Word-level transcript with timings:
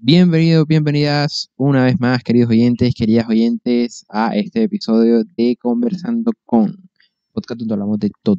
Bienvenidos, 0.00 0.64
bienvenidas 0.68 1.50
una 1.56 1.82
vez 1.84 1.98
más, 1.98 2.22
queridos 2.22 2.50
oyentes, 2.50 2.94
queridas 2.94 3.28
oyentes, 3.28 4.06
a 4.08 4.36
este 4.36 4.62
episodio 4.62 5.24
de 5.36 5.56
Conversando 5.60 6.30
con 6.46 6.88
podcast 7.32 7.58
donde 7.58 7.74
hablamos 7.74 7.98
de 7.98 8.12
todo. 8.22 8.38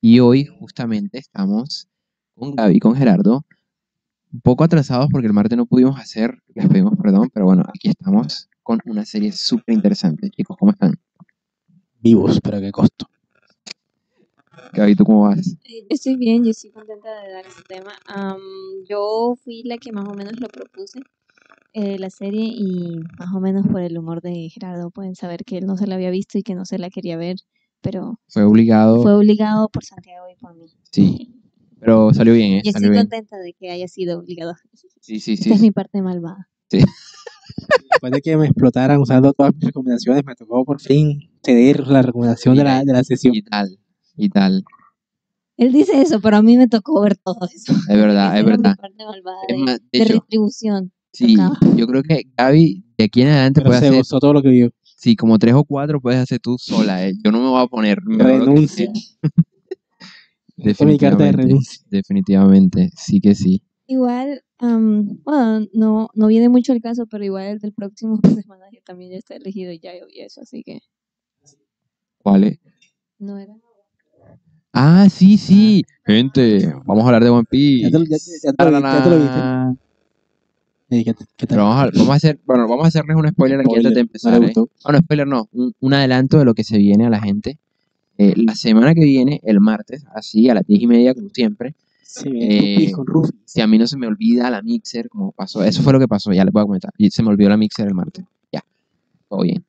Y 0.00 0.18
hoy 0.18 0.46
justamente 0.46 1.18
estamos 1.18 1.86
con 2.34 2.56
Gaby 2.56 2.76
y 2.76 2.80
con 2.80 2.96
Gerardo, 2.96 3.46
un 4.32 4.40
poco 4.40 4.64
atrasados 4.64 5.06
porque 5.12 5.28
el 5.28 5.32
martes 5.32 5.56
no 5.56 5.66
pudimos 5.66 5.96
hacer, 5.96 6.42
les 6.56 6.66
pedimos 6.66 6.98
perdón, 7.00 7.30
pero 7.32 7.46
bueno, 7.46 7.62
aquí 7.68 7.88
estamos 7.88 8.48
con 8.64 8.80
una 8.84 9.04
serie 9.04 9.30
súper 9.30 9.76
interesante. 9.76 10.28
Chicos, 10.30 10.56
¿cómo 10.58 10.72
están? 10.72 10.94
Vivos, 12.00 12.40
pero 12.42 12.60
qué 12.60 12.72
costo. 12.72 13.09
Gaby, 14.72 14.94
¿tú 14.94 15.04
cómo 15.04 15.22
vas? 15.22 15.56
Eh, 15.64 15.80
Yo 15.82 15.86
estoy 15.90 16.16
bien, 16.16 16.44
yo 16.44 16.50
estoy 16.50 16.70
contenta 16.70 17.08
de 17.22 17.32
dar 17.32 17.46
este 17.46 17.62
tema. 17.68 17.92
Am, 18.06 18.38
yo 18.88 19.36
fui 19.42 19.62
la 19.64 19.78
que 19.78 19.92
más 19.92 20.06
o 20.06 20.14
menos 20.14 20.38
lo 20.40 20.48
propuse, 20.48 21.00
eh, 21.72 21.98
la 21.98 22.10
serie, 22.10 22.42
y 22.52 23.00
más 23.18 23.34
o 23.34 23.40
menos 23.40 23.66
por 23.66 23.80
el 23.80 23.96
humor 23.98 24.20
de 24.22 24.48
Gerardo 24.50 24.90
pueden 24.90 25.14
saber 25.14 25.44
que 25.44 25.58
él 25.58 25.66
no 25.66 25.76
se 25.76 25.86
la 25.86 25.94
había 25.96 26.10
visto 26.10 26.38
y 26.38 26.42
que 26.42 26.54
no 26.54 26.64
se 26.64 26.78
la 26.78 26.90
quería 26.90 27.16
ver, 27.16 27.36
pero 27.80 28.20
Fue 28.28 28.42
obligado, 28.44 29.02
fue 29.02 29.14
obligado 29.14 29.68
por 29.68 29.84
Santiago 29.84 30.26
y 30.30 30.36
por 30.40 30.54
mí. 30.54 30.66
sí, 30.90 31.36
pero 31.78 32.12
salió 32.12 32.34
bien, 32.34 32.52
¿eh? 32.54 32.60
Y 32.64 32.72
Salió 32.72 32.88
estoy 32.88 32.90
bien. 32.96 33.02
contenta 33.08 33.38
de 33.38 33.52
que 33.54 33.70
haya 33.70 33.88
sido 33.88 34.18
obligado. 34.20 34.54
Sí, 35.00 35.18
sí, 35.20 35.32
Esta 35.32 35.44
sí. 35.44 35.52
es 35.52 35.60
mi 35.60 35.70
parte 35.70 36.02
malvada. 36.02 36.48
Después 36.70 38.12
de 38.12 38.20
que 38.22 38.36
me 38.36 38.46
explotaran 38.46 39.00
usando 39.00 39.32
todas 39.32 39.54
mis 39.54 39.64
recomendaciones, 39.64 40.24
me 40.24 40.34
tocó 40.34 40.64
por 40.64 40.80
fin 40.80 41.30
ceder 41.42 41.86
la 41.88 42.02
recomendación 42.02 42.54
de 42.56 42.64
la, 42.64 42.84
de 42.84 42.92
la 42.92 43.02
sesión. 43.04 43.34
Y 43.34 43.42
tal, 43.42 43.78
y 44.20 44.28
tal. 44.30 44.64
Él 45.56 45.72
dice 45.72 46.00
eso, 46.00 46.20
pero 46.20 46.38
a 46.38 46.42
mí 46.42 46.56
me 46.56 46.68
tocó 46.68 47.00
ver 47.02 47.16
todo 47.16 47.46
eso. 47.54 47.72
Es 47.72 47.96
verdad, 47.96 48.36
es 48.38 48.44
verdad. 48.44 48.76
parte 48.76 49.04
malvada 49.04 49.38
Es 49.48 49.56
de, 49.56 49.62
más, 49.62 49.80
de 49.92 49.98
de 49.98 49.98
hecho, 49.98 50.12
retribución. 50.14 50.92
sí, 51.12 51.36
tocaba. 51.36 51.58
yo 51.76 51.86
creo 51.86 52.02
que 52.02 52.22
Gaby, 52.36 52.84
de 52.98 53.04
aquí 53.04 53.22
en 53.22 53.28
adelante 53.28 53.60
Pero 53.60 53.70
puede 53.70 53.80
se 53.80 53.86
hacer, 53.88 53.98
gozó 53.98 54.18
todo 54.20 54.32
lo 54.34 54.42
que 54.42 54.48
vio. 54.50 54.70
sí, 54.82 55.16
como 55.16 55.38
tres 55.38 55.54
o 55.54 55.64
cuatro 55.64 56.00
puedes 56.00 56.20
hacer 56.20 56.40
tú 56.40 56.56
sola, 56.58 57.06
¿eh? 57.06 57.14
Yo 57.24 57.30
no 57.32 57.40
me 57.42 57.48
voy 57.48 57.62
a 57.62 57.66
poner. 57.66 57.98
Renuncia. 58.04 58.90
es 58.90 59.16
mi 60.84 60.96
carta 60.98 61.24
de 61.24 61.32
Definitivamente, 61.32 61.32
renuncia. 61.32 61.84
definitivamente, 61.90 62.90
sí 62.96 63.20
que 63.20 63.34
sí. 63.34 63.62
Igual, 63.86 64.42
am, 64.58 65.18
bueno, 65.24 65.66
no, 65.72 66.10
no 66.14 66.26
viene 66.28 66.48
mucho 66.48 66.72
el 66.72 66.80
caso, 66.80 67.06
pero 67.06 67.24
igual 67.24 67.46
el 67.46 67.58
del 67.58 67.72
próximo 67.72 68.18
de 68.22 68.42
semana 68.42 68.66
yo 68.72 68.80
también 68.84 69.10
ya 69.12 69.18
está 69.18 69.34
elegido 69.36 69.72
y 69.72 69.80
ya 69.80 69.98
yo 69.98 70.06
vi 70.06 70.20
eso, 70.20 70.42
así 70.42 70.62
que 70.62 70.80
¿Cuál 72.18 72.44
es? 72.44 72.58
no 73.18 73.38
era. 73.38 73.54
Ah, 74.72 75.08
sí, 75.10 75.36
sí. 75.36 75.84
Gente, 76.04 76.72
vamos 76.84 77.04
a 77.04 77.06
hablar 77.08 77.24
de 77.24 77.30
One 77.30 77.44
Piece. 77.50 77.82
Ya 77.84 77.90
te, 77.90 77.98
lo- 77.98 78.04
ya, 78.04 78.16
ya 78.42 78.52
te 78.52 78.64
lo, 78.64 78.70
vi- 78.70 78.82
ya 78.82 79.02
te 79.02 79.10
lo 79.10 79.16
viste. 79.18 79.40
¿qué, 80.90 81.04
qué 81.04 81.14
tal? 81.14 81.28
Pero 81.48 81.64
vamos 81.64 81.82
a, 81.82 81.90
vamos 81.98 82.10
a 82.10 82.14
hacer, 82.14 82.40
bueno, 82.44 82.66
vamos 82.68 82.84
a 82.84 82.88
hacerles 82.88 83.16
un 83.16 83.28
spoiler 83.28 83.60
aquí 83.60 83.68
antes 83.76 83.82
de 83.82 83.88
Spoiler, 83.90 83.98
empezar. 83.98 84.32
no 84.32 84.38
¿eh? 84.38 84.40
gustó. 84.46 84.68
Bueno, 84.84 84.98
spoiler 85.00 85.26
no, 85.26 85.48
un, 85.52 85.72
un 85.80 85.94
adelanto 85.94 86.38
de 86.38 86.44
lo 86.44 86.54
que 86.54 86.64
se 86.64 86.78
viene 86.78 87.06
a 87.06 87.10
la 87.10 87.20
gente. 87.20 87.58
Eh, 88.18 88.34
la 88.36 88.54
semana 88.54 88.94
que 88.94 89.04
viene, 89.04 89.40
el 89.44 89.60
martes, 89.60 90.04
así 90.14 90.48
a 90.50 90.54
las 90.54 90.66
diez 90.66 90.82
y 90.82 90.86
media, 90.86 91.14
como 91.14 91.28
siempre, 91.30 91.74
Sí, 92.02 92.28
Eh, 92.34 92.90
con 92.92 93.06
Ruffy. 93.06 93.30
si 93.44 93.60
a 93.60 93.68
mí 93.68 93.78
no 93.78 93.86
se 93.86 93.96
me 93.96 94.08
olvida 94.08 94.50
la 94.50 94.62
mixer, 94.62 95.08
como 95.08 95.30
pasó, 95.30 95.62
eso 95.62 95.80
fue 95.82 95.92
lo 95.92 96.00
que 96.00 96.08
pasó, 96.08 96.32
ya 96.32 96.44
les 96.44 96.52
voy 96.52 96.62
a 96.62 96.64
comentar. 96.66 96.92
Y 96.98 97.08
se 97.10 97.22
me 97.22 97.28
olvidó 97.28 97.48
la 97.50 97.56
mixer 97.56 97.86
el 97.86 97.94
martes. 97.94 98.24
Ya, 98.52 98.64
todo 99.28 99.42
bien. 99.42 99.64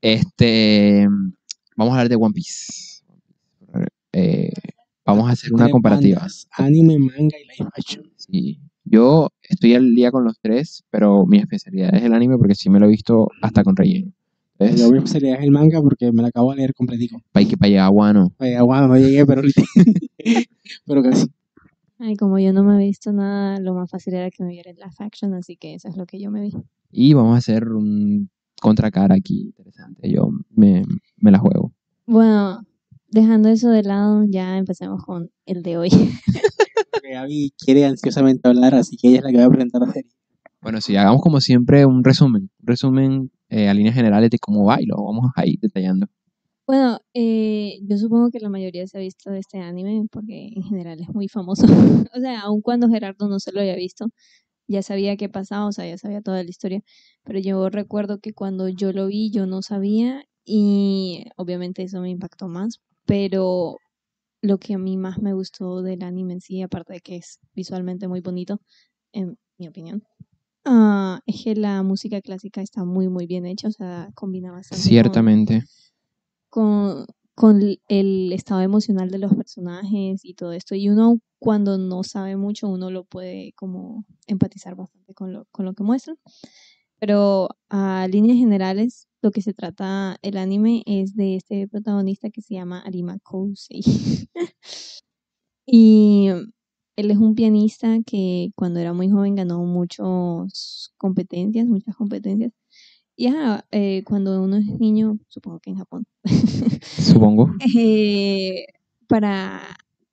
Este, 0.00 1.06
vamos 1.76 1.92
a 1.92 1.96
hablar 1.96 2.08
de 2.08 2.16
One 2.16 2.32
Piece. 2.32 2.93
Eh, 4.16 4.52
vamos 5.04 5.28
a 5.28 5.32
hacer 5.32 5.52
una 5.52 5.68
comparativa. 5.68 6.20
bandas, 6.20 6.46
Anime, 6.52 6.98
manga 7.00 7.36
y 7.36 7.58
live 7.58 7.70
action. 7.76 8.04
Sí. 8.16 8.60
Yo 8.84 9.30
estoy 9.42 9.74
al 9.74 9.92
día 9.94 10.12
con 10.12 10.24
los 10.24 10.38
tres, 10.40 10.84
pero 10.90 11.26
mi 11.26 11.38
especialidad 11.38 11.94
es 11.94 12.02
el 12.04 12.14
anime 12.14 12.38
porque 12.38 12.54
sí 12.54 12.70
me 12.70 12.78
lo 12.78 12.86
he 12.86 12.90
visto 12.90 13.28
hasta 13.42 13.64
con 13.64 13.74
relleno. 13.76 14.12
¿Ves? 14.58 14.78
Yo 14.78 14.92
mi 14.92 15.04
sería 15.08 15.34
el 15.36 15.50
manga 15.50 15.82
porque 15.82 16.12
me 16.12 16.22
la 16.22 16.28
acabo 16.28 16.52
de 16.52 16.58
leer 16.58 16.74
completico. 16.74 17.20
Para 17.32 17.44
que 17.44 17.56
para 17.56 17.70
llegar 17.70 17.86
a 17.86 17.90
Wano. 17.90 18.32
Oye, 18.38 18.60
bueno, 18.60 18.86
no 18.86 18.96
llegué, 18.96 19.26
pero 19.26 19.42
pero 20.86 21.02
casi. 21.02 21.26
Ay, 21.98 22.16
como 22.16 22.38
yo 22.38 22.52
no 22.52 22.62
me 22.62 22.76
he 22.76 22.86
visto 22.86 23.12
nada, 23.12 23.58
lo 23.58 23.74
más 23.74 23.90
fácil 23.90 24.14
era 24.14 24.30
que 24.30 24.44
me 24.44 24.50
viera 24.50 24.70
la 24.76 24.92
faction, 24.92 25.34
así 25.34 25.56
que 25.56 25.74
eso 25.74 25.88
es 25.88 25.96
lo 25.96 26.06
que 26.06 26.20
yo 26.20 26.30
me 26.30 26.40
vi. 26.42 26.52
Y 26.92 27.14
vamos 27.14 27.34
a 27.34 27.38
hacer 27.38 27.68
un 27.68 28.30
contracara 28.60 29.16
aquí 29.16 29.40
interesante. 29.40 30.08
Yo 30.08 30.30
me, 30.50 30.84
me 31.16 31.30
la 31.32 31.38
juego. 31.38 31.72
Bueno, 32.06 32.64
dejando 33.14 33.48
eso 33.48 33.70
de 33.70 33.84
lado, 33.84 34.24
ya 34.28 34.58
empecemos 34.58 35.04
con 35.04 35.30
el 35.46 35.62
de 35.62 35.78
hoy. 35.78 35.88
Gaby 37.12 37.54
quiere 37.56 37.84
ansiosamente 37.84 38.48
hablar, 38.48 38.74
así 38.74 38.96
que 38.96 39.08
ella 39.08 39.18
es 39.18 39.24
la 39.24 39.30
que 39.30 39.38
va 39.38 39.44
a 39.44 39.50
presentar 39.50 39.82
la 39.82 39.92
serie. 39.92 40.10
Bueno, 40.60 40.80
sí, 40.80 40.96
hagamos 40.96 41.22
como 41.22 41.40
siempre 41.40 41.86
un 41.86 42.02
resumen. 42.02 42.50
Un 42.60 42.66
resumen 42.66 43.30
eh, 43.50 43.68
a 43.68 43.74
líneas 43.74 43.94
generales 43.94 44.30
de 44.30 44.38
cómo 44.38 44.64
va 44.64 44.82
y 44.82 44.86
lo 44.86 44.96
vamos 44.96 45.30
a 45.36 45.46
ir 45.46 45.60
detallando. 45.60 46.08
Bueno, 46.66 46.98
eh, 47.12 47.78
yo 47.82 47.98
supongo 47.98 48.30
que 48.30 48.40
la 48.40 48.48
mayoría 48.48 48.86
se 48.88 48.96
ha 48.96 49.00
visto 49.00 49.30
de 49.30 49.38
este 49.38 49.58
anime 49.58 50.06
porque 50.10 50.48
en 50.56 50.62
general 50.64 50.98
es 51.00 51.08
muy 51.14 51.28
famoso. 51.28 51.66
o 52.16 52.20
sea, 52.20 52.40
aun 52.40 52.62
cuando 52.62 52.88
Gerardo 52.88 53.28
no 53.28 53.38
se 53.38 53.52
lo 53.52 53.60
había 53.60 53.76
visto, 53.76 54.06
ya 54.66 54.82
sabía 54.82 55.16
qué 55.16 55.28
pasaba, 55.28 55.66
o 55.66 55.72
sea, 55.72 55.86
ya 55.86 55.98
sabía 55.98 56.20
toda 56.20 56.42
la 56.42 56.50
historia. 56.50 56.80
Pero 57.22 57.38
yo 57.38 57.68
recuerdo 57.68 58.18
que 58.18 58.32
cuando 58.32 58.68
yo 58.68 58.92
lo 58.92 59.06
vi, 59.06 59.30
yo 59.30 59.46
no 59.46 59.62
sabía 59.62 60.24
y 60.44 61.26
obviamente 61.36 61.84
eso 61.84 62.00
me 62.00 62.10
impactó 62.10 62.48
más. 62.48 62.80
Pero 63.06 63.76
lo 64.42 64.58
que 64.58 64.74
a 64.74 64.78
mí 64.78 64.96
más 64.96 65.18
me 65.20 65.32
gustó 65.32 65.82
del 65.82 66.02
anime 66.02 66.34
en 66.34 66.40
sí, 66.40 66.62
aparte 66.62 66.94
de 66.94 67.00
que 67.00 67.16
es 67.16 67.38
visualmente 67.54 68.08
muy 68.08 68.20
bonito, 68.20 68.60
en 69.12 69.38
mi 69.58 69.68
opinión, 69.68 70.02
ah, 70.64 71.20
es 71.26 71.44
que 71.44 71.54
la 71.54 71.82
música 71.82 72.20
clásica 72.20 72.60
está 72.62 72.84
muy, 72.84 73.08
muy 73.08 73.26
bien 73.26 73.46
hecha, 73.46 73.68
o 73.68 73.72
sea, 73.72 74.10
combina 74.14 74.50
bastante. 74.52 74.82
con- 74.82 74.88
Ciertamente. 74.90 75.62
con, 76.50 77.06
con 77.34 77.60
el 77.88 78.32
estado 78.32 78.60
emocional 78.60 79.10
de 79.10 79.18
los 79.18 79.34
personajes 79.34 80.24
y 80.24 80.34
todo 80.34 80.52
esto. 80.52 80.74
Y 80.74 80.88
uno 80.88 81.18
cuando 81.38 81.78
no 81.78 82.02
sabe 82.04 82.36
mucho, 82.36 82.68
uno 82.68 82.90
lo 82.90 83.04
puede 83.04 83.52
como 83.56 84.04
empatizar 84.26 84.74
bastante 84.76 85.14
con 85.14 85.32
lo, 85.32 85.44
con 85.50 85.64
lo 85.64 85.74
que 85.74 85.82
muestran. 85.82 86.16
Pero 87.00 87.48
a 87.68 88.06
líneas 88.08 88.38
generales, 88.38 89.08
lo 89.24 89.30
que 89.30 89.40
se 89.40 89.54
trata 89.54 90.18
el 90.20 90.36
anime 90.36 90.82
es 90.84 91.16
de 91.16 91.36
este 91.36 91.66
protagonista 91.66 92.28
que 92.28 92.42
se 92.42 92.52
llama 92.54 92.80
Arima 92.80 93.18
Kousei. 93.22 93.80
y 95.66 96.28
él 96.96 97.10
es 97.10 97.16
un 97.16 97.34
pianista 97.34 97.96
que 98.04 98.50
cuando 98.54 98.80
era 98.80 98.92
muy 98.92 99.08
joven 99.08 99.34
ganó 99.34 99.64
muchas 99.64 100.92
competencias, 100.98 101.66
muchas 101.66 101.96
competencias. 101.96 102.52
Y 103.16 103.28
ajá, 103.28 103.64
eh, 103.70 104.02
cuando 104.04 104.42
uno 104.42 104.58
es 104.58 104.66
niño, 104.78 105.18
supongo 105.28 105.58
que 105.60 105.70
en 105.70 105.76
Japón, 105.76 106.06
Supongo. 106.82 107.50
eh, 107.74 108.66
para 109.08 109.62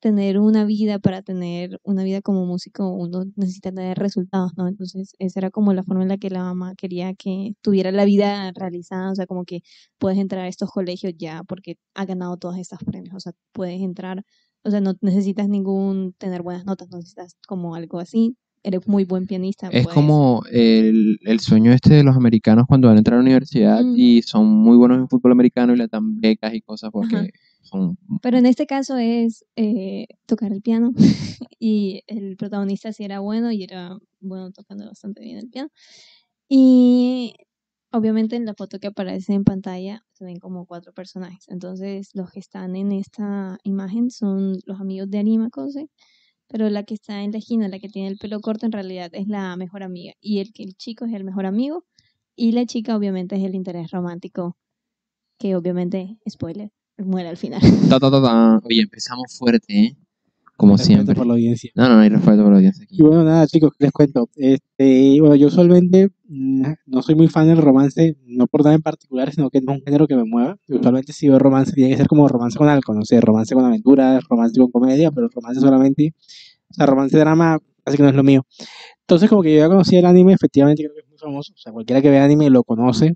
tener 0.02 0.40
una 0.40 0.66
vida, 0.66 1.00
para 1.00 1.22
tener 1.22 1.80
una 1.84 2.04
vida 2.04 2.22
como 2.22 2.46
músico, 2.46 2.90
uno 2.90 3.24
necesita 3.38 3.72
tener 3.72 3.98
resultados, 4.00 4.52
¿no? 4.58 4.68
Entonces, 4.68 5.16
esa 5.20 5.40
era 5.40 5.52
como 5.52 5.74
la 5.74 5.84
forma 5.84 6.04
en 6.04 6.10
la 6.10 6.18
que 6.18 6.30
la 6.32 6.44
mamá 6.44 6.76
quería 6.76 7.14
que 7.16 7.54
tuviera 7.62 7.92
la 7.92 8.06
vida 8.06 8.52
realizada, 8.56 9.12
o 9.12 9.16
sea, 9.16 9.28
como 9.28 9.46
que 9.46 9.62
puedes 10.00 10.20
entrar 10.20 10.46
a 10.46 10.48
estos 10.50 10.72
colegios 10.72 11.14
ya 11.18 11.44
porque 11.48 11.78
ha 11.96 12.06
ganado 12.06 12.38
todas 12.38 12.60
estas 12.60 12.80
premios, 12.84 13.16
o 13.16 13.20
sea, 13.22 13.34
puedes 13.54 13.82
entrar, 13.82 14.24
o 14.64 14.72
sea, 14.72 14.82
no 14.82 14.96
necesitas 15.02 15.48
ningún, 15.48 16.14
tener 16.18 16.42
buenas 16.42 16.66
notas, 16.66 16.90
no 16.92 16.98
necesitas 16.98 17.36
como 17.48 17.76
algo 17.76 18.00
así, 18.00 18.36
eres 18.64 18.88
muy 18.88 19.06
buen 19.06 19.26
pianista. 19.28 19.70
Es 19.72 19.88
como 19.88 20.44
el, 20.52 21.20
el 21.24 21.40
sueño 21.40 21.72
este 21.74 21.94
de 21.96 22.04
los 22.04 22.16
americanos 22.16 22.66
cuando 22.68 22.88
van 22.88 22.98
a 22.98 23.00
entrar 23.00 23.16
a 23.16 23.20
la 23.20 23.24
universidad 23.24 23.84
Mm. 23.84 23.96
y 23.98 24.22
son 24.24 24.48
muy 24.48 24.78
buenos 24.78 24.98
en 25.00 25.08
fútbol 25.10 25.32
americano 25.32 25.74
y 25.74 25.78
le 25.78 25.88
dan 25.88 26.20
becas 26.20 26.54
y 26.54 26.62
cosas 26.62 26.90
porque 26.92 27.16
Ajá. 27.16 27.28
Son... 27.62 27.98
Pero 28.22 28.38
en 28.38 28.46
este 28.46 28.66
caso 28.66 28.98
es 28.98 29.46
eh, 29.56 30.08
tocar 30.26 30.52
el 30.52 30.62
piano 30.62 30.92
y 31.60 32.04
el 32.08 32.38
protagonista 32.38 32.94
sí 32.94 33.04
era 33.04 33.20
bueno 33.20 33.52
y 33.52 33.64
era 33.64 33.98
bueno 34.20 34.52
tocando 34.52 34.86
bastante 34.86 35.22
bien 35.22 35.38
el 35.38 35.50
piano. 35.50 35.70
Y 36.50 37.34
obviamente 37.92 38.36
en 38.36 38.46
la 38.46 38.54
foto 38.56 38.80
que 38.80 38.88
aparece 38.88 39.34
en 39.34 39.44
pantalla 39.44 40.04
se 40.14 40.26
ven 40.26 40.40
como 40.40 40.66
cuatro 40.66 40.94
personajes. 40.94 41.48
Entonces 41.50 42.10
los 42.14 42.32
que 42.32 42.40
están 42.40 42.76
en 42.76 42.92
esta 42.92 43.58
imagen 43.64 44.12
son 44.12 44.58
los 44.66 44.80
amigos 44.80 45.10
de 45.10 45.20
Arima 45.20 45.50
Kose, 45.50 45.90
pero 46.48 46.70
la 46.70 46.84
que 46.84 46.96
está 46.96 47.24
en 47.24 47.32
la 47.32 47.38
esquina, 47.40 47.70
la 47.70 47.80
que 47.80 47.90
tiene 47.90 48.10
el 48.10 48.18
pelo 48.18 48.42
corto, 48.42 48.66
en 48.66 48.74
realidad 48.74 49.10
es 49.14 49.28
la 49.28 49.56
mejor 49.58 49.84
amiga. 49.84 50.14
Y 50.22 50.40
el 50.40 50.54
que 50.54 50.64
el 50.64 50.76
chico 50.76 51.06
es 51.06 51.14
el 51.14 51.24
mejor 51.24 51.46
amigo 51.46 51.86
y 52.36 52.52
la 52.54 52.66
chica 52.66 52.96
obviamente 52.98 53.36
es 53.38 53.44
el 53.44 53.56
interés 53.56 53.92
romántico, 53.92 54.58
que 55.40 55.56
obviamente, 55.56 56.20
spoiler, 56.30 56.72
muere 57.06 57.30
al 57.30 57.38
final. 57.38 57.62
Ta, 57.90 58.00
ta, 58.00 58.12
ta, 58.12 58.22
ta. 58.22 58.62
Oye, 58.64 58.82
empezamos 58.82 59.38
fuerte, 59.38 59.66
¿eh? 59.86 59.98
Como 60.58 60.74
Respeto 60.78 60.96
siempre. 60.96 61.16
por 61.16 61.26
la 61.26 61.34
audiencia. 61.34 61.72
No, 61.74 61.90
no, 61.90 61.96
no 61.96 62.02
hay 62.02 62.10
respeto 62.10 62.44
por 62.44 62.52
la 62.52 62.58
audiencia 62.58 62.84
aquí. 62.84 62.98
Y 63.00 63.02
bueno, 63.02 63.24
nada, 63.24 63.48
chicos, 63.48 63.72
les 63.80 63.92
cuento. 63.92 64.30
Este, 64.36 65.18
bueno, 65.20 65.34
yo 65.36 65.48
usualmente 65.48 66.10
mm, 66.28 66.64
no 66.86 67.02
soy 67.02 67.16
muy 67.16 67.28
fan 67.30 67.48
del 67.48 67.58
romance, 67.58 68.16
no 68.28 68.46
por 68.46 68.64
nada 68.64 68.76
en 68.76 68.84
particular, 68.84 69.34
sino 69.34 69.50
que 69.50 69.60
no 69.60 69.72
es 69.72 69.80
un 69.80 69.84
género 69.86 70.06
que 70.08 70.16
me 70.16 70.24
mueva. 70.24 70.58
Usualmente 70.68 71.14
si 71.14 71.28
veo 71.30 71.40
romance, 71.40 71.72
tiene 71.74 71.90
que 71.90 71.98
ser 71.98 72.08
como 72.08 72.28
romance 72.28 72.60
con 72.60 72.70
algo, 72.70 72.94
no 72.94 73.04
sé, 73.06 73.20
romance 73.22 73.56
con 73.56 73.66
aventuras, 73.66 74.24
romance 74.30 74.60
con 74.60 74.70
comedia, 74.70 75.10
pero 75.10 75.30
romance 75.30 75.60
solamente, 75.62 76.14
o 76.70 76.74
sea, 76.76 76.86
romance 76.86 77.18
drama, 77.18 77.58
así 77.84 77.98
que 77.98 78.04
no 78.04 78.10
es 78.10 78.16
lo 78.16 78.24
mío. 78.24 78.46
Entonces, 79.00 79.30
como 79.32 79.42
que 79.42 79.54
yo 79.54 79.60
ya 79.62 79.68
conocía 79.68 79.98
el 79.98 80.06
anime, 80.06 80.34
efectivamente 80.34 80.84
creo 80.84 80.94
que 80.94 81.02
es 81.02 81.10
muy 81.10 81.18
famoso. 81.18 81.54
O 81.54 81.58
sea, 81.58 81.74
cualquiera 81.74 82.04
que 82.04 82.12
vea 82.12 82.24
anime 82.24 82.52
lo 82.52 82.64
conoce. 82.64 83.16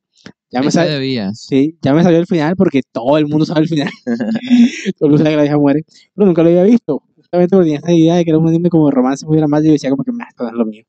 Ya 0.51 0.61
me, 0.61 0.71
sal- 0.71 0.87
sí, 1.35 1.77
ya 1.81 1.93
me 1.93 2.03
salió 2.03 2.19
el 2.19 2.27
final 2.27 2.55
porque 2.55 2.81
todo 2.91 3.17
el 3.17 3.27
mundo 3.27 3.45
sabe 3.45 3.61
el 3.61 3.67
final. 3.67 3.89
todo 4.99 5.07
el 5.07 5.09
mundo 5.11 5.17
sabe 5.17 5.31
que 5.31 5.35
la 5.37 5.45
hija 5.45 5.57
muere. 5.57 5.83
Pero 6.13 6.25
nunca 6.27 6.43
lo 6.43 6.49
había 6.49 6.63
visto. 6.63 7.03
Justamente 7.15 7.55
porque 7.55 7.65
tenía 7.65 7.77
esta 7.79 7.91
idea 7.93 8.15
de 8.15 8.23
que 8.23 8.29
era 8.31 8.39
un 8.39 8.47
anime 8.47 8.69
como 8.69 8.89
romance 8.91 9.25
muy 9.25 9.37
dramático 9.37 9.69
y 9.69 9.73
decía 9.73 9.89
como 9.89 10.03
que 10.03 10.11
"Meh, 10.11 10.25
esto 10.29 10.43
no 10.43 10.49
es 10.49 10.55
lo 10.55 10.65
mío. 10.65 10.83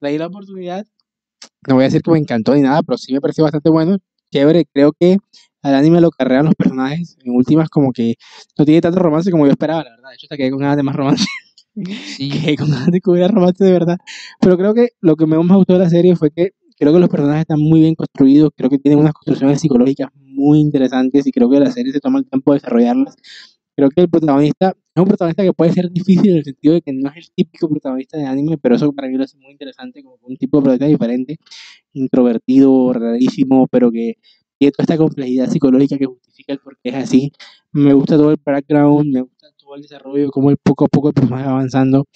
Le 0.00 0.10
di 0.12 0.18
la 0.18 0.26
oportunidad. 0.26 0.86
No 1.68 1.74
voy 1.76 1.84
a 1.84 1.86
decir 1.86 2.02
que 2.02 2.10
me 2.10 2.18
encantó 2.18 2.54
ni 2.54 2.62
nada, 2.62 2.82
pero 2.82 2.98
sí 2.98 3.12
me 3.12 3.20
pareció 3.20 3.44
bastante 3.44 3.70
bueno. 3.70 3.98
Chévere, 4.32 4.66
creo 4.72 4.92
que 4.98 5.18
al 5.62 5.74
anime 5.74 6.00
lo 6.00 6.10
carrean 6.10 6.46
los 6.46 6.54
personajes. 6.54 7.16
En 7.24 7.34
últimas, 7.34 7.68
como 7.68 7.92
que 7.92 8.14
no 8.58 8.64
tiene 8.64 8.80
tanto 8.80 8.98
romance 9.00 9.30
como 9.30 9.46
yo 9.46 9.52
esperaba, 9.52 9.84
la 9.84 9.90
verdad. 9.90 10.10
De 10.10 10.14
hecho, 10.16 10.26
hasta 10.26 10.36
quedé 10.36 10.50
con 10.50 10.60
ganas 10.60 10.76
de 10.76 10.82
más 10.82 10.96
romance. 10.96 11.24
Sí. 12.16 12.28
que 12.44 12.56
con 12.56 12.70
ganas 12.70 12.88
de 12.90 13.00
que 13.00 13.10
hubiera 13.10 13.28
romance 13.28 13.64
de 13.64 13.72
verdad. 13.72 13.98
Pero 14.40 14.56
creo 14.58 14.74
que 14.74 14.88
lo 15.00 15.16
que 15.16 15.26
más 15.26 15.44
me 15.44 15.56
gustó 15.56 15.74
de 15.74 15.78
la 15.80 15.90
serie 15.90 16.16
fue 16.16 16.30
que 16.30 16.50
creo 16.78 16.92
que 16.92 17.00
los 17.00 17.08
personajes 17.08 17.42
están 17.42 17.60
muy 17.60 17.80
bien 17.80 17.94
construidos, 17.94 18.50
creo 18.56 18.70
que 18.70 18.78
tienen 18.78 19.00
unas 19.00 19.12
construcciones 19.12 19.60
psicológicas 19.60 20.10
muy 20.14 20.60
interesantes 20.60 21.26
y 21.26 21.32
creo 21.32 21.50
que 21.50 21.60
la 21.60 21.70
serie 21.70 21.92
se 21.92 22.00
toma 22.00 22.20
el 22.20 22.26
tiempo 22.26 22.52
de 22.52 22.56
desarrollarlas. 22.58 23.16
Creo 23.76 23.90
que 23.90 24.00
el 24.00 24.08
protagonista 24.08 24.74
es 24.94 25.02
un 25.02 25.06
protagonista 25.06 25.44
que 25.44 25.52
puede 25.52 25.72
ser 25.72 25.90
difícil 25.90 26.30
en 26.32 26.36
el 26.38 26.44
sentido 26.44 26.74
de 26.74 26.82
que 26.82 26.92
no 26.92 27.10
es 27.10 27.16
el 27.16 27.30
típico 27.34 27.68
protagonista 27.68 28.18
de 28.18 28.26
anime, 28.26 28.58
pero 28.58 28.74
eso 28.76 28.92
para 28.92 29.08
mí 29.08 29.16
lo 29.16 29.24
hace 29.24 29.38
muy 29.38 29.52
interesante, 29.52 30.02
como 30.02 30.18
un 30.22 30.36
tipo 30.36 30.58
de 30.58 30.62
protagonista 30.62 30.86
diferente, 30.86 31.36
introvertido, 31.92 32.92
rarísimo, 32.92 33.66
pero 33.68 33.90
que 33.92 34.16
tiene 34.58 34.72
toda 34.72 34.82
esta 34.82 34.96
complejidad 34.96 35.48
psicológica 35.48 35.96
que 35.98 36.06
justifica 36.06 36.52
el 36.52 36.58
por 36.58 36.76
qué 36.82 36.90
es 36.90 36.96
así. 36.96 37.32
Me 37.72 37.92
gusta 37.94 38.16
todo 38.16 38.32
el 38.32 38.38
background, 38.44 39.12
me 39.12 39.22
gusta 39.22 39.48
todo 39.56 39.76
el 39.76 39.82
desarrollo, 39.82 40.30
cómo 40.30 40.50
el 40.50 40.56
poco 40.58 40.86
a 40.86 40.88
poco 40.88 41.08
el 41.08 41.14
personaje 41.14 41.44
va 41.44 41.52
avanzando. 41.52 42.06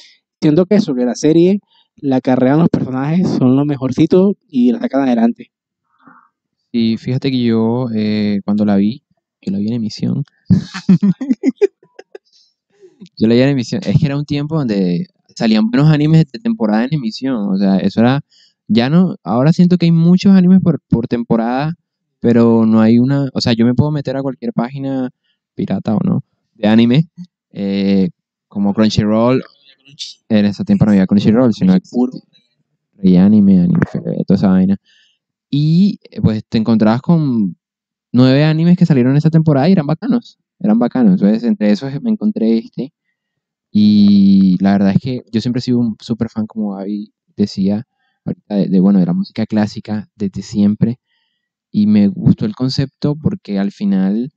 Siento 0.41 0.67
que 0.67 0.77
eso, 0.77 0.95
que 0.95 1.05
la 1.05 1.15
serie 1.15 1.61
la 2.03 2.21
carrean 2.21 2.59
los 2.59 2.69
personajes, 2.69 3.27
son 3.39 3.57
lo 3.57 3.65
mejorcito 3.65 4.37
y 4.49 4.73
la 4.73 4.81
sacan 4.81 5.03
adelante. 5.03 5.53
Y 6.73 6.97
fíjate 6.97 7.31
que 7.31 7.41
yo, 7.41 7.87
eh, 7.95 8.41
cuando 8.45 8.65
la 8.65 8.77
vi, 8.77 9.05
yo 9.41 9.53
la 9.53 9.59
vi 9.59 9.69
en 9.69 9.75
emisión. 9.75 10.25
yo 13.17 13.29
la 13.29 13.35
vi 13.35 13.41
en 13.41 13.51
emisión. 13.51 13.81
Es 13.87 14.01
que 14.01 14.07
era 14.07 14.17
un 14.17 14.25
tiempo 14.25 14.59
donde 14.59 15.07
salían 15.37 15.71
buenos 15.71 15.93
animes 15.93 16.25
de 16.33 16.41
temporada 16.41 16.85
en 16.85 16.95
emisión. 16.95 17.51
O 17.51 17.57
sea, 17.57 17.79
eso 17.79 18.01
era. 18.01 18.21
Ya 18.67 18.91
no. 18.91 19.15
Ahora 19.23 19.53
siento 19.53 19.79
que 19.79 19.87
hay 19.87 19.93
muchos 19.93 20.33
animes 20.33 20.59
por, 20.61 20.81
por 20.89 21.07
temporada, 21.07 21.75
pero 22.19 22.67
no 22.67 22.81
hay 22.81 22.99
una. 22.99 23.29
O 23.33 23.41
sea, 23.41 23.53
yo 23.53 23.65
me 23.65 23.75
puedo 23.75 23.93
meter 23.93 24.17
a 24.17 24.23
cualquier 24.23 24.53
página 24.53 25.11
pirata 25.55 25.95
o 25.95 26.01
no 26.03 26.25
de 26.55 26.69
anime, 26.69 27.09
eh, 27.53 28.09
como 28.49 28.75
Crunchyroll. 28.75 29.45
En 30.29 30.47
ese 30.47 30.65
tiempo 30.65 30.85
no 30.85 30.93
había 30.93 31.07
Crunchyroll, 31.07 31.53
sino 31.53 31.75
Puro. 31.91 32.13
Rey 32.95 33.17
Anime, 33.17 33.61
Anime 33.61 33.81
toda 34.27 34.37
esa 34.37 34.49
vaina. 34.49 34.77
Y 35.51 35.99
eh, 36.11 36.21
pues 36.21 36.45
te 36.49 36.59
encontrabas 36.59 37.03
con 37.03 37.57
nueve 38.13 38.45
animes 38.45 38.77
que 38.77 38.87
salieron 38.87 39.17
esta 39.17 39.31
temporada 39.31 39.69
y 39.69 39.73
eran 39.73 39.87
bacanos. 39.87 40.39
Eran 40.61 40.79
bacanos. 40.79 41.21
Entonces, 41.21 41.43
entre 41.45 41.71
esos 41.71 41.93
me 42.03 42.11
encontré 42.11 42.59
este. 42.59 42.93
Y 43.71 44.57
la 44.63 44.73
verdad 44.73 44.93
es 44.93 45.03
que 45.03 45.23
yo 45.33 45.41
siempre 45.41 45.61
he 45.61 45.63
sido 45.63 45.79
un 45.79 45.97
súper 46.01 46.29
fan, 46.29 46.47
como 46.47 46.75
Gaby 46.77 47.13
decía, 47.37 47.87
ahorita 48.25 48.55
de, 48.55 48.69
de, 48.69 48.81
bueno, 48.81 49.01
de 49.01 49.07
la 49.07 49.15
música 49.15 49.47
clásica 49.47 50.09
desde 50.17 50.43
siempre. 50.43 51.01
Y 51.71 51.87
me 51.87 52.09
gustó 52.09 52.47
el 52.47 52.55
concepto 52.55 53.17
porque 53.17 53.59
al 53.59 53.73
final 53.73 54.33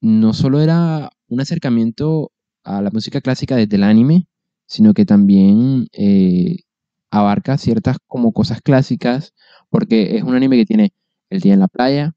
no 0.00 0.34
solo 0.34 0.60
era 0.60 1.10
un 1.28 1.40
acercamiento 1.40 2.32
a 2.64 2.82
la 2.82 2.90
música 2.90 3.20
clásica 3.20 3.56
desde 3.56 3.76
el 3.76 3.84
anime, 3.84 4.26
sino 4.66 4.94
que 4.94 5.04
también 5.04 5.88
eh, 5.92 6.58
abarca 7.10 7.58
ciertas 7.58 7.98
como 8.06 8.32
cosas 8.32 8.62
clásicas, 8.62 9.34
porque 9.70 10.16
es 10.16 10.22
un 10.22 10.34
anime 10.34 10.56
que 10.56 10.66
tiene 10.66 10.92
el 11.30 11.40
día 11.40 11.54
en 11.54 11.60
la 11.60 11.68
playa, 11.68 12.14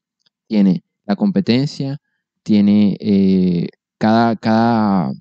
tiene 0.47 0.83
la 1.05 1.15
competencia, 1.15 1.99
tiene 2.43 2.97
eh, 2.99 3.69
cada, 3.97 4.35
cada, 4.35 5.11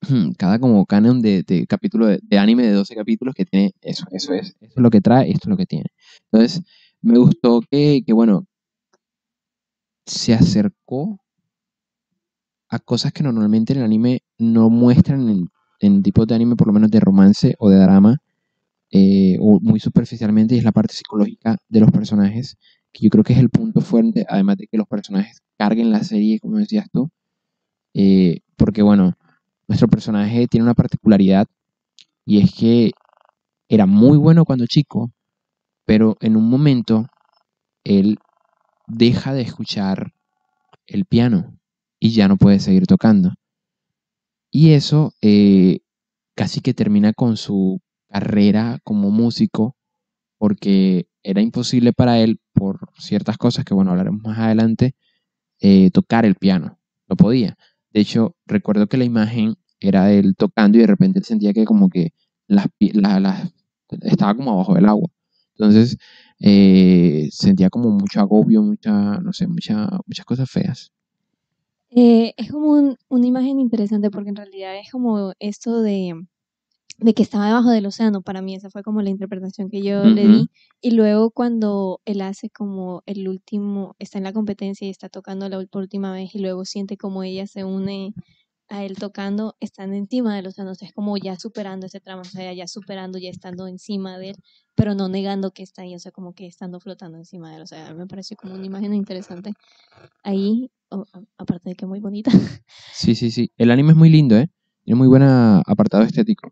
cada 0.38 0.58
como 0.58 0.86
canon 0.86 1.20
de, 1.22 1.66
capítulo 1.68 2.06
de, 2.06 2.20
de, 2.22 2.38
anime 2.38 2.64
de 2.64 2.72
12 2.72 2.94
capítulos 2.94 3.34
que 3.34 3.44
tiene 3.44 3.72
eso, 3.82 4.06
eso 4.10 4.32
es, 4.34 4.56
eso 4.60 4.74
es 4.76 4.82
lo 4.82 4.90
que 4.90 5.00
trae, 5.00 5.30
esto 5.30 5.48
es 5.48 5.50
lo 5.50 5.56
que 5.56 5.66
tiene. 5.66 5.86
Entonces, 6.30 6.62
me 7.02 7.18
gustó 7.18 7.60
que, 7.70 8.02
que 8.06 8.12
bueno, 8.12 8.46
se 10.06 10.34
acercó 10.34 11.18
a 12.68 12.78
cosas 12.78 13.12
que 13.12 13.22
normalmente 13.22 13.72
en 13.72 13.80
el 13.80 13.84
anime 13.84 14.22
no 14.38 14.70
muestran 14.70 15.28
en, 15.28 15.48
en 15.84 16.02
tipos 16.02 16.26
de 16.26 16.34
anime, 16.34 16.56
por 16.56 16.66
lo 16.68 16.72
menos 16.72 16.90
de 16.90 17.00
romance 17.00 17.54
o 17.58 17.68
de 17.70 17.78
drama, 17.78 18.18
eh, 18.90 19.36
o 19.40 19.60
muy 19.60 19.80
superficialmente, 19.80 20.54
y 20.54 20.58
es 20.58 20.64
la 20.64 20.72
parte 20.72 20.94
psicológica 20.94 21.58
de 21.68 21.80
los 21.80 21.90
personajes, 21.90 22.56
que 22.92 23.04
yo 23.04 23.10
creo 23.10 23.24
que 23.24 23.32
es 23.34 23.38
el 23.40 23.50
punto 23.50 23.80
fuerte, 23.80 24.24
además 24.28 24.56
de 24.58 24.66
que 24.68 24.78
los 24.78 24.86
personajes 24.86 25.42
carguen 25.58 25.90
la 25.90 26.04
serie, 26.04 26.40
como 26.40 26.58
decías 26.58 26.86
tú, 26.92 27.10
eh, 27.94 28.40
porque 28.56 28.82
bueno, 28.82 29.14
nuestro 29.68 29.88
personaje 29.88 30.46
tiene 30.48 30.64
una 30.64 30.74
particularidad, 30.74 31.46
y 32.24 32.40
es 32.40 32.54
que 32.54 32.92
era 33.68 33.86
muy 33.86 34.16
bueno 34.18 34.44
cuando 34.44 34.66
chico, 34.66 35.12
pero 35.84 36.16
en 36.20 36.36
un 36.36 36.48
momento 36.48 37.06
él 37.84 38.18
deja 38.86 39.34
de 39.34 39.42
escuchar 39.42 40.14
el 40.86 41.04
piano 41.06 41.58
y 42.00 42.10
ya 42.10 42.28
no 42.28 42.36
puede 42.36 42.60
seguir 42.60 42.86
tocando. 42.86 43.34
Y 44.56 44.74
eso 44.74 45.14
eh, 45.20 45.80
casi 46.36 46.60
que 46.60 46.74
termina 46.74 47.12
con 47.12 47.36
su 47.36 47.80
carrera 48.08 48.78
como 48.84 49.10
músico 49.10 49.74
porque 50.38 51.08
era 51.24 51.42
imposible 51.42 51.92
para 51.92 52.20
él, 52.20 52.38
por 52.52 52.88
ciertas 52.96 53.36
cosas 53.36 53.64
que, 53.64 53.74
bueno, 53.74 53.90
hablaremos 53.90 54.22
más 54.22 54.38
adelante, 54.38 54.94
eh, 55.60 55.90
tocar 55.90 56.24
el 56.24 56.36
piano. 56.36 56.78
No 57.08 57.16
podía. 57.16 57.56
De 57.92 58.00
hecho, 58.02 58.36
recuerdo 58.46 58.86
que 58.86 58.96
la 58.96 59.04
imagen 59.04 59.56
era 59.80 60.12
él 60.12 60.36
tocando 60.36 60.78
y 60.78 60.82
de 60.82 60.86
repente 60.86 61.18
él 61.18 61.24
sentía 61.24 61.52
que 61.52 61.64
como 61.64 61.88
que 61.88 62.12
las, 62.46 62.68
la, 62.78 63.18
la, 63.18 63.50
estaba 64.02 64.36
como 64.36 64.52
abajo 64.52 64.74
del 64.74 64.86
agua. 64.86 65.08
Entonces, 65.56 65.98
eh, 66.38 67.28
sentía 67.32 67.70
como 67.70 67.90
mucho 67.90 68.20
agobio, 68.20 68.62
mucha, 68.62 69.18
no 69.18 69.32
sé, 69.32 69.48
mucha, 69.48 69.88
muchas 70.06 70.26
cosas 70.26 70.48
feas. 70.48 70.92
Eh, 71.96 72.34
es 72.36 72.50
como 72.50 72.70
un, 72.72 72.96
una 73.08 73.26
imagen 73.26 73.60
interesante 73.60 74.10
porque 74.10 74.30
en 74.30 74.36
realidad 74.36 74.76
es 74.78 74.90
como 74.90 75.32
esto 75.38 75.80
de, 75.80 76.14
de 76.98 77.14
que 77.14 77.22
estaba 77.22 77.46
debajo 77.46 77.70
del 77.70 77.86
océano. 77.86 78.22
Para 78.22 78.42
mí 78.42 78.54
esa 78.54 78.70
fue 78.70 78.82
como 78.82 79.02
la 79.02 79.10
interpretación 79.10 79.70
que 79.70 79.82
yo 79.82 80.10
le 80.10 80.26
di. 80.28 80.50
Y 80.80 80.92
luego 80.92 81.30
cuando 81.30 82.00
él 82.04 82.20
hace 82.22 82.50
como 82.50 83.02
el 83.06 83.28
último, 83.28 83.96
está 83.98 84.18
en 84.18 84.24
la 84.24 84.32
competencia 84.32 84.86
y 84.86 84.90
está 84.90 85.08
tocando 85.08 85.48
la 85.48 85.64
por 85.66 85.82
última 85.82 86.12
vez 86.12 86.34
y 86.34 86.40
luego 86.40 86.64
siente 86.64 86.96
como 86.96 87.22
ella 87.22 87.46
se 87.46 87.64
une 87.64 88.14
a 88.68 88.84
él 88.84 88.96
tocando, 88.96 89.56
están 89.60 89.94
encima 89.94 90.34
del 90.36 90.46
océano. 90.48 90.72
O 90.72 90.74
sea, 90.74 90.88
es 90.88 90.94
como 90.94 91.16
ya 91.16 91.36
superando 91.38 91.86
ese 91.86 92.00
tramo, 92.00 92.22
o 92.22 92.24
sea, 92.24 92.52
ya 92.52 92.66
superando, 92.66 93.18
ya 93.18 93.30
estando 93.30 93.66
encima 93.68 94.18
de 94.18 94.30
él, 94.30 94.36
pero 94.74 94.94
no 94.94 95.08
negando 95.08 95.52
que 95.52 95.62
está 95.62 95.82
ahí, 95.82 95.94
o 95.94 95.98
sea, 95.98 96.12
como 96.12 96.32
que 96.34 96.46
estando 96.46 96.80
flotando 96.80 97.18
encima 97.18 97.50
de 97.50 97.56
él. 97.56 97.62
O 97.62 97.66
sea, 97.66 97.94
me 97.94 98.06
pareció 98.06 98.36
como 98.36 98.54
una 98.54 98.66
imagen 98.66 98.94
interesante 98.94 99.52
ahí, 100.22 100.70
o- 100.90 101.06
aparte 101.38 101.70
de 101.70 101.76
que 101.76 101.86
muy 101.86 102.00
bonita. 102.00 102.30
Sí, 102.94 103.14
sí, 103.14 103.30
sí. 103.30 103.50
El 103.56 103.70
anime 103.70 103.90
es 103.92 103.96
muy 103.96 104.08
lindo, 104.10 104.36
¿eh? 104.36 104.48
Tiene 104.84 104.98
muy 104.98 105.08
buen 105.08 105.22
apartado 105.22 106.02
estético. 106.04 106.50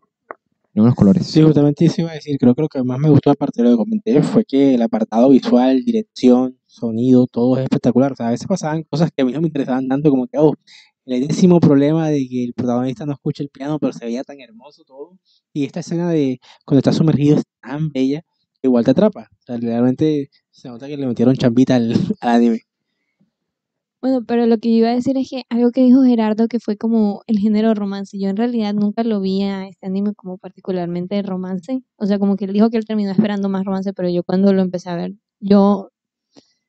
Tiene 0.71 0.83
buenos 0.83 0.95
colores. 0.95 1.27
Sí, 1.27 1.41
justamente 1.41 1.85
eso 1.85 2.01
iba 2.01 2.11
a 2.11 2.15
decir. 2.15 2.37
Creo 2.39 2.55
que 2.55 2.61
lo 2.63 2.67
que 2.69 2.83
más 2.83 2.99
me 2.99 3.09
gustó, 3.09 3.31
aparte 3.31 3.61
de 3.61 3.69
lo 3.69 3.75
que 3.75 3.83
comenté, 3.83 4.23
fue 4.23 4.43
que 4.43 4.75
el 4.75 4.81
apartado 4.81 5.29
visual, 5.29 5.83
dirección, 5.85 6.59
sonido, 6.65 7.27
todo 7.27 7.57
es 7.57 7.63
espectacular. 7.63 8.11
O 8.13 8.15
sea, 8.15 8.27
a 8.27 8.31
veces 8.31 8.47
pasaban 8.47 8.83
cosas 8.83 9.11
que 9.15 9.21
a 9.21 9.25
mí 9.25 9.31
no 9.31 9.41
me 9.41 9.47
interesaban 9.47 9.87
tanto, 9.87 10.09
como 10.09 10.27
que, 10.27 10.37
oh, 10.39 10.53
el 11.05 11.27
décimo 11.27 11.59
problema 11.59 12.09
de 12.09 12.27
que 12.27 12.43
el 12.43 12.53
protagonista 12.53 13.05
no 13.05 13.13
escucha 13.13 13.43
el 13.43 13.49
piano, 13.49 13.79
pero 13.79 13.93
se 13.93 14.05
veía 14.05 14.23
tan 14.23 14.39
hermoso 14.39 14.83
todo. 14.83 15.17
Y 15.53 15.65
esta 15.65 15.81
escena 15.81 16.09
de 16.09 16.39
cuando 16.65 16.79
está 16.79 16.93
sumergido 16.93 17.37
es 17.37 17.43
tan 17.61 17.89
bella 17.89 18.21
que 18.61 18.67
igual 18.67 18.85
te 18.85 18.91
atrapa. 18.91 19.29
O 19.31 19.41
sea, 19.45 19.57
realmente 19.57 20.29
se 20.51 20.69
nota 20.69 20.87
que 20.87 20.97
le 20.97 21.07
metieron 21.07 21.35
chambita 21.35 21.75
al, 21.75 21.93
al 22.21 22.29
anime. 22.29 22.61
Bueno, 24.03 24.25
pero 24.25 24.45
lo 24.47 24.57
que 24.57 24.69
yo 24.69 24.79
iba 24.79 24.89
a 24.89 24.95
decir 24.95 25.17
es 25.17 25.29
que 25.29 25.43
algo 25.49 25.71
que 25.71 25.81
dijo 25.81 26.03
Gerardo 26.03 26.49
que 26.49 26.59
fue 26.59 26.75
como 26.75 27.23
el 27.25 27.39
género 27.39 27.73
romance. 27.73 28.19
Yo 28.19 28.27
en 28.27 28.35
realidad 28.35 28.73
nunca 28.73 29.01
lo 29.05 29.21
vi 29.21 29.43
a 29.43 29.65
este 29.65 29.85
anime 29.87 30.13
como 30.13 30.37
particularmente 30.37 31.21
romance. 31.21 31.83
O 31.95 32.05
sea, 32.05 32.19
como 32.19 32.35
que 32.35 32.43
él 32.43 32.51
dijo 32.51 32.69
que 32.69 32.75
él 32.75 32.83
terminó 32.83 33.11
esperando 33.11 33.47
más 33.47 33.63
romance, 33.63 33.93
pero 33.93 34.09
yo 34.09 34.23
cuando 34.23 34.51
lo 34.51 34.61
empecé 34.61 34.89
a 34.89 34.97
ver, 34.97 35.13
yo, 35.39 35.92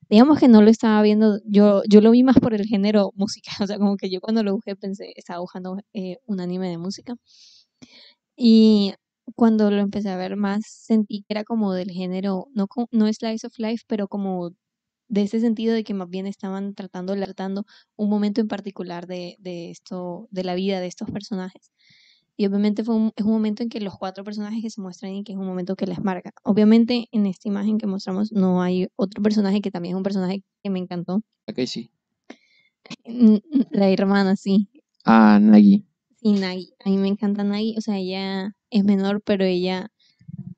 digamos 0.09 0.39
que 0.39 0.47
no 0.47 0.61
lo 0.61 0.69
estaba 0.69 1.01
viendo, 1.01 1.39
yo, 1.45 1.81
yo 1.89 2.01
lo 2.01 2.11
vi 2.11 2.23
más 2.23 2.37
por 2.39 2.53
el 2.53 2.65
género 2.65 3.11
música. 3.15 3.51
O 3.63 3.67
sea, 3.67 3.77
como 3.77 3.97
que 3.97 4.09
yo 4.09 4.21
cuando 4.21 4.43
lo 4.43 4.53
busqué 4.55 4.75
pensé, 4.75 5.13
estaba 5.15 5.39
buscando 5.39 5.77
eh, 5.93 6.17
un 6.27 6.39
anime 6.41 6.69
de 6.69 6.77
música. 6.77 7.15
Y 8.37 8.93
cuando 9.35 9.71
lo 9.71 9.77
empecé 9.81 10.09
a 10.09 10.17
ver 10.17 10.35
más, 10.35 10.63
sentí 10.67 11.21
que 11.23 11.33
era 11.33 11.43
como 11.43 11.73
del 11.73 11.91
género, 11.91 12.47
no, 12.53 12.67
no 12.91 13.11
slice 13.13 13.47
of 13.47 13.53
life, 13.59 13.83
pero 13.87 14.07
como 14.07 14.51
de 15.09 15.23
ese 15.23 15.39
sentido 15.41 15.73
de 15.75 15.83
que 15.83 15.93
más 15.93 16.09
bien 16.09 16.27
estaban 16.27 16.75
tratando, 16.75 17.15
tratando 17.15 17.65
un 17.97 18.09
momento 18.09 18.41
en 18.41 18.47
particular 18.49 19.07
de, 19.07 19.35
de 19.39 19.71
esto, 19.71 20.27
de 20.31 20.43
la 20.43 20.55
vida 20.55 20.79
de 20.81 20.87
estos 20.87 21.11
personajes. 21.11 21.71
Y 22.37 22.45
obviamente 22.45 22.83
fue 22.83 22.95
un, 22.95 23.11
es 23.15 23.25
un 23.25 23.31
momento 23.31 23.63
en 23.63 23.69
que 23.69 23.79
los 23.79 23.97
cuatro 23.97 24.23
personajes 24.23 24.61
que 24.61 24.69
se 24.69 24.81
muestran 24.81 25.13
y 25.13 25.23
que 25.23 25.33
es 25.33 25.37
un 25.37 25.45
momento 25.45 25.75
que 25.75 25.87
les 25.87 26.03
marca. 26.03 26.31
Obviamente 26.43 27.07
en 27.11 27.25
esta 27.25 27.47
imagen 27.47 27.77
que 27.77 27.87
mostramos 27.87 28.31
no 28.31 28.61
hay 28.61 28.87
otro 28.95 29.23
personaje 29.23 29.61
que 29.61 29.71
también 29.71 29.95
es 29.95 29.97
un 29.97 30.03
personaje 30.03 30.43
que 30.61 30.69
me 30.69 30.79
encantó. 30.79 31.21
Ok, 31.47 31.59
sí. 31.65 31.91
La 33.71 33.89
hermana, 33.89 34.35
sí. 34.35 34.69
Ah, 35.05 35.39
Nagi. 35.41 35.85
Sí, 36.17 36.33
Nagi. 36.33 36.73
A 36.83 36.89
mí 36.89 36.97
me 36.97 37.07
encanta 37.07 37.43
Nagi. 37.43 37.75
O 37.77 37.81
sea, 37.81 37.97
ella 37.97 38.55
es 38.69 38.83
menor, 38.83 39.21
pero 39.21 39.45
ella 39.45 39.91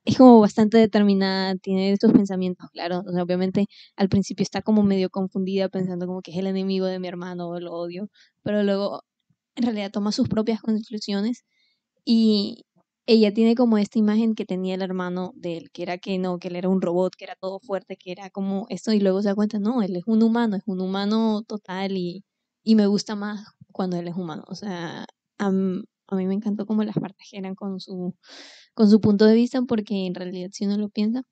es 0.06 0.18
como 0.18 0.40
bastante 0.40 0.78
determinada, 0.78 1.56
tiene 1.58 1.92
estos 1.92 2.12
pensamientos 2.14 2.70
claros. 2.72 3.04
O 3.06 3.12
sea, 3.12 3.24
obviamente 3.24 3.68
al 3.96 4.10
principio 4.10 4.44
está 4.44 4.62
como 4.62 4.82
medio 4.82 5.10
confundida 5.10 5.70
pensando 5.70 6.08
como 6.08 6.22
que 6.22 6.32
es 6.32 6.38
el 6.38 6.48
enemigo 6.48 6.86
de 6.86 7.00
mi 7.00 7.08
hermano 7.08 7.50
o 7.50 7.60
lo 7.60 7.74
odio, 7.74 8.10
pero 8.42 8.64
luego 8.64 9.04
en 9.56 9.64
realidad 9.64 9.92
toma 9.92 10.12
sus 10.12 10.30
propias 10.30 10.62
conclusiones 10.62 11.44
y 12.10 12.64
ella 13.06 13.34
tiene 13.34 13.54
como 13.54 13.78
esta 13.78 14.00
imagen 14.00 14.34
que 14.34 14.46
tenía 14.46 14.76
el 14.76 14.82
hermano 14.82 15.34
de 15.36 15.58
él, 15.58 15.72
que 15.72 15.84
era 15.84 15.98
que 15.98 16.18
no, 16.18 16.40
que 16.40 16.48
él 16.48 16.56
era 16.56 16.70
un 16.70 16.82
robot, 16.82 17.14
que 17.18 17.26
era 17.26 17.36
todo 17.36 17.60
fuerte, 17.60 17.98
que 17.98 18.14
era 18.14 18.30
como 18.30 18.66
esto 18.70 18.94
y 18.94 19.02
luego 19.02 19.22
se 19.22 19.28
da 19.28 19.36
cuenta, 19.36 19.60
no, 19.60 19.82
él 19.82 19.94
es 19.98 20.04
un 20.06 20.24
humano, 20.24 20.56
es 20.56 20.64
un 20.68 20.80
humano 20.80 21.44
total 21.46 21.98
y, 21.98 22.24
y 22.64 22.76
me 22.76 22.88
gusta 22.88 23.16
más 23.16 23.46
cuando 23.74 23.98
él 23.98 24.08
es 24.08 24.16
humano. 24.16 24.46
O 24.48 24.56
sea, 24.56 25.06
a, 25.38 25.48
a 25.48 26.16
mí 26.16 26.26
me 26.26 26.34
encantó 26.34 26.66
como 26.66 26.86
las 26.86 26.96
partes 26.96 27.28
eran 27.34 27.56
con 27.56 27.82
su, 27.82 28.16
con 28.74 28.90
su 28.90 29.02
punto 29.02 29.26
de 29.26 29.34
vista, 29.34 29.62
porque 29.64 30.06
en 30.06 30.16
realidad 30.16 30.48
si 30.54 30.66
uno 30.66 30.78
lo 30.78 30.88
piensa, 30.88 31.24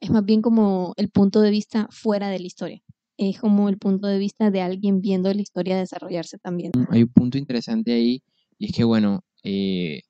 es 0.00 0.10
más 0.10 0.24
bien 0.24 0.40
como 0.40 0.94
el 0.96 1.10
punto 1.10 1.42
de 1.42 1.50
vista 1.50 1.88
fuera 1.90 2.30
de 2.30 2.38
la 2.38 2.46
historia. 2.46 2.80
Es 3.18 3.38
como 3.38 3.68
el 3.68 3.76
punto 3.76 4.06
de 4.06 4.18
vista 4.18 4.50
de 4.50 4.62
alguien 4.62 5.02
viendo 5.02 5.30
la 5.32 5.42
historia 5.42 5.76
desarrollarse 5.76 6.38
también. 6.38 6.72
Hay 6.88 7.02
un 7.02 7.12
punto 7.12 7.36
interesante 7.36 7.92
ahí 7.92 8.22
y 8.58 8.66
es 8.66 8.72
que, 8.72 8.84
bueno, 8.84 9.24
eh, 9.44 10.00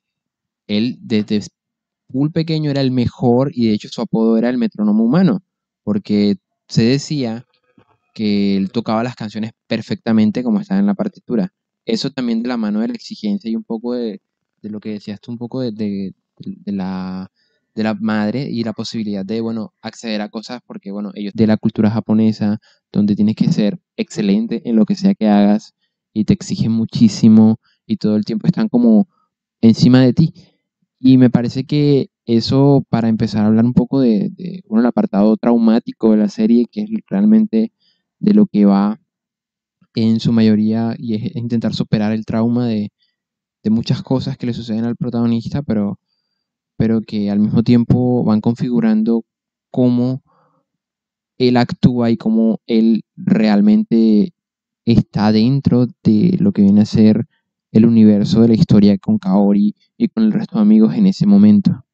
él 0.73 0.97
desde 1.01 1.41
full 2.09 2.31
pequeño 2.31 2.71
era 2.71 2.81
el 2.81 2.91
mejor 2.91 3.51
y 3.53 3.67
de 3.67 3.73
hecho 3.73 3.89
su 3.89 4.01
apodo 4.01 4.37
era 4.37 4.49
el 4.49 4.57
metrónomo 4.57 5.03
humano, 5.03 5.43
porque 5.83 6.37
se 6.67 6.83
decía 6.83 7.45
que 8.13 8.57
él 8.57 8.71
tocaba 8.71 9.03
las 9.03 9.15
canciones 9.15 9.51
perfectamente 9.67 10.43
como 10.43 10.59
estaban 10.59 10.81
en 10.81 10.87
la 10.87 10.93
partitura. 10.95 11.53
Eso 11.85 12.11
también 12.11 12.43
de 12.43 12.49
la 12.49 12.57
mano 12.57 12.79
de 12.81 12.87
la 12.89 12.93
exigencia 12.93 13.49
y 13.49 13.55
un 13.55 13.63
poco 13.63 13.93
de, 13.93 14.21
de 14.61 14.69
lo 14.69 14.79
que 14.79 14.91
decías 14.91 15.19
tú, 15.19 15.31
un 15.31 15.37
poco 15.37 15.61
de, 15.61 15.71
de- 15.71 16.13
de 16.39 16.71
la, 16.71 17.31
de 17.75 17.83
la 17.83 17.93
madre 17.95 18.49
y 18.49 18.63
la 18.63 18.73
posibilidad 18.73 19.25
de, 19.25 19.41
bueno, 19.41 19.73
acceder 19.81 20.21
a 20.21 20.29
cosas 20.29 20.61
porque, 20.65 20.91
bueno, 20.91 21.11
ellos 21.15 21.33
de 21.35 21.47
la 21.47 21.57
cultura 21.57 21.89
japonesa, 21.91 22.59
donde 22.91 23.15
tienes 23.15 23.35
que 23.35 23.51
ser 23.51 23.79
excelente 23.97 24.61
en 24.69 24.75
lo 24.75 24.85
que 24.85 24.95
sea 24.95 25.13
que 25.15 25.27
hagas 25.27 25.73
y 26.13 26.25
te 26.25 26.33
exigen 26.33 26.71
muchísimo 26.71 27.59
y 27.85 27.97
todo 27.97 28.15
el 28.15 28.25
tiempo 28.25 28.47
están 28.47 28.69
como 28.69 29.07
encima 29.61 30.01
de 30.01 30.13
ti. 30.13 30.33
Y 31.05 31.17
me 31.17 31.29
parece 31.29 31.65
que 31.65 32.09
eso, 32.25 32.85
para 32.89 33.09
empezar 33.09 33.43
a 33.43 33.47
hablar 33.47 33.65
un 33.65 33.73
poco 33.73 33.99
de, 33.99 34.29
de, 34.37 34.63
el 34.69 34.85
apartado 34.85 35.35
traumático 35.35 36.11
de 36.11 36.17
la 36.17 36.29
serie, 36.29 36.65
que 36.71 36.83
es 36.83 36.89
realmente 37.09 37.73
de 38.19 38.33
lo 38.33 38.45
que 38.45 38.63
va 38.63 39.01
en 39.95 40.21
su 40.21 40.31
mayoría, 40.31 40.95
y 40.97 41.15
es 41.15 41.35
intentar 41.35 41.73
superar 41.73 42.13
el 42.13 42.25
trauma 42.25 42.67
de, 42.69 42.93
de 43.63 43.69
muchas 43.69 44.01
cosas 44.01 44.37
que 44.37 44.45
le 44.45 44.53
suceden 44.53 44.85
al 44.85 44.95
protagonista, 44.95 45.61
pero, 45.61 45.99
pero 46.77 47.01
que 47.01 47.29
al 47.29 47.39
mismo 47.39 47.63
tiempo 47.63 48.23
van 48.23 48.39
configurando 48.39 49.25
cómo 49.71 50.23
él 51.37 51.57
actúa 51.57 52.11
y 52.11 52.17
cómo 52.17 52.61
él 52.65 53.03
realmente 53.17 54.33
está 54.85 55.33
dentro 55.33 55.87
de 56.01 56.37
lo 56.39 56.53
que 56.53 56.61
viene 56.61 56.81
a 56.81 56.85
ser 56.85 57.27
el 57.73 57.85
universo 57.85 58.41
de 58.41 58.49
la 58.49 58.53
historia 58.53 58.97
con 58.97 59.17
Kaori 59.17 59.75
y 60.03 60.09
con 60.09 60.23
el 60.23 60.33
resto 60.33 60.55
de 60.55 60.61
amigos 60.61 60.93
en 60.95 61.07
ese 61.07 61.25
momento. 61.25 61.85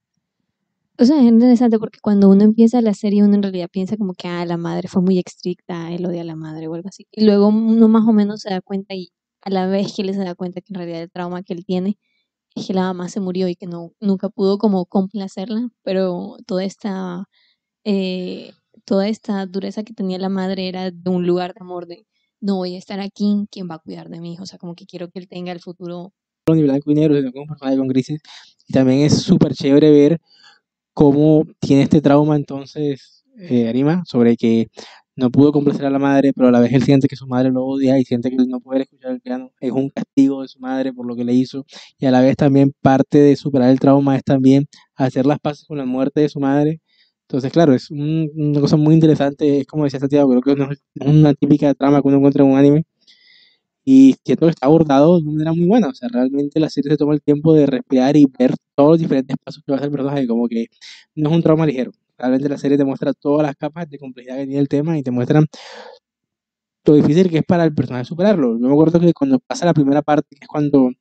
O 0.97 1.05
sea, 1.05 1.17
es 1.17 1.25
interesante 1.25 1.79
porque 1.79 1.99
cuando 2.01 2.27
uno 2.27 2.43
empieza 2.43 2.81
la 2.81 2.93
serie, 2.93 3.23
uno 3.23 3.35
en 3.35 3.43
realidad 3.43 3.69
piensa 3.71 3.95
como 3.97 4.13
que, 4.13 4.27
ah, 4.27 4.45
la 4.45 4.57
madre 4.57 4.87
fue 4.87 5.01
muy 5.01 5.19
estricta, 5.19 5.91
él 5.91 6.05
odia 6.05 6.21
a 6.21 6.25
la 6.25 6.35
madre 6.35 6.67
o 6.67 6.73
algo 6.73 6.89
así. 6.89 7.07
Y 7.11 7.23
luego 7.23 7.47
uno 7.47 7.87
más 7.87 8.05
o 8.07 8.11
menos 8.11 8.41
se 8.41 8.49
da 8.49 8.61
cuenta 8.61 8.95
y 8.95 9.09
a 9.41 9.49
la 9.49 9.67
vez 9.67 9.93
que 9.95 10.01
él 10.01 10.13
se 10.13 10.19
da 10.23 10.35
cuenta 10.35 10.59
que 10.59 10.73
en 10.73 10.75
realidad 10.75 11.01
el 11.03 11.11
trauma 11.11 11.43
que 11.43 11.53
él 11.53 11.65
tiene 11.65 11.97
es 12.55 12.67
que 12.67 12.73
la 12.73 12.81
mamá 12.81 13.09
se 13.09 13.19
murió 13.21 13.47
y 13.47 13.55
que 13.55 13.67
no, 13.67 13.93
nunca 14.01 14.29
pudo 14.29 14.57
como 14.57 14.85
complacerla, 14.85 15.69
pero 15.83 16.37
toda 16.47 16.65
esta, 16.65 17.25
eh, 17.85 18.51
toda 18.85 19.07
esta 19.07 19.45
dureza 19.45 19.83
que 19.83 19.93
tenía 19.93 20.17
la 20.19 20.29
madre 20.29 20.67
era 20.67 20.91
de 20.91 21.09
un 21.09 21.27
lugar 21.27 21.53
de 21.53 21.61
amor, 21.61 21.87
de 21.87 22.07
no 22.41 22.57
voy 22.57 22.75
a 22.75 22.79
estar 22.79 22.99
aquí, 22.99 23.47
¿quién 23.51 23.69
va 23.69 23.75
a 23.75 23.79
cuidar 23.79 24.09
de 24.09 24.19
mi 24.19 24.33
hijo? 24.33 24.43
O 24.43 24.45
sea, 24.47 24.59
como 24.59 24.75
que 24.75 24.85
quiero 24.85 25.09
que 25.09 25.19
él 25.19 25.27
tenga 25.27 25.51
el 25.51 25.59
futuro. 25.61 26.13
Ni 26.55 26.63
blanco 26.63 26.91
y 26.91 26.95
negro, 26.95 27.15
sino 27.15 27.31
como 27.31 27.43
un 27.43 27.47
personaje 27.49 27.77
con 27.77 27.87
grises. 27.87 28.21
Y 28.67 28.73
también 28.73 29.01
es 29.01 29.21
súper 29.21 29.53
chévere 29.53 29.91
ver 29.91 30.19
cómo 30.93 31.45
tiene 31.59 31.83
este 31.83 32.01
trauma 32.01 32.35
entonces 32.35 33.23
eh, 33.39 33.67
Arima 33.69 34.03
sobre 34.05 34.35
que 34.37 34.67
no 35.15 35.31
pudo 35.31 35.51
complacer 35.51 35.85
a 35.85 35.89
la 35.89 35.99
madre, 35.99 36.31
pero 36.33 36.47
a 36.47 36.51
la 36.51 36.59
vez 36.61 36.71
él 36.73 36.83
siente 36.83 37.07
que 37.09 37.15
su 37.17 37.27
madre 37.27 37.51
lo 37.51 37.65
odia 37.65 37.99
y 37.99 38.05
siente 38.05 38.29
que 38.29 38.37
no 38.37 38.61
poder 38.61 38.81
escuchar 38.83 39.11
el 39.11 39.19
piano 39.21 39.51
es 39.59 39.71
un 39.71 39.89
castigo 39.89 40.41
de 40.41 40.47
su 40.47 40.59
madre 40.59 40.93
por 40.93 41.05
lo 41.05 41.15
que 41.15 41.25
le 41.25 41.33
hizo. 41.33 41.65
Y 41.97 42.05
a 42.05 42.11
la 42.11 42.21
vez 42.21 42.35
también 42.37 42.73
parte 42.81 43.17
de 43.19 43.35
superar 43.35 43.69
el 43.69 43.79
trauma 43.79 44.15
es 44.15 44.23
también 44.23 44.67
hacer 44.95 45.25
las 45.25 45.39
paces 45.39 45.65
con 45.67 45.77
la 45.77 45.85
muerte 45.85 46.21
de 46.21 46.29
su 46.29 46.39
madre. 46.39 46.79
Entonces, 47.27 47.51
claro, 47.51 47.73
es 47.73 47.91
un- 47.91 48.29
una 48.35 48.61
cosa 48.61 48.77
muy 48.77 48.93
interesante. 48.93 49.59
Es 49.61 49.67
como 49.67 49.83
decía 49.83 49.99
Santiago, 49.99 50.29
creo 50.41 50.55
que 50.55 50.63
no 50.63 50.71
es 50.71 50.81
una 51.01 51.33
típica 51.33 51.73
trama 51.75 52.01
que 52.01 52.07
uno 52.07 52.17
encuentra 52.17 52.43
en 52.43 52.51
un 52.51 52.57
anime. 52.57 52.85
Y 53.91 54.15
siento 54.23 54.45
que 54.45 54.51
está 54.51 54.67
abordado 54.67 55.17
de 55.17 55.23
una 55.23 55.31
manera 55.31 55.53
muy 55.53 55.65
buena. 55.65 55.87
O 55.87 55.93
sea, 55.95 56.09
realmente 56.11 56.59
la 56.59 56.69
serie 56.69 56.91
se 56.91 56.97
toma 56.97 57.15
el 57.15 57.23
tiempo 57.23 57.55
de 57.55 57.65
respirar 57.65 58.15
y 58.15 58.27
ver 58.37 58.53
todos 58.75 58.91
los 58.91 58.99
diferentes 58.99 59.35
pasos 59.43 59.63
que 59.65 59.71
va 59.71 59.77
a 59.77 59.79
hacer 59.79 59.87
el 59.87 59.91
personaje. 59.93 60.27
Como 60.27 60.47
que 60.47 60.67
no 61.15 61.29
es 61.31 61.35
un 61.35 61.41
trauma 61.41 61.65
ligero. 61.65 61.91
Realmente 62.15 62.47
la 62.49 62.59
serie 62.59 62.77
te 62.77 62.85
muestra 62.85 63.13
todas 63.13 63.47
las 63.47 63.55
capas 63.55 63.89
de 63.89 63.97
complejidad 63.97 64.35
que 64.37 64.45
tiene 64.45 64.59
el 64.59 64.67
tema 64.67 64.95
y 64.95 65.01
te 65.01 65.09
muestran 65.09 65.47
lo 66.85 66.93
difícil 66.93 67.31
que 67.31 67.39
es 67.39 67.43
para 67.43 67.63
el 67.63 67.73
personaje 67.73 68.05
superarlo. 68.05 68.59
Yo 68.59 68.67
me 68.67 68.73
acuerdo 68.73 68.99
que 68.99 69.11
cuando 69.13 69.39
pasa 69.39 69.65
la 69.65 69.73
primera 69.73 70.03
parte, 70.03 70.35
que 70.35 70.45
es 70.45 70.47
cuando 70.47 70.91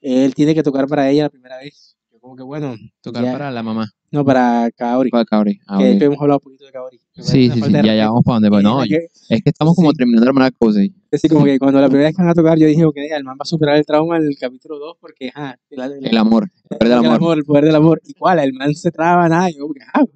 él 0.00 0.34
tiene 0.34 0.54
que 0.54 0.62
tocar 0.62 0.86
para 0.86 1.10
ella 1.10 1.24
la 1.24 1.30
primera 1.30 1.58
vez, 1.58 1.96
como 2.20 2.36
que 2.36 2.42
bueno, 2.42 2.74
Tocar 3.00 3.24
ya- 3.24 3.32
para 3.32 3.50
la 3.50 3.62
mamá, 3.62 3.86
no 4.10 4.24
para 4.24 4.68
Kaori, 4.76 5.10
para 5.10 5.24
Kaori. 5.24 5.58
Ah, 5.66 5.78
que 5.78 5.84
de 5.84 5.90
ok. 5.90 5.96
hecho 5.96 6.04
hemos 6.06 6.20
hablado 6.20 6.38
un 6.38 6.44
poquito 6.44 6.64
de 6.66 6.72
Kaori. 6.72 6.98
Sí, 7.16 7.50
sí, 7.50 7.60
sí, 7.62 7.72
ya, 7.72 7.82
ya 7.94 8.06
vamos 8.08 8.22
para 8.24 8.34
donde 8.36 8.48
voy. 8.50 8.60
Y 8.60 8.64
No, 8.64 8.82
que- 8.88 9.06
es 9.28 9.42
que 9.42 9.50
estamos 9.50 9.74
como 9.74 9.90
Sí. 9.90 9.96
terminando 9.96 10.24
de 10.24 10.28
hermana 10.28 10.50
cosa. 10.50 10.82
y- 10.82 10.86
Es 11.10 11.22
decir, 11.22 11.30
como 11.32 11.44
que 11.44 11.58
cuando 11.58 11.80
la 11.80 11.88
primera 11.88 12.08
vez 12.08 12.16
que 12.16 12.22
van 12.22 12.30
a 12.30 12.34
tocar, 12.34 12.58
yo 12.58 12.66
dije, 12.66 12.84
ok, 12.84 12.96
el 12.96 13.24
man 13.24 13.36
va 13.36 13.42
a 13.42 13.46
superar 13.46 13.76
el 13.76 13.84
trauma 13.86 14.16
en 14.18 14.24
el 14.24 14.36
capítulo 14.38 14.78
2 14.78 14.96
porque, 15.00 15.30
ajá, 15.34 15.56
el, 15.70 15.80
el- 15.80 16.06
El 16.06 16.16
amor, 16.18 16.44
el 16.70 16.78
poder 16.78 16.88
del 16.88 17.04
el 17.04 17.12
amor. 17.12 17.38
el 17.38 17.44
poder 17.44 17.64
del 17.64 17.74
amor. 17.76 18.00
¿Y 18.04 18.14
cuál? 18.14 18.38
El 18.40 18.52
man 18.52 18.74
se 18.74 18.90
traba, 18.90 19.28
nada. 19.28 19.48
Yo, 19.50 19.60
como 19.62 19.74
que, 19.74 19.80
ah, 19.92 20.02
ok. 20.02 20.12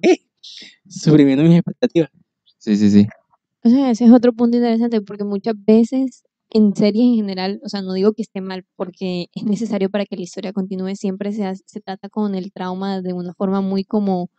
Suprimiendo 0.87 1.43
mis 1.43 1.55
expectativas. 1.55 2.09
Sí, 2.57 2.75
sí, 2.77 2.89
sí. 2.89 3.07
O 3.63 3.69
sea, 3.69 3.89
ese 3.91 4.05
es 4.05 4.11
otro 4.11 4.31
punto 4.33 4.57
interesante 4.57 5.01
porque 5.01 5.23
muchas 5.23 5.55
veces 5.65 6.23
en 6.49 6.75
series 6.75 7.05
en 7.05 7.15
general, 7.15 7.59
o 7.63 7.69
sea, 7.69 7.81
no 7.81 7.93
digo 7.93 8.13
que 8.13 8.21
esté 8.23 8.41
mal 8.41 8.65
porque 8.75 9.27
es 9.33 9.43
necesario 9.43 9.89
para 9.89 10.05
que 10.05 10.15
la 10.15 10.23
historia 10.23 10.53
continúe, 10.53 10.95
siempre 10.95 11.31
se, 11.33 11.45
hace- 11.45 11.63
se 11.67 11.81
trata 11.81 12.09
con 12.09 12.35
el 12.35 12.51
trauma 12.53 13.01
de 13.01 13.13
una 13.13 13.33
forma 13.33 13.61
muy 13.61 13.83
como, 13.83 14.29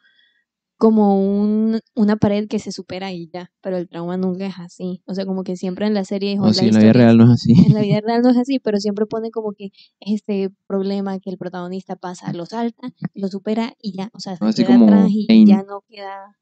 como 0.78 1.20
un, 1.20 1.80
una 1.94 2.16
pared 2.16 2.48
que 2.48 2.58
se 2.58 2.72
supera 2.72 3.12
y 3.12 3.30
ya, 3.32 3.50
pero 3.62 3.78
el 3.78 3.88
trauma 3.88 4.16
nunca 4.18 4.46
es 4.46 4.54
así. 4.58 5.02
O 5.06 5.14
sea, 5.14 5.24
como 5.26 5.42
que 5.42 5.56
siempre 5.56 5.86
en 5.86 5.94
la 5.94 6.04
serie 6.04 6.38
o 6.38 6.42
No, 6.42 6.48
en 6.50 6.56
la 6.56 6.62
vida 6.80 6.92
real 6.92 7.16
no 7.18 7.24
es 7.24 7.30
así. 7.30 7.52
en 7.66 7.74
la 7.74 7.80
vida 7.80 8.00
real 8.06 8.22
no 8.22 8.30
es 8.30 8.36
así, 8.36 8.58
pero 8.60 8.78
siempre 8.78 9.06
pone 9.06 9.30
como 9.30 9.52
que 9.52 9.70
este 10.00 10.50
problema 10.66 11.18
que 11.18 11.30
el 11.30 11.38
protagonista 11.38 11.96
pasa, 11.96 12.32
lo 12.32 12.46
salta, 12.46 12.92
lo 13.14 13.28
supera 13.28 13.74
y 13.80 13.96
ya, 13.96 14.10
o 14.14 14.20
sea, 14.20 14.36
se 14.36 14.44
Así 14.44 14.64
queda 14.64 14.76
como 14.78 14.84
atrás 14.86 15.08
y 15.10 15.26
ya 15.46 15.62
no 15.62 15.82
queda, 15.88 16.36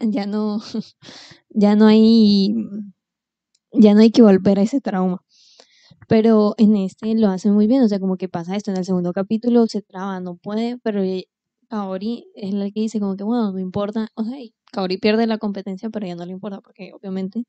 ya 0.00 0.26
no, 0.26 0.60
ya 1.50 1.76
no 1.76 1.86
hay, 1.86 2.54
ya 3.78 3.94
no 3.94 4.00
hay 4.00 4.10
que 4.10 4.22
volver 4.22 4.58
a 4.58 4.62
ese 4.62 4.80
trauma. 4.80 5.22
Pero 6.08 6.54
en 6.58 6.76
este 6.76 7.14
lo 7.14 7.28
hace 7.28 7.50
muy 7.50 7.66
bien, 7.66 7.82
o 7.82 7.88
sea, 7.88 8.00
como 8.00 8.16
que 8.16 8.28
pasa 8.28 8.56
esto, 8.56 8.70
en 8.70 8.78
el 8.78 8.84
segundo 8.84 9.12
capítulo 9.12 9.66
se 9.66 9.82
traba, 9.82 10.20
no 10.20 10.36
puede, 10.36 10.78
pero 10.82 11.02
Kaori 11.68 12.26
es 12.34 12.54
la 12.54 12.66
que 12.70 12.80
dice 12.80 13.00
como 13.00 13.16
que, 13.16 13.24
bueno, 13.24 13.52
no 13.52 13.58
importa, 13.58 14.08
o 14.14 14.24
sea, 14.24 14.36
Kaori 14.72 14.98
pierde 14.98 15.26
la 15.26 15.38
competencia, 15.38 15.90
pero 15.90 16.04
a 16.06 16.08
ella 16.08 16.16
no 16.16 16.26
le 16.26 16.32
importa, 16.32 16.60
porque 16.60 16.92
obviamente 16.94 17.44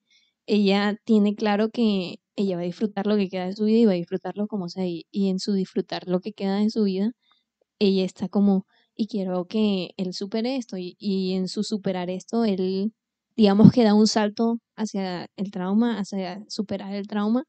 ella 0.48 0.98
tiene 1.06 1.36
claro 1.36 1.70
que 1.72 2.18
ella 2.36 2.58
va 2.58 2.62
a 2.64 2.66
disfrutar 2.66 3.08
lo 3.08 3.16
que 3.18 3.30
queda 3.30 3.46
de 3.48 3.56
su 3.56 3.66
vida 3.66 3.80
y 3.80 3.86
va 3.86 3.92
a 3.94 3.96
disfrutarlo 3.96 4.48
como 4.48 4.70
sea, 4.70 4.86
y, 4.88 5.06
y 5.12 5.30
en 5.30 5.40
su 5.40 5.54
disfrutar 5.54 6.08
lo 6.08 6.20
que 6.22 6.34
queda 6.34 6.58
de 6.58 6.70
su 6.70 6.84
vida, 6.84 7.12
ella 7.80 8.06
está 8.06 8.30
como, 8.30 8.66
y 8.96 9.08
quiero 9.08 9.48
que 9.48 9.92
él 9.98 10.14
supere 10.14 10.58
esto, 10.58 10.78
y, 10.78 10.96
y 11.00 11.34
en 11.36 11.48
su 11.50 11.64
superar 11.64 12.10
esto, 12.10 12.46
él, 12.46 12.94
digamos 13.40 13.72
que 13.72 13.86
da 13.86 13.94
un 13.94 14.06
salto 14.08 14.60
hacia 14.76 15.28
el 15.38 15.50
trauma, 15.50 15.98
hacia 15.98 16.44
superar 16.50 16.94
el 16.94 17.08
trauma, 17.08 17.44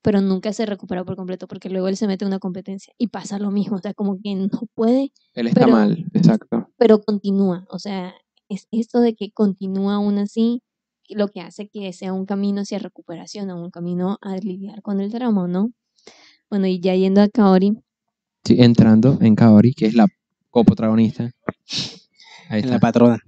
pero 0.00 0.22
nunca 0.22 0.54
se 0.54 0.64
recupera 0.64 1.04
por 1.04 1.16
completo, 1.16 1.46
porque 1.46 1.68
luego 1.68 1.88
él 1.88 1.98
se 1.98 2.06
mete 2.06 2.24
en 2.24 2.28
una 2.28 2.38
competencia 2.38 2.94
y 2.96 3.08
pasa 3.08 3.38
lo 3.38 3.50
mismo, 3.50 3.76
o 3.76 3.80
sea, 3.80 3.92
como 3.92 4.18
que 4.22 4.34
no 4.34 4.48
puede 4.74 5.12
Él 5.34 5.48
está 5.48 5.60
Pero- 5.66 5.72
mal, 5.72 6.06
exacto. 6.14 6.70
pero 6.78 7.02
continúa, 7.02 7.66
o 7.68 7.78
sea, 7.78 8.14
es 8.48 8.66
esto 8.70 9.00
de 9.00 9.14
que 9.14 9.30
continúa 9.30 9.96
aún 9.96 10.16
así 10.16 10.62
lo 11.10 11.28
que 11.28 11.42
hace 11.42 11.68
que 11.68 11.92
sea 11.92 12.14
un 12.14 12.24
camino 12.24 12.62
hacia 12.62 12.78
recuperación, 12.78 13.50
o 13.50 13.62
un 13.62 13.70
camino 13.70 14.16
a 14.22 14.36
lidiar 14.38 14.80
con 14.80 15.00
el 15.02 15.10
trauma, 15.12 15.46
¿no? 15.46 15.72
Bueno, 16.48 16.66
y 16.68 16.80
ya 16.80 16.94
yendo 16.94 17.20
a 17.20 17.28
Kaori, 17.28 17.76
Sí, 18.44 18.56
entrando 18.62 19.18
en 19.20 19.34
Kaori, 19.34 19.74
que 19.74 19.86
es 19.86 19.94
la 19.94 20.06
coprotagonista. 20.48 21.24
Ahí 22.48 22.60
En 22.60 22.64
está, 22.64 22.70
la 22.70 22.80
patrona. 22.80 23.18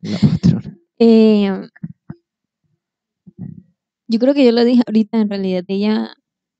la 0.00 0.18
patrona. 0.18 0.76
Eh, 1.02 1.50
yo 4.06 4.18
creo 4.18 4.34
que 4.34 4.44
yo 4.44 4.52
lo 4.52 4.64
dije 4.64 4.82
ahorita, 4.86 5.18
en 5.18 5.30
realidad 5.30 5.64
ella 5.66 6.14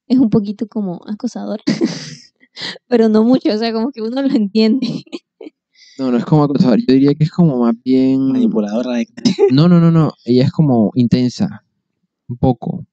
es 0.06 0.18
un 0.18 0.30
poquito 0.30 0.66
como 0.66 1.02
acosadora, 1.06 1.62
pero 2.88 3.10
no 3.10 3.22
mucho, 3.22 3.52
o 3.52 3.58
sea, 3.58 3.70
como 3.74 3.92
que 3.92 4.00
uno 4.00 4.22
lo 4.22 4.34
entiende. 4.34 5.04
No, 5.98 6.10
no 6.10 6.16
es 6.16 6.24
como 6.24 6.44
acosador, 6.44 6.78
yo 6.78 6.94
diría 6.94 7.12
que 7.12 7.24
es 7.24 7.30
como 7.30 7.58
más 7.58 7.74
bien... 7.84 8.32
Manipuladora 8.32 8.94
de 8.94 9.08
No, 9.52 9.68
no, 9.68 9.78
no, 9.78 9.90
no, 9.90 10.14
ella 10.24 10.44
es 10.44 10.52
como 10.52 10.90
intensa, 10.94 11.62
un 12.26 12.38
poco, 12.38 12.86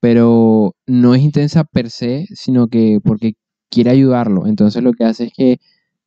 pero 0.00 0.74
no 0.84 1.14
es 1.14 1.22
intensa 1.22 1.62
per 1.62 1.90
se, 1.90 2.26
sino 2.34 2.66
que 2.66 2.98
porque 3.04 3.34
quiere 3.70 3.90
ayudarlo, 3.90 4.48
entonces 4.48 4.82
lo 4.82 4.92
que 4.94 5.04
hace 5.04 5.24
es 5.26 5.32
que 5.32 5.58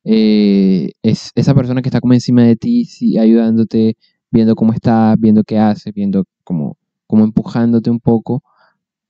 eh, 0.04 0.90
es 1.02 1.32
esa 1.34 1.54
persona 1.54 1.80
que 1.80 1.88
está 1.88 2.02
como 2.02 2.12
encima 2.12 2.44
de 2.44 2.56
ti, 2.56 2.84
sí, 2.84 3.16
ayudándote, 3.16 3.96
viendo 4.30 4.54
cómo 4.54 4.72
estás, 4.72 5.18
viendo 5.18 5.44
qué 5.44 5.58
haces, 5.58 5.92
viendo 5.92 6.24
como, 6.44 6.76
como 7.06 7.24
empujándote 7.24 7.90
un 7.90 8.00
poco, 8.00 8.42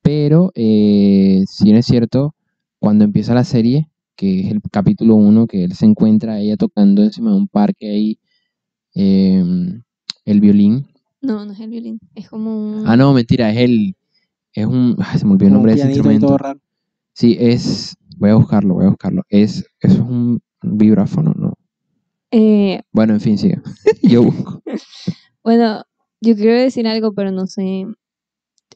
pero 0.03 0.51
eh, 0.55 1.45
si 1.47 1.65
bien 1.65 1.77
es 1.77 1.87
cierto, 1.87 2.35
cuando 2.79 3.05
empieza 3.05 3.35
la 3.35 3.45
serie, 3.45 3.89
que 4.17 4.41
es 4.41 4.53
el 4.53 4.61
capítulo 4.71 5.15
1, 5.15 5.47
que 5.47 5.65
él 5.65 5.75
se 5.75 5.87
encuentra 5.87 6.35
a 6.35 6.41
ella 6.41 6.57
tocando 6.57 7.03
encima 7.03 7.31
de 7.31 7.37
un 7.37 7.49
parque 7.49 7.91
ahí 7.91 8.19
em, 8.95 9.83
el 10.25 10.41
violín, 10.41 10.87
No, 11.21 11.45
no 11.45 11.53
es 11.53 11.61
el 11.61 11.71
violín, 11.71 12.01
es 12.15 12.29
como 12.29 12.81
un... 12.81 12.89
Ah, 12.89 12.97
no, 12.97 13.13
mentira, 13.13 13.51
es 13.51 13.59
el. 13.59 13.95
Es 14.53 14.67
un. 14.67 14.97
ay, 14.99 15.19
se 15.19 15.27
me 15.27 15.33
olvidó 15.33 15.49
el 15.49 15.55
nombre 15.55 15.73
de 15.75 15.81
ese 15.81 15.89
instrumento. 15.89 16.27
todo 16.27 16.39
raro. 16.39 16.61
Sí, 17.13 17.37
es. 17.39 17.97
Voy 18.17 18.31
a 18.31 18.35
buscarlo, 18.35 18.75
voy 18.75 18.87
a 18.87 18.89
buscarlo. 18.89 19.23
Es. 19.29 19.65
Eso 19.81 19.95
es 19.95 20.01
un 20.01 20.41
vibráfono, 20.63 21.33
¿no? 21.37 21.50
Eh, 22.31 22.83
Bueno, 22.93 23.15
en 23.15 23.21
fin, 23.21 23.39
sigue. 23.39 23.61
Yo 24.03 24.23
busco. 24.23 24.63
bueno, 25.43 25.85
yo 26.21 26.37
quiero 26.37 26.53
decir 26.53 26.87
algo, 26.87 27.13
pero 27.13 27.33
no 27.33 27.47
sé. 27.47 27.87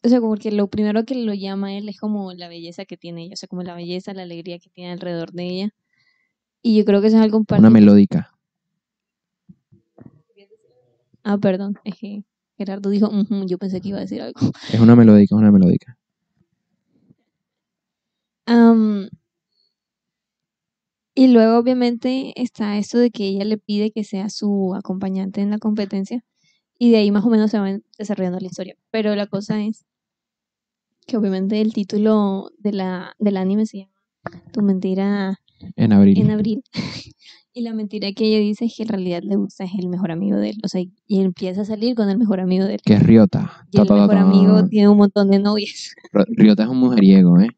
O 0.02 0.08
sea, 0.08 0.20
como 0.20 0.37
que 0.37 0.50
lo 0.50 0.68
primero 0.68 1.04
que 1.04 1.14
lo 1.14 1.34
llama 1.34 1.68
a 1.68 1.73
él 1.75 1.88
es 1.88 1.99
como 1.99 2.32
la 2.32 2.49
belleza 2.49 2.84
que 2.84 2.96
tiene 2.96 3.25
ella, 3.25 3.34
o 3.34 3.37
sea, 3.37 3.49
como 3.49 3.62
la 3.62 3.75
belleza, 3.75 4.12
la 4.12 4.23
alegría 4.23 4.58
que 4.58 4.70
tiene 4.70 4.92
alrededor 4.92 5.32
de 5.32 5.46
ella. 5.46 5.70
Y 6.62 6.76
yo 6.76 6.84
creo 6.84 7.00
que 7.00 7.08
eso 7.08 7.16
es 7.16 7.23
algo 7.23 7.44
parte 7.44 7.61
Una 7.61 7.70
melódica. 7.70 8.30
Ah, 11.23 11.38
perdón, 11.38 11.78
es 11.84 11.96
que 11.96 12.25
Gerardo 12.58 12.90
dijo, 12.90 13.11
yo 13.46 13.56
pensé 13.56 13.80
que 13.80 13.88
iba 13.88 13.99
a 13.99 14.02
decir 14.02 14.20
algo. 14.20 14.40
Es 14.73 14.78
una 14.78 14.94
melódica, 14.94 15.34
es 15.34 15.40
una 15.40 15.50
melódica. 15.50 15.96
Am, 18.46 19.08
y 21.14 21.28
luego 21.28 21.59
obviamente 21.59 22.33
está 22.40 22.76
esto 22.76 22.99
de 22.99 23.11
que 23.11 23.26
ella 23.28 23.44
le 23.44 23.59
pide 23.59 23.92
que 23.92 24.04
sea 24.04 24.28
su 24.30 24.75
acompañante 24.75 25.40
en 25.40 25.50
la 25.50 25.59
competencia 25.59 26.25
y 26.78 26.90
de 26.90 26.99
ahí 26.99 27.11
más 27.11 27.25
o 27.25 27.30
menos 27.30 27.50
se 27.50 27.59
va 27.59 27.78
desarrollando 27.99 28.40
la 28.40 28.47
historia. 28.47 28.76
Pero 28.90 29.14
la 29.14 29.26
cosa 29.26 29.62
es 29.62 29.85
que 31.06 31.16
obviamente 31.16 31.61
el 31.61 31.73
título 31.73 32.50
de 32.59 32.73
la, 32.73 33.14
del 33.18 33.37
anime 33.37 33.66
se 33.66 33.78
llama 33.78 33.92
Tu 34.52 34.62
mentira 34.62 35.40
En 35.76 35.92
abril. 35.92 36.18
en 36.18 36.30
abril. 36.30 36.64
y 37.52 37.62
la 37.62 37.75
mentira 37.75 38.11
que 38.12 38.25
ella 38.25 38.38
dice 38.40 38.64
es 38.64 38.75
que 38.76 38.83
en 38.83 38.88
realidad 38.88 39.23
le 39.23 39.37
gusta 39.37 39.64
es 39.64 39.71
el 39.78 39.88
mejor 39.88 40.11
amigo 40.11 40.37
de 40.38 40.50
él. 40.50 40.56
O 40.64 40.68
sea, 40.68 40.83
y 40.83 41.21
empieza 41.21 41.61
a 41.61 41.64
salir 41.64 41.94
con 41.94 42.11
el 42.11 42.18
mejor 42.18 42.40
amigo 42.40 42.64
de 42.64 42.75
él. 42.75 42.80
Que 42.85 42.94
es 42.94 43.02
Ryota. 43.02 43.66
Y 43.71 43.78
el 43.80 43.87
Ta, 43.87 43.94
ta, 43.94 43.94
ta, 43.94 44.00
mejor 44.00 44.16
amigo 44.16 44.66
tiene 44.66 44.88
un 44.88 44.97
montón 44.97 45.30
de 45.30 45.38
novias. 45.38 45.94
Ryota 46.12 46.64
es 46.64 46.68
un 46.68 46.78
mujeriego, 46.78 47.38
¿eh? 47.38 47.50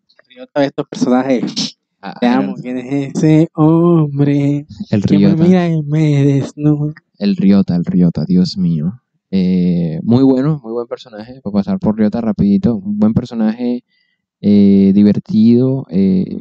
Otra 0.42 0.60
vez 0.60 0.66
estos 0.68 0.86
personajes. 0.88 1.75
Ah, 2.00 2.14
Te 2.20 2.26
amo. 2.26 2.54
¿Quién 2.60 2.78
es 2.78 3.14
ese 3.16 3.48
hombre 3.54 4.66
El 4.90 5.02
que 5.04 5.18
me 5.18 5.26
Ryota. 5.28 5.42
mira 5.44 5.68
y 5.68 5.82
me 5.82 6.24
desnuda? 6.24 6.94
El 7.18 7.36
Ryota, 7.36 7.74
el 7.76 7.84
Ryota, 7.84 8.24
Dios 8.26 8.56
mío. 8.58 9.00
Eh, 9.30 9.98
muy 10.04 10.22
bueno, 10.22 10.60
muy 10.62 10.72
buen 10.72 10.86
personaje. 10.86 11.40
Para 11.42 11.52
pasar 11.54 11.78
por 11.78 11.96
Ryota 11.98 12.20
rapidito. 12.20 12.76
Un 12.76 12.98
buen 12.98 13.14
personaje, 13.14 13.82
eh, 14.40 14.92
divertido. 14.94 15.86
eh, 15.90 16.40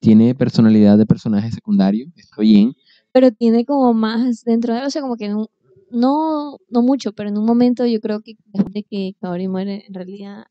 tiene 0.00 0.34
personalidad 0.36 0.96
de 0.96 1.06
personaje 1.06 1.50
secundario. 1.50 2.06
Está 2.16 2.40
bien. 2.42 2.74
pero 3.12 3.32
tiene 3.32 3.64
como 3.64 3.92
más 3.94 4.44
dentro 4.44 4.72
de 4.72 4.80
él, 4.80 4.86
o 4.86 4.90
sea, 4.90 5.02
como 5.02 5.16
que 5.16 5.28
no, 5.28 5.48
no, 5.90 6.58
no 6.70 6.82
mucho, 6.82 7.12
pero 7.12 7.28
en 7.30 7.36
un 7.36 7.44
momento 7.44 7.84
yo 7.84 8.00
creo 8.00 8.20
que 8.20 8.36
después 8.52 8.72
de 8.74 8.84
que 8.84 9.16
Kaori 9.20 9.48
muere, 9.48 9.84
en 9.88 9.94
realidad 9.94 10.44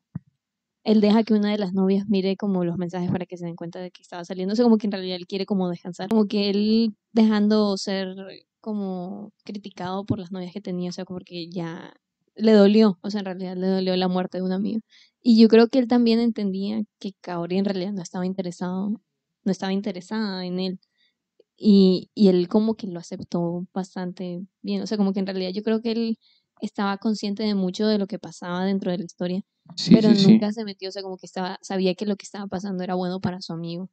él 0.87 1.01
deja 1.01 1.23
que 1.23 1.33
una 1.33 1.51
de 1.51 1.57
las 1.57 1.73
novias 1.73 2.07
mire 2.07 2.37
como 2.37 2.63
los 2.63 2.77
mensajes 2.77 3.11
para 3.11 3.25
que 3.25 3.35
se 3.35 3.45
den 3.45 3.57
cuenta 3.57 3.79
de 3.79 3.91
que 3.91 4.01
estaba 4.01 4.23
saliendo, 4.23 4.53
o 4.53 4.55
sea, 4.55 4.63
como 4.63 4.77
que 4.77 4.87
en 4.87 4.93
realidad 4.93 5.17
él 5.17 5.27
quiere 5.27 5.45
como 5.45 5.69
descansar, 5.69 6.07
como 6.07 6.27
que 6.27 6.49
él 6.49 6.95
dejando 7.11 7.75
ser 7.75 8.15
como 8.61 9.33
criticado 9.43 10.05
por 10.05 10.17
las 10.17 10.31
novias 10.31 10.53
que 10.53 10.61
tenía, 10.61 10.89
o 10.89 10.93
sea, 10.93 11.03
como 11.03 11.19
que 11.19 11.49
ya 11.49 11.93
le 12.35 12.53
dolió, 12.53 12.97
o 13.01 13.09
sea, 13.11 13.19
en 13.19 13.25
realidad 13.25 13.57
le 13.57 13.67
dolió 13.67 13.97
la 13.97 14.07
muerte 14.07 14.37
de 14.37 14.43
un 14.45 14.53
amigo. 14.53 14.79
Y 15.21 15.37
yo 15.41 15.49
creo 15.49 15.67
que 15.67 15.79
él 15.79 15.89
también 15.89 16.21
entendía 16.21 16.81
que 16.99 17.11
Kaori 17.19 17.57
en 17.57 17.65
realidad 17.65 17.91
no 17.91 18.01
estaba 18.01 18.25
interesado, 18.25 18.91
no 19.43 19.51
estaba 19.51 19.73
interesada 19.73 20.45
en 20.45 20.59
él 20.61 20.79
y, 21.57 22.09
y 22.15 22.29
él 22.29 22.47
como 22.47 22.75
que 22.75 22.87
lo 22.87 22.99
aceptó 22.99 23.67
bastante 23.73 24.41
bien. 24.61 24.81
O 24.83 24.87
sea, 24.87 24.97
como 24.97 25.13
que 25.13 25.19
en 25.19 25.27
realidad 25.27 25.51
yo 25.53 25.63
creo 25.63 25.81
que 25.81 25.91
él 25.91 26.19
estaba 26.61 26.97
consciente 26.97 27.43
de 27.43 27.55
mucho 27.55 27.87
de 27.87 27.97
lo 27.97 28.07
que 28.07 28.19
pasaba 28.19 28.65
dentro 28.65 28.91
de 28.91 28.99
la 28.99 29.05
historia, 29.05 29.41
Sí, 29.75 29.93
pero 29.93 30.09
sí, 30.09 30.15
sí. 30.17 30.31
nunca 30.31 30.51
se 30.53 30.63
metió, 30.63 30.89
o 30.89 30.91
sea, 30.91 31.01
como 31.01 31.17
que 31.17 31.25
estaba, 31.25 31.57
sabía 31.61 31.93
que 31.95 32.05
lo 32.05 32.15
que 32.15 32.23
estaba 32.23 32.47
pasando 32.47 32.83
era 32.83 32.95
bueno 32.95 33.19
para 33.19 33.41
su 33.41 33.53
amigo. 33.53 33.89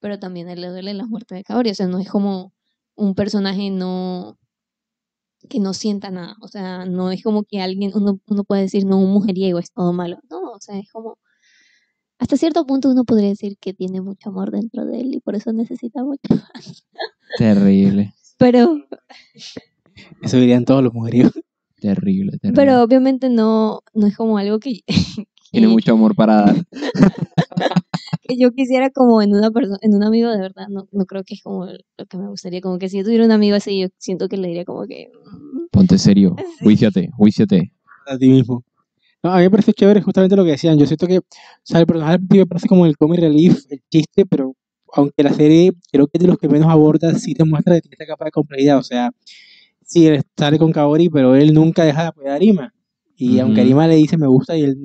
Pero 0.00 0.18
también 0.18 0.48
a 0.48 0.52
él 0.52 0.60
le 0.60 0.68
duele 0.68 0.94
la 0.94 1.06
muerte 1.06 1.34
de 1.34 1.44
Kaori, 1.44 1.70
o 1.70 1.74
sea, 1.74 1.86
no 1.86 1.98
es 1.98 2.08
como 2.08 2.52
un 2.94 3.14
personaje 3.14 3.70
no 3.70 4.38
que 5.48 5.60
no 5.60 5.72
sienta 5.72 6.10
nada, 6.10 6.36
o 6.40 6.48
sea, 6.48 6.84
no 6.84 7.10
es 7.12 7.22
como 7.22 7.44
que 7.44 7.60
alguien, 7.60 7.92
uno, 7.94 8.20
uno 8.26 8.44
puede 8.44 8.62
decir, 8.62 8.84
no, 8.84 8.98
un 8.98 9.12
mujeriego 9.12 9.58
es 9.58 9.72
todo 9.72 9.92
malo, 9.92 10.18
no, 10.28 10.50
o 10.50 10.60
sea, 10.60 10.76
es 10.78 10.90
como, 10.90 11.16
hasta 12.18 12.36
cierto 12.36 12.66
punto 12.66 12.90
uno 12.90 13.04
podría 13.04 13.28
decir 13.28 13.56
que 13.58 13.72
tiene 13.72 14.00
mucho 14.00 14.30
amor 14.30 14.50
dentro 14.50 14.84
de 14.84 15.00
él 15.00 15.14
y 15.14 15.20
por 15.20 15.36
eso 15.36 15.52
necesita 15.52 16.02
mucho. 16.02 16.20
Terrible, 17.38 18.14
Pero, 18.36 18.84
Eso 20.22 20.36
dirían 20.38 20.64
todos 20.64 20.82
los 20.82 20.92
mujeriegos. 20.92 21.32
Terrible, 21.80 22.38
terrible. 22.38 22.56
pero 22.56 22.82
obviamente 22.82 23.28
no, 23.28 23.82
no 23.94 24.06
es 24.06 24.16
como 24.16 24.38
algo 24.38 24.58
que, 24.58 24.80
Tiene 25.50 25.68
mucho 25.68 25.92
amor 25.92 26.14
para 26.14 26.42
dar. 26.42 26.56
que 28.22 28.36
yo 28.38 28.52
quisiera 28.52 28.90
como 28.90 29.22
en 29.22 29.34
una 29.34 29.50
persona, 29.50 29.78
en 29.80 29.94
un 29.94 30.02
amigo 30.04 30.30
de 30.30 30.38
verdad, 30.38 30.68
no, 30.68 30.88
no 30.92 31.06
creo 31.06 31.24
que 31.24 31.34
es 31.34 31.42
como 31.42 31.66
lo 31.66 32.06
que 32.06 32.18
me 32.18 32.28
gustaría, 32.28 32.60
como 32.60 32.78
que 32.78 32.88
si 32.88 32.98
yo 32.98 33.04
tuviera 33.04 33.24
un 33.24 33.32
amigo 33.32 33.56
así, 33.56 33.80
yo 33.80 33.88
siento 33.96 34.28
que 34.28 34.36
le 34.36 34.48
diría 34.48 34.64
como 34.64 34.86
que, 34.86 35.08
mm, 35.08 35.68
Ponte 35.70 35.98
serio. 35.98 36.36
Juíciate, 36.60 37.10
juíciate. 37.16 37.72
a 38.06 38.18
ti 38.18 38.28
mismo. 38.28 38.64
No, 39.22 39.32
a 39.32 39.38
mí 39.38 39.42
me 39.44 39.50
parece 39.50 39.72
chévere 39.72 40.00
justamente 40.02 40.36
lo 40.36 40.44
que 40.44 40.52
decían. 40.52 40.78
Yo 40.78 40.86
siento 40.86 41.06
que, 41.06 41.18
o 41.18 41.24
sea, 41.62 41.80
el 41.80 41.86
personaje 41.86 42.18
me 42.30 42.46
parece 42.46 42.68
como 42.68 42.86
el 42.86 42.96
comic 42.96 43.20
relief, 43.20 43.64
el 43.70 43.80
chiste, 43.90 44.26
pero 44.26 44.54
aunque 44.92 45.22
la 45.22 45.32
serie 45.32 45.72
creo 45.90 46.06
que 46.06 46.18
es 46.18 46.22
de 46.22 46.28
los 46.28 46.38
que 46.38 46.48
menos 46.48 46.68
aborda, 46.68 47.14
sí 47.18 47.34
te 47.34 47.44
muestra 47.44 47.74
que 47.74 47.82
tiene 47.82 47.96
esta 47.98 48.06
capa 48.06 48.26
de 48.26 48.30
complejidad. 48.30 48.78
O 48.78 48.82
sea, 48.82 49.10
sí, 49.88 50.06
él 50.06 50.22
sale 50.36 50.58
con 50.58 50.70
Kaori, 50.70 51.08
pero 51.08 51.34
él 51.34 51.52
nunca 51.52 51.84
deja 51.84 52.02
de 52.02 52.08
apoyar 52.08 52.32
a 52.32 52.36
Arima. 52.36 52.74
Y 53.20 53.40
aunque 53.40 53.62
Arima 53.62 53.88
le 53.88 53.96
dice 53.96 54.16
me 54.16 54.28
gusta 54.28 54.56
y 54.56 54.62
él 54.62 54.78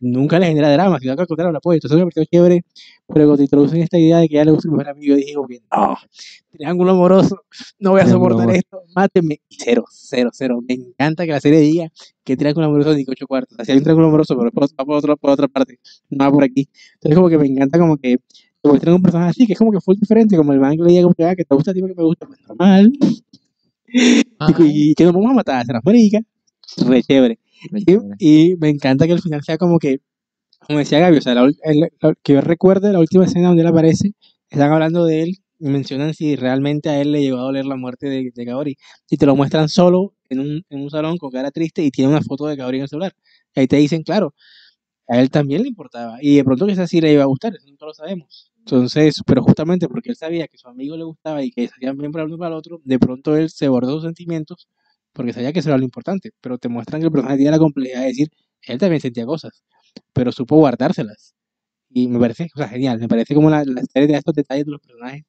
nunca 0.00 0.38
le 0.38 0.46
genera 0.46 0.72
drama, 0.72 0.98
sino 0.98 1.14
que 1.14 1.20
al 1.20 1.26
contrario 1.26 1.52
lo 1.52 1.58
apoya. 1.58 1.76
Entonces 1.76 1.98
me 1.98 2.04
pareció 2.04 2.24
chévere, 2.24 2.64
pero 3.06 3.26
cuando 3.26 3.36
te 3.36 3.42
introducen 3.42 3.82
esta 3.82 3.98
idea 3.98 4.20
de 4.20 4.28
que 4.28 4.36
ya 4.36 4.44
le 4.46 4.52
gusta 4.52 4.68
el 4.68 4.72
mejor 4.72 4.88
amigo, 4.88 5.06
yo 5.08 5.16
dije 5.16 5.34
que 5.48 5.60
no, 5.70 5.96
triángulo 6.50 6.92
amoroso, 6.92 7.42
no 7.78 7.90
voy 7.90 8.00
a 8.00 8.06
soportar 8.06 8.48
esto, 8.52 8.80
mátenme. 8.96 9.42
Y 9.50 9.56
cero, 9.58 9.84
cero, 9.90 10.30
cero. 10.32 10.62
Me 10.66 10.74
encanta 10.76 11.26
que 11.26 11.32
la 11.32 11.40
serie 11.40 11.60
diga 11.60 11.90
que 12.24 12.38
triángulo 12.38 12.68
amoroso 12.68 12.94
ni 12.94 13.04
que 13.04 13.10
ocho 13.10 13.26
cuartos. 13.26 13.58
Así 13.60 13.72
hay 13.72 13.76
un 13.76 13.84
triángulo 13.84 14.08
amoroso, 14.08 14.34
pero 14.38 14.50
por, 14.50 14.64
va 14.64 14.84
por, 14.86 14.96
otra, 14.96 15.16
por 15.16 15.30
otra 15.30 15.48
parte, 15.48 15.78
no 16.08 16.24
va 16.24 16.30
por 16.30 16.44
aquí. 16.44 16.66
Entonces 16.94 17.16
como 17.16 17.28
que 17.28 17.36
me 17.36 17.48
encanta 17.48 17.78
como 17.78 17.98
que 17.98 18.16
te 18.62 18.68
muestran 18.70 18.94
un 18.94 19.02
personaje 19.02 19.30
así, 19.30 19.46
que 19.46 19.52
es 19.52 19.58
como 19.58 19.72
que 19.72 19.80
fue 19.82 19.94
diferente, 19.94 20.38
como 20.38 20.54
el 20.54 20.58
man 20.60 20.74
que 20.74 20.84
le 20.84 20.88
diga 20.88 21.02
como 21.02 21.14
que, 21.14 21.24
ah, 21.26 21.36
que 21.36 21.44
te 21.44 21.54
gusta 21.54 21.72
a 21.72 21.74
ti 21.74 21.80
porque 21.80 21.94
me 21.94 22.02
gusta, 22.02 22.26
pues 22.26 22.40
normal. 22.48 22.90
Y, 24.58 24.94
que 24.94 25.04
nos 25.04 25.12
vamos 25.14 25.30
a 25.30 25.34
matar, 25.34 25.64
será 25.66 25.80
marica, 25.84 26.20
re 26.86 27.02
chévere. 27.02 27.38
Y, 27.72 27.96
y 28.52 28.56
me 28.56 28.68
encanta 28.70 29.06
que 29.06 29.12
al 29.12 29.20
final 29.22 29.42
sea 29.42 29.58
como 29.58 29.78
que, 29.78 29.98
como 30.66 30.80
decía 30.80 31.00
Gaby, 31.00 31.18
o 31.18 31.22
sea, 31.22 31.34
la 31.34 31.44
ul- 31.44 31.58
el- 31.64 31.80
la- 32.00 32.14
que 32.22 32.34
yo 32.34 32.40
recuerde 32.40 32.92
la 32.92 33.00
última 33.00 33.24
escena 33.26 33.48
donde 33.48 33.62
él 33.62 33.68
aparece, 33.68 34.12
están 34.50 34.72
hablando 34.72 35.06
de 35.06 35.22
él 35.24 35.36
y 35.60 35.68
mencionan 35.68 36.14
si 36.14 36.36
realmente 36.36 36.90
a 36.90 37.00
él 37.00 37.12
le 37.12 37.22
llegó 37.22 37.38
a 37.38 37.42
doler 37.42 37.66
la 37.66 37.76
muerte 37.76 38.08
de, 38.08 38.30
de 38.34 38.46
Kaori. 38.46 38.76
Y 39.10 39.16
te 39.18 39.26
lo 39.26 39.36
muestran 39.36 39.68
solo 39.68 40.14
en 40.30 40.40
un, 40.40 40.64
en 40.70 40.80
un 40.82 40.90
salón 40.90 41.18
con 41.18 41.30
cara 41.30 41.50
triste 41.52 41.82
y 41.84 41.90
tiene 41.90 42.10
una 42.12 42.22
foto 42.22 42.46
de 42.46 42.56
Kaori 42.56 42.78
en 42.78 42.82
el 42.84 42.88
celular. 42.88 43.14
Y 43.54 43.60
ahí 43.60 43.66
te 43.68 43.76
dicen, 43.76 44.02
claro, 44.04 44.34
a 45.08 45.20
él 45.20 45.30
también 45.30 45.62
le 45.62 45.68
importaba. 45.68 46.18
Y 46.22 46.36
de 46.36 46.44
pronto 46.44 46.66
que 46.66 46.72
esa 46.72 46.86
sí 46.86 47.00
le 47.00 47.12
iba 47.12 47.22
a 47.24 47.26
gustar, 47.26 47.54
eso 47.54 47.66
nunca 47.68 47.86
lo 47.86 47.94
sabemos. 47.94 48.52
Entonces, 48.66 49.20
pero 49.26 49.42
justamente 49.42 49.88
porque 49.88 50.08
él 50.08 50.16
sabía 50.16 50.48
que 50.48 50.56
su 50.56 50.68
amigo 50.68 50.96
le 50.96 51.04
gustaba 51.04 51.42
y 51.42 51.50
que 51.50 51.68
se 51.68 51.74
hacían 51.74 51.98
bien 51.98 52.12
para 52.12 52.24
uno 52.24 52.38
para 52.38 52.48
el 52.48 52.54
otro, 52.54 52.80
de 52.82 52.98
pronto 52.98 53.36
él 53.36 53.50
se 53.50 53.68
bordó 53.68 53.92
sus 53.92 54.04
sentimientos 54.04 54.68
porque 55.12 55.34
sabía 55.34 55.52
que 55.52 55.58
eso 55.60 55.68
era 55.68 55.76
lo 55.76 55.84
importante. 55.84 56.30
Pero 56.40 56.56
te 56.56 56.68
muestran 56.70 57.02
que 57.02 57.06
el 57.06 57.12
personaje 57.12 57.36
tiene 57.36 57.50
la 57.50 57.58
complejidad 57.58 58.00
de 58.00 58.06
decir, 58.06 58.28
él 58.62 58.78
también 58.78 59.02
sentía 59.02 59.26
cosas, 59.26 59.62
pero 60.14 60.32
supo 60.32 60.56
guardárselas. 60.56 61.34
Y 61.90 62.08
me 62.08 62.18
parece, 62.18 62.48
o 62.54 62.58
sea, 62.58 62.68
genial. 62.68 62.98
Me 63.00 63.08
parece 63.08 63.34
como 63.34 63.50
la, 63.50 63.64
serie 63.92 64.08
de 64.08 64.14
estos 64.16 64.34
detalles 64.34 64.64
de 64.64 64.72
los 64.72 64.80
personajes 64.80 65.24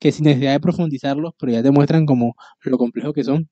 que 0.00 0.12
sin 0.12 0.24
necesidad 0.24 0.52
de 0.52 0.60
profundizarlos, 0.60 1.34
pero 1.38 1.52
ya 1.52 1.62
te 1.62 1.70
muestran 1.70 2.06
como 2.06 2.36
lo 2.62 2.78
complejo 2.78 3.12
que 3.12 3.24
son. 3.24 3.48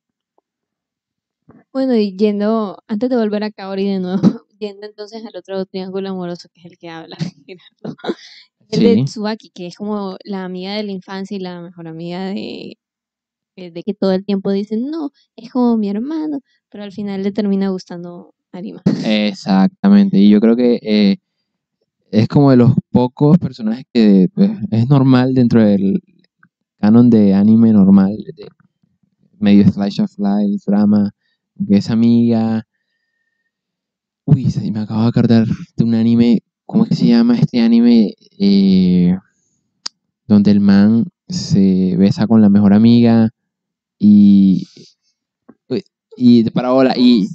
Bueno, 1.73 1.95
y 1.95 2.17
yendo, 2.17 2.83
antes 2.89 3.11
de 3.11 3.17
volver 3.17 3.45
a 3.45 3.51
Kaori 3.51 3.87
de 3.87 4.01
nuevo, 4.01 4.23
yendo 4.59 4.87
entonces 4.87 5.25
al 5.27 5.37
otro 5.37 5.67
triángulo 5.67 6.09
amoroso 6.11 6.49
que 6.55 6.61
es 6.61 6.67
el 6.67 6.79
que 6.79 6.89
habla 6.89 7.17
el 8.71 8.81
de 8.81 8.95
Sí. 8.97 9.05
Tsubaki, 9.05 9.51
que 9.51 9.67
es 9.69 9.77
como 9.77 10.17
la 10.25 10.45
amiga 10.45 10.75
de 10.75 10.83
la 10.85 10.93
infancia 10.93 11.37
y 11.37 11.41
la 11.41 11.61
mejor 11.63 11.89
amiga 11.89 12.27
de, 12.27 12.79
eh, 13.57 13.71
de 13.71 13.83
que 13.83 13.95
todo 13.95 14.13
el 14.13 14.25
tiempo 14.25 14.51
dicen, 14.53 14.91
no, 14.91 15.11
es 15.37 15.51
como 15.53 15.77
mi 15.77 15.89
hermano, 15.91 16.41
pero 16.71 16.85
al 16.85 16.93
final 16.93 17.23
le 17.23 17.33
termina 17.33 17.71
gustando 17.71 18.35
Arima. 18.53 18.83
Exactamente. 19.05 20.19
Y 20.19 20.31
yo 20.31 20.41
creo 20.41 20.57
que 20.57 20.79
eh, 20.83 21.17
es 22.11 22.29
como 22.29 22.51
de 22.51 22.57
los 22.59 22.73
pocos 22.91 23.39
personajes 23.39 23.85
que 23.93 24.29
pues, 24.35 24.51
es 24.71 24.89
normal 24.89 25.35
dentro 25.35 25.63
del 25.63 26.01
canon 26.79 27.11
de 27.11 27.35
anime 27.35 27.73
normal, 27.73 28.17
de 28.37 28.47
medio 29.39 29.65
slice 29.71 30.03
of 30.03 30.13
life, 30.19 30.65
drama, 30.67 31.11
que 31.69 31.77
es 31.79 31.91
amiga. 31.91 32.65
Uy, 34.25 34.51
se- 34.51 34.71
me 34.71 34.81
acabo 34.81 35.03
de 35.03 35.09
acordar 35.09 35.47
de 35.77 35.85
un 35.85 35.95
anime, 35.95 36.41
¿cómo 36.67 36.85
es 36.85 36.91
que 36.91 36.97
se 36.97 37.07
llama 37.07 37.39
este 37.39 37.61
anime? 37.61 38.15
Eh, 38.39 39.17
donde 40.27 40.51
el 40.51 40.61
man 40.61 41.05
se 41.29 41.97
besa 41.97 42.27
con 42.27 42.41
la 42.43 42.49
mejor 42.51 42.73
amiga 42.75 43.31
y 43.99 44.67
y 46.19 46.43
de 46.45 46.51
parabola 46.51 46.95
y 46.97 47.29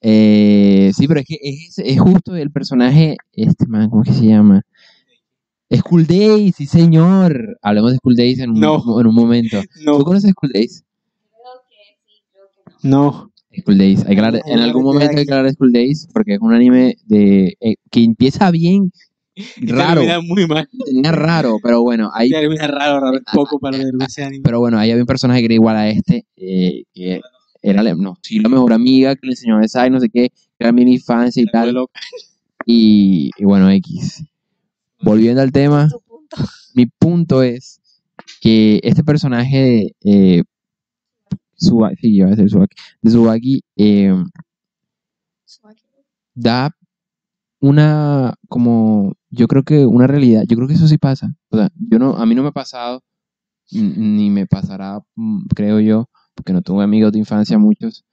eh, 0.00 0.90
sí, 0.96 1.06
pero 1.06 1.20
es 1.20 1.26
que 1.26 1.36
es, 1.42 1.78
es 1.78 2.00
justo 2.00 2.34
el 2.34 2.50
personaje, 2.50 3.16
este 3.32 3.66
man, 3.66 3.90
¿cómo 3.90 4.02
es 4.02 4.08
que 4.08 4.14
se 4.14 4.26
llama? 4.26 4.62
School 5.70 6.06
Days, 6.06 6.56
sí 6.56 6.66
señor. 6.66 7.58
Hablemos 7.60 7.92
de 7.92 7.98
School 7.98 8.16
Days 8.16 8.38
en 8.40 8.50
un, 8.50 8.60
No. 8.60 8.82
en 9.00 9.06
un 9.06 9.14
momento. 9.14 9.60
¿Tú 9.60 9.80
No, 9.84 10.02
conoces 10.02 10.30
School 10.32 10.52
Days? 10.52 10.82
no. 12.82 13.30
School 13.58 13.78
Days. 13.78 14.04
Hay 14.06 14.14
que 14.14 14.20
hablar- 14.20 14.42
en 14.46 14.58
algún 14.60 14.84
momento 14.84 15.16
hay 15.18 15.24
que 15.26 15.32
hablar 15.32 15.46
de 15.46 15.52
School 15.54 15.72
Days 15.72 16.08
porque 16.12 16.34
es 16.34 16.40
un 16.40 16.52
anime 16.54 16.96
de 17.06 17.56
eh, 17.60 17.74
que 17.90 18.04
empieza 18.04 18.50
bien 18.50 18.92
raro, 19.62 20.02
Termina 20.02 20.20
muy 20.20 20.46
mal. 20.46 20.68
termina 20.84 21.12
raro, 21.12 21.56
pero 21.62 21.82
bueno, 21.82 22.10
hay 22.14 22.28
Termina 22.30 22.66
raro, 22.66 23.00
raro. 23.00 23.16
Es 23.16 23.22
poco 23.32 23.58
para 23.58 23.78
ver 23.78 23.92
ese 24.06 24.22
anime. 24.24 24.42
pero 24.44 24.60
bueno, 24.60 24.78
ahí 24.78 24.90
había 24.90 25.02
un 25.02 25.06
personaje 25.06 25.40
que 25.40 25.46
era 25.46 25.54
igual 25.54 25.76
a 25.76 25.88
este, 25.88 26.26
eh, 26.36 26.84
que 26.94 27.20
era 27.62 27.82
la- 27.82 27.94
no, 27.94 28.16
sí, 28.22 28.38
la 28.38 28.48
mejor 28.48 28.72
amiga 28.72 29.14
que 29.16 29.26
le 29.26 29.32
enseñó 29.32 29.56
a 29.56 29.60
besar 29.60 29.86
y 29.88 29.90
no 29.90 30.00
sé 30.00 30.08
qué, 30.08 30.28
que 30.30 30.34
era 30.58 30.72
mi 30.72 30.82
infancia 30.82 31.42
y 31.42 31.46
tal. 31.46 31.74
Y, 32.66 33.30
y 33.36 33.44
bueno, 33.44 33.70
X. 33.70 34.22
Volviendo 35.02 35.40
al 35.40 35.50
tema, 35.52 35.88
punto. 36.06 36.36
mi 36.74 36.86
punto 36.86 37.42
es 37.42 37.80
que 38.40 38.80
este 38.82 39.02
personaje 39.02 39.92
eh, 40.04 40.42
Suba- 41.60 41.92
sí, 42.00 42.14
iba 42.16 42.26
a 42.26 42.30
decir 42.30 42.48
Subaki, 42.50 42.76
de 43.02 43.10
Subaki 43.10 43.62
eh, 43.76 44.14
da 46.34 46.70
una 47.60 48.34
como 48.48 49.12
yo 49.28 49.46
creo 49.46 49.62
que 49.64 49.84
una 49.84 50.06
realidad 50.06 50.44
yo 50.48 50.56
creo 50.56 50.66
que 50.68 50.74
eso 50.74 50.88
sí 50.88 50.96
pasa 50.98 51.34
o 51.50 51.56
sea 51.58 51.68
yo 51.76 51.98
no 51.98 52.16
a 52.16 52.24
mí 52.24 52.34
no 52.34 52.42
me 52.42 52.48
ha 52.48 52.52
pasado 52.52 53.02
ni 53.72 54.30
me 54.30 54.46
pasará 54.46 55.00
mm, 55.16 55.46
creo 55.54 55.80
yo 55.80 56.08
porque 56.34 56.52
no 56.52 56.62
tuve 56.62 56.82
amigos 56.84 57.12
de 57.12 57.18
infancia 57.18 57.58
muchos 57.58 58.04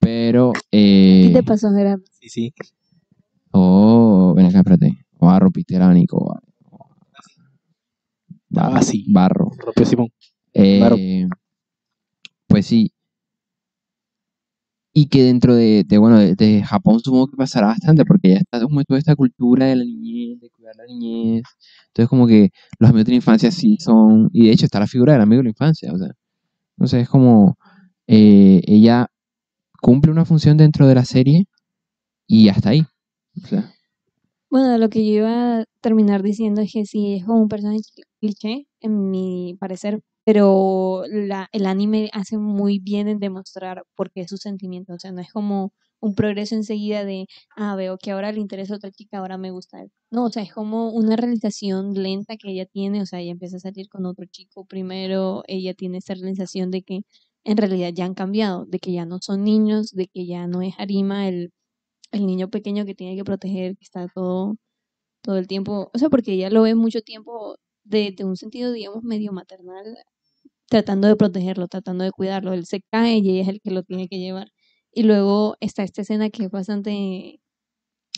pero 0.00 0.52
¿Qué 0.54 0.60
eh, 1.28 1.30
te 1.32 1.42
pasó, 1.42 1.70
Gerardo? 1.72 2.04
Sí, 2.10 2.28
sí. 2.28 2.54
oh 3.52 4.34
ven 4.34 4.46
acá 4.46 4.58
espérate 4.58 5.04
barro 5.20 5.50
piteránico 5.50 6.26
barro, 6.28 6.46
Ah, 8.56 8.82
sí. 8.82 9.06
barro 9.12 9.52
Rompió 9.64 9.86
Simón. 9.86 10.08
Eh, 10.54 10.78
Claro. 10.78 10.96
Pues 12.50 12.66
sí. 12.66 12.92
Y 14.92 15.06
que 15.08 15.22
dentro 15.22 15.54
de, 15.54 15.84
bueno, 15.98 16.18
de, 16.18 16.62
Japón 16.64 16.98
supongo 17.00 17.28
que 17.28 17.36
pasará 17.36 17.68
bastante, 17.68 18.04
porque 18.04 18.30
ya 18.30 18.36
está 18.38 18.60
como 18.60 18.82
toda 18.84 18.98
esta 18.98 19.14
cultura 19.14 19.66
de 19.66 19.76
la 19.76 19.84
niñez, 19.84 20.40
de 20.40 20.50
cuidar 20.50 20.74
la 20.76 20.84
niñez. 20.86 21.44
Entonces 21.88 22.08
como 22.08 22.26
que 22.26 22.50
los 22.80 22.90
amigos 22.90 23.06
de 23.06 23.12
la 23.12 23.16
infancia 23.16 23.52
sí 23.52 23.76
son, 23.78 24.30
y 24.32 24.46
de 24.46 24.52
hecho 24.52 24.64
está 24.66 24.80
la 24.80 24.88
figura 24.88 25.12
del 25.12 25.22
amigo 25.22 25.40
de 25.40 25.44
la 25.44 25.50
infancia, 25.50 25.92
o 25.92 25.98
sea. 25.98 26.08
Entonces 26.76 27.02
es 27.04 27.08
como, 27.08 27.56
eh, 28.08 28.62
ella 28.66 29.08
cumple 29.82 30.12
una 30.12 30.24
función 30.24 30.56
dentro 30.56 30.88
de 30.88 30.94
la 30.96 31.04
serie 31.04 31.46
y 32.26 32.48
hasta 32.50 32.70
ahí. 32.70 32.84
Bueno, 34.50 34.78
lo 34.78 34.88
que 34.90 35.06
yo 35.06 35.12
iba 35.20 35.60
a 35.60 35.64
terminar 35.80 36.22
diciendo 36.22 36.60
es 36.62 36.72
que 36.72 36.84
sí, 36.86 37.14
es 37.16 37.24
como 37.24 37.42
un 37.42 37.48
personaje 37.48 37.80
cliché, 38.20 38.66
en 38.80 39.10
mi 39.10 39.56
parecer, 39.60 40.00
pero 40.32 41.02
la, 41.08 41.48
el 41.50 41.66
anime 41.66 42.08
hace 42.12 42.38
muy 42.38 42.78
bien 42.78 43.08
en 43.08 43.18
demostrar 43.18 43.82
por 43.96 44.12
qué 44.12 44.20
es 44.20 44.28
su 44.30 44.36
sentimiento. 44.36 44.92
O 44.94 44.98
sea, 45.00 45.10
no 45.10 45.20
es 45.20 45.32
como 45.32 45.72
un 45.98 46.14
progreso 46.14 46.54
enseguida 46.54 47.04
de, 47.04 47.26
ah, 47.56 47.74
veo 47.74 47.98
que 47.98 48.12
ahora 48.12 48.30
le 48.30 48.38
interesa 48.38 48.74
a 48.74 48.76
otra 48.76 48.92
chica, 48.92 49.18
ahora 49.18 49.38
me 49.38 49.50
gusta 49.50 49.82
él. 49.82 49.90
No, 50.12 50.26
o 50.26 50.30
sea, 50.30 50.44
es 50.44 50.52
como 50.52 50.90
una 50.92 51.16
realización 51.16 51.94
lenta 51.94 52.36
que 52.36 52.52
ella 52.52 52.64
tiene. 52.64 53.02
O 53.02 53.06
sea, 53.06 53.18
ella 53.18 53.32
empieza 53.32 53.56
a 53.56 53.60
salir 53.60 53.88
con 53.88 54.06
otro 54.06 54.24
chico 54.30 54.64
primero, 54.66 55.42
ella 55.48 55.74
tiene 55.74 55.98
esa 55.98 56.14
realización 56.14 56.70
de 56.70 56.82
que 56.82 57.00
en 57.44 57.56
realidad 57.56 57.90
ya 57.92 58.04
han 58.04 58.14
cambiado, 58.14 58.66
de 58.66 58.78
que 58.78 58.92
ya 58.92 59.06
no 59.06 59.18
son 59.20 59.42
niños, 59.42 59.90
de 59.92 60.06
que 60.06 60.26
ya 60.26 60.46
no 60.46 60.62
es 60.62 60.74
Arima 60.78 61.26
el 61.28 61.50
el 62.12 62.26
niño 62.26 62.50
pequeño 62.50 62.86
que 62.86 62.94
tiene 62.94 63.16
que 63.16 63.24
proteger, 63.24 63.76
que 63.76 63.84
está 63.84 64.08
todo, 64.14 64.56
todo 65.22 65.38
el 65.38 65.46
tiempo, 65.48 65.90
o 65.94 65.98
sea, 65.98 66.10
porque 66.10 66.32
ella 66.34 66.50
lo 66.50 66.62
ve 66.62 66.74
mucho 66.74 67.02
tiempo 67.02 67.56
de 67.84 68.14
un 68.24 68.36
sentido, 68.36 68.72
digamos, 68.72 69.02
medio 69.04 69.32
maternal, 69.32 69.96
tratando 70.70 71.08
de 71.08 71.16
protegerlo, 71.16 71.68
tratando 71.68 72.04
de 72.04 72.12
cuidarlo. 72.12 72.52
Él 72.52 72.64
se 72.64 72.80
cae 72.90 73.18
y 73.18 73.30
ella 73.30 73.42
es 73.42 73.48
el 73.48 73.60
que 73.60 73.72
lo 73.72 73.82
tiene 73.82 74.08
que 74.08 74.18
llevar. 74.18 74.52
Y 74.92 75.02
luego 75.02 75.56
está 75.60 75.82
esta 75.82 76.02
escena 76.02 76.30
que 76.30 76.44
es 76.44 76.50
bastante 76.50 77.40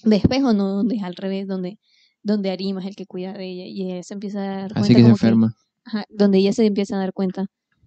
de 0.04 0.16
espejo, 0.16 0.52
¿no? 0.52 0.68
Donde 0.68 0.96
es 0.96 1.02
al 1.02 1.16
revés, 1.16 1.48
donde, 1.48 1.78
donde 2.22 2.50
Arima 2.50 2.80
es 2.80 2.86
el 2.86 2.94
que 2.94 3.06
cuida 3.06 3.32
de 3.32 3.46
ella 3.46 3.64
y 3.66 3.90
ella 3.90 4.02
se 4.02 4.14
empieza 4.14 4.40
a 4.40 4.56
dar 4.62 4.72
cuenta 4.72 4.80
así 4.80 4.94
que 4.94 5.02
se 5.02 5.08
enferma. 5.08 5.56
Ajá, 5.84 6.04
donde 6.10 6.38
ella 6.38 6.52
se 6.52 6.64
empieza 6.66 6.96
a 6.96 6.98
dar 7.00 7.12
cuenta, 7.12 7.46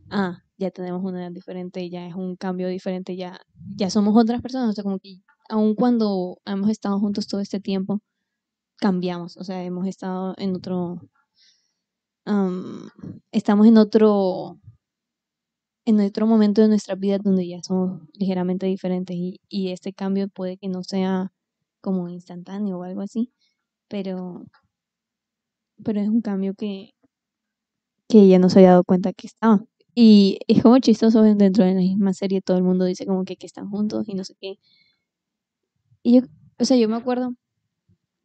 ah, 0.10 0.44
ya 0.58 0.72
tenemos 0.72 1.04
una 1.04 1.22
edad 1.22 1.32
diferente, 1.32 1.90
ya 1.90 2.08
es 2.08 2.16
un 2.16 2.36
cambio 2.36 2.68
diferente, 2.68 3.16
ya, 3.16 3.40
ya 3.76 3.90
somos 3.90 4.16
otras 4.18 4.42
personas, 4.42 4.70
o 4.70 4.74
sea, 4.74 4.84
como 4.84 5.00
que 5.00 5.22
aun 5.48 5.76
cuando 5.76 6.40
hemos 6.46 6.70
estado 6.70 7.00
juntos 7.00 7.28
todo 7.28 7.40
este 7.40 7.60
tiempo, 7.60 8.02
cambiamos, 8.78 9.38
o 9.38 9.44
sea, 9.44 9.64
hemos 9.64 9.88
estado 9.88 10.34
en 10.38 10.56
otro, 10.56 11.02
am, 12.26 12.90
estamos 13.32 13.68
en 13.68 13.78
otro, 13.78 14.60
en 15.86 16.00
otro 16.00 16.28
momento 16.28 16.62
de 16.62 16.68
nuestra 16.68 16.96
vida 16.96 17.18
donde 17.20 17.48
ya 17.48 17.62
somos 17.64 18.02
ligeramente 18.14 18.66
diferentes 18.68 19.16
y, 19.16 19.40
y 19.50 19.70
este 19.72 19.94
cambio 19.94 20.28
puede 20.28 20.58
que 20.58 20.68
no 20.70 20.84
sea 20.84 21.32
como 21.82 22.10
instantáneo 22.10 22.80
o 22.80 22.84
algo 22.84 23.02
así, 23.02 23.32
pero, 23.88 24.46
pero 25.84 26.02
es 26.02 26.10
un 26.10 26.22
cambio 26.22 26.54
que, 26.54 26.92
que 28.10 28.20
ella 28.22 28.40
no 28.40 28.50
se 28.50 28.60
había 28.60 28.72
dado 28.72 28.84
cuenta 28.84 29.14
que 29.14 29.28
estaba. 29.28 29.64
Y 29.96 30.40
es 30.48 30.62
como 30.62 30.78
chistoso 30.80 31.22
dentro 31.22 31.64
de 31.66 31.74
la 31.74 31.80
misma 31.80 32.14
serie, 32.14 32.42
todo 32.42 32.58
el 32.58 32.64
mundo 32.64 32.86
dice 32.86 33.06
como 33.06 33.24
que, 33.26 33.38
que 33.38 33.46
están 33.48 33.70
juntos 33.70 34.08
y 34.08 34.14
no 34.16 34.24
sé 34.26 34.36
qué. 34.40 34.58
Y 36.04 36.16
yo, 36.22 36.28
o 36.60 36.66
sea, 36.66 36.78
yo 36.78 36.88
me 36.90 36.96
acuerdo 36.96 37.34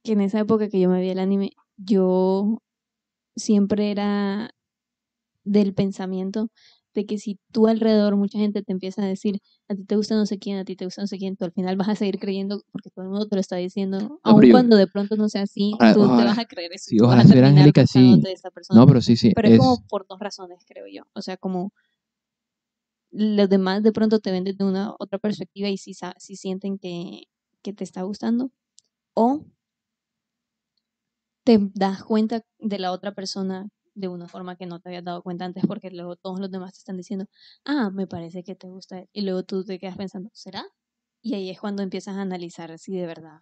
que 0.04 0.12
en 0.12 0.20
esa 0.22 0.40
época 0.40 0.68
que 0.68 0.80
yo 0.80 0.88
me 0.90 1.00
vi 1.00 1.10
el 1.10 1.18
anime, 1.18 1.52
yo 1.76 2.62
siempre 3.36 3.90
era 3.90 4.50
del 5.44 5.74
pensamiento 5.74 6.48
de 6.92 7.06
que 7.06 7.18
si 7.18 7.38
tú 7.52 7.68
alrededor 7.68 8.16
mucha 8.16 8.38
gente 8.38 8.62
te 8.62 8.72
empieza 8.72 9.02
a 9.02 9.06
decir 9.06 9.38
a 9.68 9.74
ti 9.76 9.84
te 9.84 9.94
gusta 9.96 10.16
no 10.16 10.26
sé 10.26 10.38
quién, 10.38 10.58
a 10.58 10.64
ti 10.64 10.74
te 10.74 10.84
gusta 10.84 11.02
no 11.02 11.06
sé 11.06 11.18
quién, 11.18 11.36
tú 11.36 11.44
al 11.44 11.52
final 11.52 11.76
vas 11.76 11.88
a 11.88 11.94
seguir 11.94 12.18
creyendo 12.18 12.62
porque 12.72 12.90
todo 12.90 13.04
el 13.04 13.10
mundo 13.10 13.28
te 13.28 13.36
lo 13.36 13.40
está 13.40 13.56
diciendo, 13.56 14.18
aun 14.24 14.36
pero 14.40 14.48
yo- 14.48 14.52
cuando 14.54 14.76
de 14.76 14.86
pronto 14.88 15.16
no 15.16 15.28
sea 15.28 15.42
así, 15.42 15.72
Ojalá- 15.74 15.94
tú 15.94 16.00
te 16.00 16.06
ojalá- 16.06 16.24
vas 16.24 16.38
a 16.38 16.44
creer 16.46 16.72
eso. 16.72 16.84
sí, 16.88 16.96
tú 16.96 17.04
ojalá 17.04 17.22
ser 17.24 17.44
Angélica, 17.44 17.86
sí. 17.86 18.00
gustándote 18.00 18.28
de 18.28 18.34
esa 18.34 18.50
persona. 18.50 18.80
No, 18.80 18.86
pero 18.86 19.00
sí, 19.00 19.16
sí. 19.16 19.32
Pero 19.34 19.48
es, 19.48 19.54
es- 19.54 19.58
como 19.60 19.86
por 19.88 20.06
dos 20.08 20.18
razones, 20.18 20.58
creo 20.66 20.86
yo. 20.92 21.04
O 21.14 21.22
sea, 21.22 21.36
como 21.36 21.72
los 23.12 23.48
demás 23.48 23.82
de 23.82 23.92
pronto 23.92 24.20
te 24.20 24.30
ven 24.30 24.44
desde 24.44 24.64
una 24.64 24.94
otra 24.98 25.18
perspectiva 25.18 25.68
y 25.68 25.76
si, 25.78 25.94
sa- 25.94 26.14
si 26.18 26.36
sienten 26.36 26.78
que, 26.78 27.24
que 27.62 27.72
te 27.72 27.84
está 27.84 28.02
gustando. 28.02 28.50
O 29.14 29.44
te 31.44 31.58
das 31.74 32.04
cuenta 32.04 32.42
de 32.58 32.78
la 32.78 32.92
otra 32.92 33.14
persona 33.14 33.68
de 33.94 34.08
una 34.08 34.28
forma 34.28 34.56
que 34.56 34.66
no 34.66 34.80
te 34.80 34.88
habías 34.90 35.04
dado 35.04 35.22
cuenta 35.22 35.44
antes 35.44 35.64
porque 35.66 35.90
luego 35.90 36.16
todos 36.16 36.40
los 36.40 36.50
demás 36.50 36.72
te 36.74 36.78
están 36.78 36.96
diciendo, 36.96 37.26
ah, 37.64 37.90
me 37.90 38.06
parece 38.06 38.42
que 38.44 38.54
te 38.54 38.68
gusta. 38.68 39.04
Y 39.12 39.22
luego 39.22 39.42
tú 39.44 39.64
te 39.64 39.78
quedas 39.78 39.96
pensando, 39.96 40.30
¿será? 40.32 40.64
Y 41.22 41.34
ahí 41.34 41.50
es 41.50 41.60
cuando 41.60 41.82
empiezas 41.82 42.16
a 42.16 42.22
analizar 42.22 42.78
si 42.78 42.96
de 42.96 43.06
verdad 43.06 43.40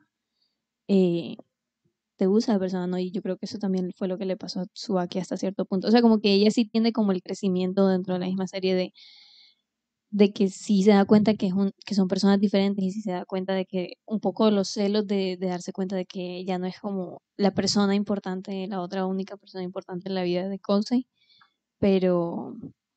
eh, 0.88 1.36
te 2.16 2.26
gusta 2.26 2.52
la 2.54 2.58
persona, 2.60 2.86
¿no? 2.86 2.98
Y 2.98 3.10
yo 3.12 3.22
creo 3.22 3.38
que 3.38 3.46
eso 3.46 3.58
también 3.58 3.92
fue 3.96 4.08
lo 4.08 4.18
que 4.18 4.26
le 4.26 4.36
pasó 4.36 4.60
a 4.60 4.66
Tsubaki 4.66 5.18
hasta 5.20 5.36
cierto 5.36 5.66
punto. 5.66 5.88
O 5.88 5.90
sea, 5.92 6.02
como 6.02 6.20
que 6.20 6.34
ella 6.34 6.50
sí 6.50 6.66
tiene 6.66 6.92
como 6.92 7.12
el 7.12 7.22
crecimiento 7.22 7.88
dentro 7.88 8.14
de 8.14 8.20
la 8.20 8.26
misma 8.26 8.46
serie 8.48 8.74
de 8.74 8.92
de 10.10 10.32
que 10.32 10.48
sí 10.48 10.82
se 10.82 10.92
da 10.92 11.04
cuenta 11.04 11.34
que, 11.34 11.46
es 11.46 11.52
un, 11.52 11.72
que 11.84 11.94
son 11.94 12.08
personas 12.08 12.40
diferentes 12.40 12.82
y 12.84 12.90
sí 12.90 13.02
se 13.02 13.12
da 13.12 13.24
cuenta 13.24 13.52
de 13.54 13.66
que 13.66 13.94
un 14.06 14.20
poco 14.20 14.50
los 14.50 14.68
celos 14.68 15.06
de, 15.06 15.36
de 15.38 15.46
darse 15.48 15.72
cuenta 15.72 15.96
de 15.96 16.06
que 16.06 16.38
ella 16.38 16.58
no 16.58 16.66
es 16.66 16.80
como 16.80 17.22
la 17.36 17.52
persona 17.52 17.94
importante, 17.94 18.66
la 18.68 18.80
otra 18.80 19.06
única 19.06 19.36
persona 19.36 19.64
importante 19.64 20.08
en 20.08 20.14
la 20.14 20.22
vida 20.22 20.48
de 20.48 20.58
Colsey, 20.58 21.06
pero, 21.78 22.56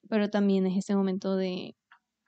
pero 0.09 0.29
también 0.29 0.65
es 0.65 0.77
ese 0.77 0.95
momento 0.95 1.35
de, 1.35 1.75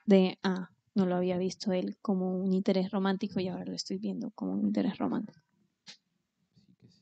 de, 0.06 0.38
ah, 0.44 0.70
no 0.96 1.06
lo 1.06 1.16
había 1.16 1.38
visto 1.38 1.72
él 1.72 1.98
como 2.02 2.38
un 2.38 2.54
interés 2.54 2.92
romántico 2.92 3.40
y 3.40 3.48
ahora 3.48 3.66
lo 3.66 3.74
estoy 3.74 3.98
viendo 3.98 4.32
como 4.32 4.54
un 4.54 4.62
interés 4.62 4.98
romántico. 4.98 5.40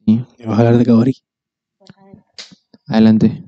Sí. 0.05 0.23
Vamos 0.39 0.57
a 0.57 0.59
hablar 0.59 0.77
de 0.77 0.85
Kaori. 0.85 1.15
Adelante. 2.87 3.43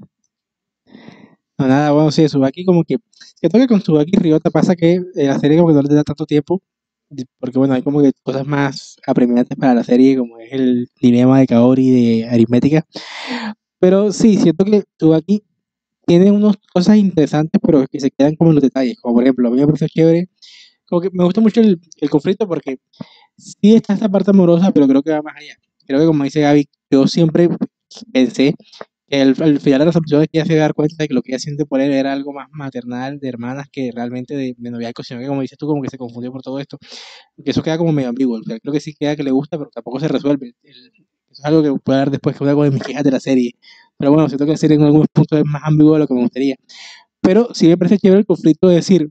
No, 1.58 1.68
nada, 1.68 1.92
bueno, 1.92 2.12
sí, 2.12 2.28
Subaki 2.28 2.66
como 2.66 2.84
que... 2.84 2.98
Siento 3.36 3.60
que 3.60 3.68
con 3.68 3.82
Subaki 3.82 4.12
y 4.16 4.20
Ryota 4.20 4.50
pasa 4.50 4.76
que 4.76 4.94
eh, 4.94 5.26
la 5.28 5.39
serie 5.39 5.58
como 5.58 5.70
que 5.70 5.76
no 5.76 5.82
le 5.82 5.94
da 5.96 6.04
tanto 6.04 6.26
tiempo, 6.26 6.62
porque 7.39 7.60
bueno, 7.60 7.76
hay 7.76 7.84
como 7.84 8.02
que 8.02 8.12
cosas 8.24 8.46
más 8.48 8.98
apremiantes 9.06 9.58
para 9.58 9.76
la 9.76 9.84
serie, 9.84 10.18
como 10.18 10.39
es 10.39 10.52
el 10.52 10.89
dilema 11.00 11.39
de 11.39 11.48
Kaori 11.48 11.92
de 11.92 12.28
aritmética. 12.30 12.86
Pero 13.80 14.12
sí, 14.12 14.38
siento 14.38 14.66
que 14.66 14.84
Subaki 15.00 15.44
tiene 16.06 16.32
unas 16.32 16.56
cosas 16.74 16.98
interesantes, 16.98 17.62
pero 17.66 17.86
que 17.88 18.00
se 18.00 18.12
quedan 18.12 18.36
como 18.36 18.52
en 18.52 18.56
los 18.56 18.63
detalles. 18.63 19.00
Como 19.00 19.16
por 19.16 19.24
ejemplo, 19.24 19.48
a 19.48 19.52
mí 19.52 19.58
me 19.58 19.68
parece 19.68 19.88
chévere, 19.88 20.30
como 20.88 21.02
que 21.02 21.10
me 21.13 21.24
gusta 21.24 21.42
mucho 21.42 21.62
el, 21.62 21.80
el 22.02 22.10
conflicto 22.10 22.48
porque 22.48 22.78
sí 23.38 23.76
está 23.76 23.94
esta 23.94 24.10
parte 24.10 24.32
amorosa, 24.32 24.72
pero 24.72 24.88
creo 24.88 25.04
que 25.04 25.12
va 25.12 25.22
más 25.22 25.36
allá. 25.38 25.56
Creo 25.86 26.00
que 26.00 26.06
como 26.08 26.24
dice 26.24 26.42
Gaby, 26.42 26.68
yo 26.92 27.08
siempre 27.08 27.50
pensé 28.12 28.56
que 29.13 29.21
al, 29.21 29.36
al 29.41 29.60
final 29.60 29.80
de 29.80 29.86
las 29.86 29.95
opciones 29.95 30.28
que 30.32 30.39
ella 30.39 30.45
se 30.45 30.56
da 30.56 30.62
dar 30.63 30.73
cuenta 30.73 30.95
de 30.99 31.08
que 31.08 31.13
lo 31.13 31.21
que 31.21 31.32
ella 31.34 31.39
siente 31.39 31.65
por 31.65 31.82
él 31.82 31.91
era 31.93 32.13
algo 32.13 32.34
más 32.34 32.47
maternal, 32.52 33.19
de 33.19 33.30
hermanas, 33.30 33.67
que 33.71 33.91
realmente 33.93 34.36
de, 34.36 34.56
de 34.58 34.71
noviazgo, 34.71 35.04
sino 35.04 35.19
que 35.19 35.28
como 35.28 35.41
dices 35.41 35.58
tú, 35.58 35.67
como 35.67 35.82
que 35.82 35.89
se 35.89 35.97
confundió 35.97 36.32
por 36.32 36.41
todo 36.41 36.60
esto. 36.60 36.78
Que 37.43 37.52
eso 37.52 37.63
queda 37.63 37.78
como 37.78 37.91
medio 37.93 38.10
ambiguo. 38.10 38.39
Creo 38.43 38.73
que 38.73 38.80
sí 38.80 38.93
queda 38.95 39.15
que 39.15 39.23
le 39.23 39.32
gusta, 39.32 39.58
pero 39.58 39.69
tampoco 39.73 39.99
se 39.99 40.08
resuelve. 40.08 40.54
El- 40.63 40.91
eso 41.32 41.41
es 41.41 41.45
algo 41.45 41.63
que 41.63 41.82
puede 41.82 41.99
dar 41.99 42.12
después, 42.12 42.38
que 42.38 42.43
es 42.45 42.54
una 42.54 42.63
de 42.65 42.71
mis 42.71 42.84
quejas 42.84 43.04
de 43.04 43.12
la 43.12 43.19
serie. 43.19 43.54
Pero 43.97 44.12
bueno, 44.12 44.30
siento 44.30 44.45
que 44.45 44.52
la 44.52 44.58
serie 44.58 44.78
en 44.78 44.84
algunos 44.84 45.08
puntos 45.13 45.39
es 45.39 45.45
más 45.45 45.63
ambiguo 45.65 45.93
de 45.93 45.99
lo 45.99 46.08
que 46.08 46.13
me 46.13 46.21
gustaría. 46.21 46.56
Pero 47.21 47.49
sí 47.54 47.67
me 47.67 47.78
parece 47.78 47.99
chévere 47.99 48.21
el 48.21 48.26
conflicto 48.28 48.69
de 48.69 48.76
decir, 48.76 49.10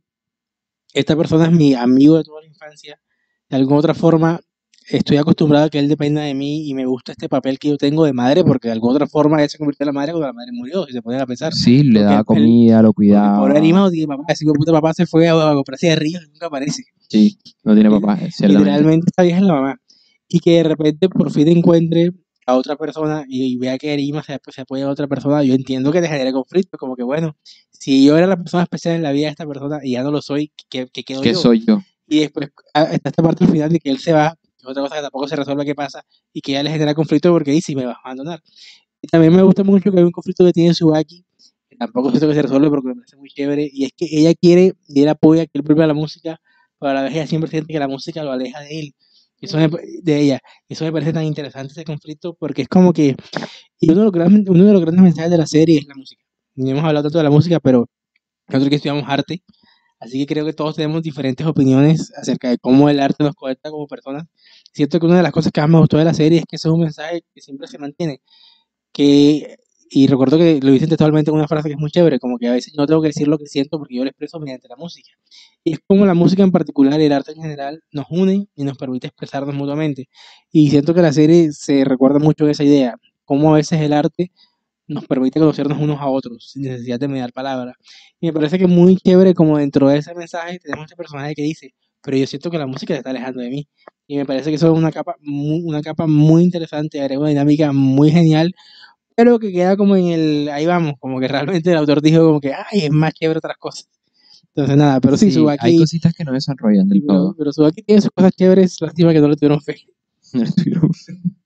esta 0.94 1.16
persona 1.16 1.46
es 1.46 1.52
mi 1.52 1.74
amigo 1.74 2.16
de 2.18 2.24
toda 2.24 2.40
la 2.40 2.46
infancia, 2.46 3.00
de 3.48 3.56
alguna 3.56 3.78
otra 3.78 3.94
forma 3.94 4.40
estoy 4.88 5.16
acostumbrado 5.16 5.66
a 5.66 5.70
que 5.70 5.78
él 5.78 5.88
dependa 5.88 6.22
de 6.22 6.34
mí 6.34 6.68
y 6.68 6.74
me 6.74 6.86
gusta 6.86 7.12
este 7.12 7.28
papel 7.28 7.58
que 7.58 7.68
yo 7.68 7.76
tengo 7.76 8.04
de 8.04 8.12
madre, 8.12 8.44
porque 8.44 8.68
de 8.68 8.72
alguna 8.72 8.94
otra 8.94 9.06
forma 9.06 9.38
ella 9.38 9.48
se 9.48 9.58
convirtió 9.58 9.84
en 9.84 9.88
la 9.88 9.92
madre 9.92 10.12
cuando 10.12 10.26
la 10.28 10.32
madre 10.32 10.52
murió, 10.52 10.84
si 10.86 10.92
se 10.92 11.02
ponen 11.02 11.20
a 11.20 11.26
pensar. 11.26 11.52
Sí, 11.52 11.82
le 11.82 12.00
daba 12.02 12.24
comida, 12.24 12.82
lo 12.82 12.92
Porque 12.92 13.08
cuidaba. 13.08 13.38
pobre 13.38 13.58
Arima 13.58 13.78
no 13.80 13.90
tiene 13.90 14.06
papá, 14.06 14.24
ese 14.28 14.44
puta 14.46 14.72
papá 14.72 14.94
se 14.94 15.06
fue 15.06 15.28
a, 15.28 15.50
a 15.50 15.54
comprarse 15.54 15.88
de 15.88 15.96
ríos 15.96 16.22
y 16.24 16.28
nunca 16.30 16.46
aparece. 16.46 16.84
Sí, 17.08 17.38
no 17.64 17.74
tiene 17.74 17.90
papá. 17.90 18.18
Literalmente 18.40 19.06
esta 19.08 19.22
vieja 19.22 19.38
es 19.38 19.44
la 19.44 19.54
mamá. 19.54 19.80
Y 20.28 20.40
que 20.40 20.52
de 20.58 20.62
repente 20.64 21.08
por 21.08 21.30
fin 21.30 21.48
encuentre 21.48 22.10
a 22.46 22.56
otra 22.56 22.74
persona 22.76 23.24
y, 23.28 23.44
y 23.52 23.56
vea 23.56 23.78
que 23.78 23.92
Arima 23.92 24.22
se, 24.22 24.38
se 24.50 24.60
apoya 24.62 24.86
a 24.86 24.90
otra 24.90 25.06
persona, 25.06 25.44
yo 25.44 25.54
entiendo 25.54 25.92
que 25.92 26.00
te 26.00 26.08
genere 26.08 26.32
conflicto, 26.32 26.76
como 26.78 26.96
que 26.96 27.04
bueno, 27.04 27.36
si 27.70 28.04
yo 28.04 28.16
era 28.16 28.26
la 28.26 28.36
persona 28.36 28.64
especial 28.64 28.96
en 28.96 29.02
la 29.02 29.12
vida 29.12 29.26
de 29.26 29.30
esta 29.32 29.46
persona 29.46 29.78
y 29.82 29.92
ya 29.92 30.02
no 30.02 30.10
lo 30.10 30.20
soy, 30.22 30.50
¿qué, 30.68 30.88
qué 30.92 31.04
quedo 31.04 31.20
¿Qué 31.20 31.32
yo? 31.34 31.38
soy 31.38 31.64
yo? 31.64 31.80
Y 32.08 32.20
después 32.20 32.48
ah, 32.74 32.84
está 32.90 33.10
esta 33.10 33.22
parte 33.22 33.44
al 33.44 33.50
final 33.52 33.70
de 33.70 33.78
que 33.78 33.90
él 33.90 33.98
se 33.98 34.12
va, 34.12 34.36
es 34.62 34.68
otra 34.70 34.82
cosa 34.82 34.96
que 34.96 35.02
tampoco 35.02 35.28
se 35.28 35.36
resuelve 35.36 35.64
qué 35.64 35.74
pasa, 35.74 36.04
y 36.32 36.40
que 36.40 36.52
ya 36.52 36.62
le 36.62 36.70
genera 36.70 36.94
conflicto 36.94 37.30
porque 37.32 37.50
dice, 37.50 37.74
me 37.74 37.86
vas 37.86 37.96
a 37.96 38.00
abandonar. 38.04 38.40
Y 39.00 39.08
también 39.08 39.34
me 39.34 39.42
gusta 39.42 39.64
mucho 39.64 39.90
que 39.90 39.98
hay 39.98 40.04
un 40.04 40.12
conflicto 40.12 40.44
que 40.44 40.52
tiene 40.52 40.74
Subaki, 40.74 41.24
que 41.68 41.76
tampoco 41.76 42.10
siento 42.10 42.28
que 42.28 42.34
se 42.34 42.42
resuelve 42.42 42.68
porque 42.70 42.88
me 42.88 42.94
parece 42.96 43.16
muy 43.16 43.28
chévere, 43.30 43.68
y 43.72 43.84
es 43.84 43.92
que 43.96 44.06
ella 44.10 44.34
quiere 44.34 44.74
y 44.88 45.02
él 45.02 45.08
apoya 45.08 45.46
que 45.46 45.52
él 45.54 45.62
vuelva 45.62 45.84
a 45.84 45.88
la 45.88 45.94
música, 45.94 46.40
pero 46.78 46.90
a 46.90 46.94
la 46.94 47.02
vez 47.02 47.14
ella 47.14 47.26
siempre 47.26 47.50
siente 47.50 47.72
que 47.72 47.78
la 47.78 47.88
música 47.88 48.22
lo 48.22 48.32
aleja 48.32 48.60
de 48.60 48.80
él, 48.80 48.94
eso 49.40 49.58
me 49.58 49.68
de 49.68 50.20
ella. 50.20 50.40
Eso 50.68 50.84
me 50.84 50.92
parece 50.92 51.12
tan 51.12 51.24
interesante 51.24 51.72
ese 51.72 51.84
conflicto 51.84 52.34
porque 52.34 52.62
es 52.62 52.68
como 52.68 52.92
que, 52.92 53.16
y 53.80 53.90
uno 53.90 54.00
de 54.00 54.04
los 54.04 54.12
grandes, 54.12 54.48
uno 54.48 54.64
de 54.64 54.72
los 54.72 54.80
grandes 54.80 55.02
mensajes 55.02 55.30
de 55.32 55.38
la 55.38 55.46
serie 55.46 55.78
es 55.78 55.86
la 55.88 55.94
música. 55.96 56.22
No 56.54 56.70
hemos 56.70 56.84
hablado 56.84 57.04
tanto 57.04 57.18
de 57.18 57.24
la 57.24 57.30
música, 57.30 57.58
pero 57.60 57.88
nosotros 58.48 58.70
que 58.70 58.76
estudiamos 58.76 59.04
arte, 59.08 59.42
Así 60.02 60.18
que 60.18 60.26
creo 60.26 60.44
que 60.44 60.52
todos 60.52 60.74
tenemos 60.74 61.00
diferentes 61.00 61.46
opiniones 61.46 62.12
acerca 62.16 62.50
de 62.50 62.58
cómo 62.58 62.90
el 62.90 62.98
arte 62.98 63.22
nos 63.22 63.36
conecta 63.36 63.70
como 63.70 63.86
personas. 63.86 64.24
Siento 64.72 64.98
que 65.00 65.06
una 65.06 65.16
de 65.18 65.22
las 65.22 65.32
cosas 65.32 65.52
que 65.52 65.60
más 65.60 65.70
me 65.70 65.78
gustó 65.78 65.98
de 65.98 66.04
la 66.04 66.14
serie 66.14 66.38
es 66.38 66.44
que 66.48 66.56
eso 66.56 66.68
es 66.68 66.74
un 66.74 66.80
mensaje 66.80 67.22
que 67.34 67.40
siempre 67.40 67.66
se 67.68 67.78
mantiene. 67.78 68.20
Que, 68.92 69.56
y 69.90 70.06
recuerdo 70.06 70.38
que 70.38 70.60
lo 70.62 70.72
dicen 70.72 70.88
textualmente 70.88 71.30
en 71.30 71.36
una 71.36 71.48
frase 71.48 71.68
que 71.68 71.74
es 71.74 71.80
muy 71.80 71.90
chévere, 71.90 72.18
como 72.18 72.38
que 72.38 72.48
a 72.48 72.52
veces 72.52 72.74
no 72.76 72.86
tengo 72.86 73.02
que 73.02 73.08
decir 73.08 73.28
lo 73.28 73.38
que 73.38 73.46
siento 73.46 73.78
porque 73.78 73.96
yo 73.96 74.04
lo 74.04 74.10
expreso 74.10 74.40
mediante 74.40 74.68
la 74.68 74.76
música. 74.76 75.10
Y 75.64 75.74
es 75.74 75.80
como 75.86 76.06
la 76.06 76.14
música 76.14 76.42
en 76.42 76.52
particular 76.52 77.00
y 77.00 77.04
el 77.04 77.12
arte 77.12 77.32
en 77.32 77.42
general 77.42 77.82
nos 77.92 78.06
une 78.10 78.48
y 78.56 78.64
nos 78.64 78.78
permite 78.78 79.08
expresarnos 79.08 79.54
mutuamente. 79.54 80.08
Y 80.50 80.70
siento 80.70 80.94
que 80.94 81.02
la 81.02 81.12
serie 81.12 81.52
se 81.52 81.84
recuerda 81.84 82.18
mucho 82.18 82.46
de 82.46 82.52
esa 82.52 82.64
idea, 82.64 82.96
cómo 83.24 83.52
a 83.54 83.56
veces 83.58 83.80
el 83.80 83.92
arte 83.92 84.32
nos 84.86 85.06
permite 85.06 85.40
conocernos 85.40 85.78
unos 85.80 86.00
a 86.00 86.06
otros 86.08 86.50
sin 86.50 86.62
necesidad 86.62 87.00
de 87.00 87.08
mediar 87.08 87.32
palabras. 87.32 87.76
Y 88.20 88.26
me 88.26 88.32
parece 88.32 88.58
que 88.58 88.66
muy 88.66 88.96
chévere 88.96 89.34
como 89.34 89.58
dentro 89.58 89.88
de 89.88 89.98
ese 89.98 90.14
mensaje 90.14 90.58
tenemos 90.58 90.84
este 90.84 90.96
personaje 90.96 91.34
que 91.34 91.42
dice, 91.42 91.74
pero 92.02 92.16
yo 92.16 92.26
siento 92.26 92.50
que 92.50 92.58
la 92.58 92.66
música 92.66 92.94
se 92.94 92.98
está 92.98 93.10
alejando 93.10 93.40
de 93.40 93.50
mí. 93.50 93.68
Y 94.06 94.16
me 94.16 94.26
parece 94.26 94.50
que 94.50 94.56
eso 94.56 94.72
es 94.72 94.78
una 94.78 94.92
capa 94.92 95.16
muy, 95.20 95.62
una 95.64 95.82
capa 95.82 96.06
muy 96.06 96.42
interesante, 96.42 97.00
agrega 97.00 97.20
una 97.20 97.30
dinámica 97.30 97.72
muy 97.72 98.10
genial, 98.10 98.54
pero 99.16 99.38
que 99.38 99.52
queda 99.52 99.76
como 99.76 99.96
en 99.96 100.08
el, 100.08 100.48
ahí 100.50 100.66
vamos, 100.66 100.94
como 100.98 101.20
que 101.20 101.28
realmente 101.28 101.70
el 101.70 101.76
autor 101.78 102.02
dijo 102.02 102.24
como 102.24 102.40
que, 102.40 102.52
ay, 102.54 102.80
es 102.86 102.90
más 102.90 103.12
chévere 103.14 103.38
otras 103.38 103.56
cosas. 103.58 103.88
Entonces 104.54 104.76
nada, 104.76 105.00
pero 105.00 105.16
sí, 105.16 105.30
Sí, 105.30 105.38
hay 105.38 105.42
Subaki, 105.42 105.78
cositas 105.78 106.14
que 106.14 106.24
no 106.24 106.32
desarrollan 106.32 106.88
del 106.88 107.02
pero, 107.02 107.14
todo. 107.18 107.34
pero 107.38 107.52
Subaki 107.52 107.82
tiene 107.82 108.02
sus 108.02 108.10
cosas 108.10 108.32
chéveres, 108.36 108.80
lástima 108.80 109.12
que 109.12 109.20
no 109.20 109.28
le 109.28 109.36
tuvieron 109.36 109.60
fe. 109.62 109.76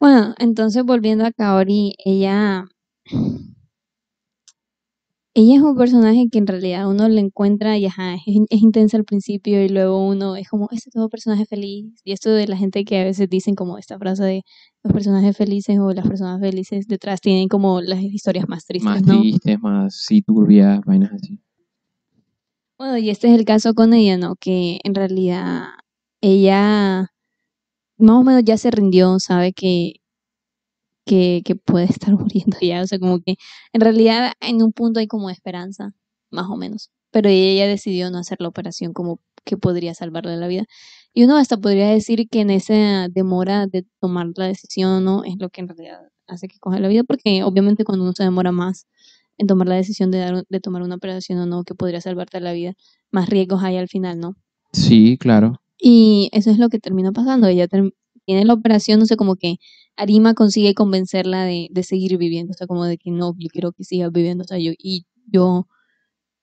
Bueno, 0.00 0.34
entonces 0.38 0.84
volviendo 0.84 1.24
a 1.24 1.32
Kaori, 1.32 1.94
ella, 2.04 2.66
ella 5.34 5.56
es 5.56 5.62
un 5.62 5.76
personaje 5.76 6.26
que 6.30 6.38
en 6.38 6.46
realidad 6.46 6.88
uno 6.88 7.08
le 7.08 7.20
encuentra 7.20 7.76
y 7.76 7.86
ajá, 7.86 8.14
es, 8.14 8.22
in- 8.26 8.46
es 8.50 8.62
intensa 8.62 8.96
al 8.96 9.04
principio 9.04 9.62
y 9.64 9.68
luego 9.68 10.06
uno 10.06 10.36
es 10.36 10.48
como, 10.48 10.68
este 10.70 10.90
es 10.90 10.94
todo 10.94 11.08
personaje 11.08 11.44
feliz. 11.46 11.86
Y 12.04 12.12
esto 12.12 12.30
de 12.30 12.46
la 12.46 12.56
gente 12.56 12.84
que 12.84 13.00
a 13.00 13.04
veces 13.04 13.28
dicen 13.28 13.54
como 13.56 13.76
esta 13.78 13.98
frase 13.98 14.22
de 14.24 14.42
los 14.84 14.92
personajes 14.92 15.36
felices 15.36 15.78
o 15.80 15.92
las 15.92 16.06
personas 16.06 16.40
felices 16.40 16.86
detrás 16.86 17.20
tienen 17.20 17.48
como 17.48 17.80
las 17.80 18.00
historias 18.00 18.48
más 18.48 18.64
tristes, 18.64 18.84
Más 18.92 19.02
¿no? 19.06 19.20
tristes, 19.20 19.60
más 19.60 19.96
sí, 19.96 20.22
turbias, 20.22 20.80
vainas 20.84 21.12
así. 21.12 21.38
Bueno, 22.78 22.98
y 22.98 23.10
este 23.10 23.28
es 23.32 23.38
el 23.38 23.44
caso 23.44 23.74
con 23.74 23.94
ella, 23.94 24.16
¿no? 24.16 24.36
Que 24.36 24.78
en 24.84 24.94
realidad 24.94 25.64
ella 26.20 27.08
más 27.98 28.16
o 28.16 28.22
menos 28.24 28.42
ya 28.44 28.56
se 28.58 28.70
rindió, 28.70 29.18
sabe 29.20 29.52
que, 29.52 29.94
que, 31.04 31.42
que 31.44 31.56
puede 31.56 31.86
estar 31.86 32.14
muriendo 32.18 32.56
ya, 32.60 32.82
o 32.82 32.86
sea, 32.86 32.98
como 32.98 33.20
que 33.20 33.36
en 33.72 33.80
realidad 33.80 34.32
en 34.40 34.62
un 34.62 34.72
punto 34.72 35.00
hay 35.00 35.06
como 35.06 35.30
esperanza, 35.30 35.94
más 36.30 36.46
o 36.48 36.56
menos, 36.56 36.90
pero 37.10 37.28
ella 37.28 37.66
decidió 37.66 38.10
no 38.10 38.18
hacer 38.18 38.40
la 38.40 38.48
operación 38.48 38.92
como 38.92 39.20
que 39.44 39.56
podría 39.56 39.94
salvarle 39.94 40.36
la 40.36 40.48
vida. 40.48 40.64
Y 41.12 41.24
uno 41.24 41.36
hasta 41.36 41.58
podría 41.58 41.88
decir 41.88 42.28
que 42.28 42.40
en 42.40 42.50
esa 42.50 43.08
demora 43.08 43.66
de 43.66 43.84
tomar 44.00 44.26
la 44.36 44.46
decisión, 44.46 45.04
¿no? 45.04 45.22
Es 45.22 45.36
lo 45.38 45.48
que 45.50 45.60
en 45.60 45.68
realidad 45.68 46.00
hace 46.26 46.48
que 46.48 46.58
coja 46.58 46.80
la 46.80 46.88
vida, 46.88 47.04
porque 47.04 47.44
obviamente 47.44 47.84
cuando 47.84 48.04
uno 48.04 48.14
se 48.14 48.24
demora 48.24 48.50
más 48.50 48.86
en 49.38 49.46
tomar 49.46 49.68
la 49.68 49.76
decisión 49.76 50.10
de, 50.10 50.18
dar, 50.18 50.44
de 50.48 50.60
tomar 50.60 50.82
una 50.82 50.96
operación 50.96 51.38
o 51.38 51.46
no, 51.46 51.64
que 51.64 51.74
podría 51.74 52.00
salvarte 52.00 52.40
la 52.40 52.52
vida, 52.52 52.74
más 53.10 53.28
riesgos 53.28 53.62
hay 53.62 53.76
al 53.76 53.88
final, 53.88 54.18
¿no? 54.18 54.36
Sí, 54.72 55.16
claro. 55.18 55.60
Y 55.78 56.30
eso 56.32 56.50
es 56.50 56.58
lo 56.58 56.68
que 56.68 56.78
termina 56.78 57.12
pasando. 57.12 57.46
Ella 57.46 57.68
tiene 57.68 58.44
la 58.44 58.54
operación, 58.54 59.00
no 59.00 59.06
sé, 59.06 59.16
como 59.16 59.36
que 59.36 59.56
Arima 59.96 60.34
consigue 60.34 60.74
convencerla 60.74 61.44
de, 61.44 61.70
seguir 61.84 62.18
viviendo. 62.18 62.52
O 62.52 62.54
sea, 62.54 62.66
como 62.66 62.84
de 62.84 62.98
que 62.98 63.10
no, 63.10 63.34
yo 63.38 63.48
quiero 63.50 63.72
que 63.72 63.84
sigas 63.84 64.12
viviendo. 64.12 64.44
O 64.44 64.46
sea, 64.46 64.58
yo, 64.58 64.72
y 64.78 65.06
yo, 65.26 65.68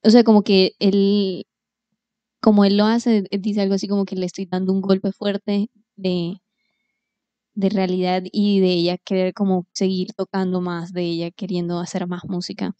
o 0.04 0.10
sea, 0.10 0.24
como 0.24 0.44
que 0.44 0.74
él, 0.80 1.46
como 2.42 2.66
él 2.66 2.78
lo 2.78 2.86
hace, 2.86 3.24
dice 3.32 3.62
algo 3.62 3.76
así 3.76 3.88
como 3.88 4.06
que 4.06 4.16
le 4.16 4.26
estoy 4.26 4.46
dando 4.48 4.74
un 4.74 4.82
golpe 4.82 5.12
fuerte 5.12 5.70
de, 5.96 6.42
de 7.56 7.70
realidad 7.70 8.24
y 8.32 8.60
de 8.60 8.74
ella 8.74 8.98
querer 8.98 9.34
como 9.34 9.68
seguir 9.74 10.14
tocando 10.16 10.62
más, 10.62 10.94
de 10.94 11.04
ella 11.04 11.32
queriendo 11.32 11.80
hacer 11.80 12.08
más 12.08 12.24
música. 12.26 12.76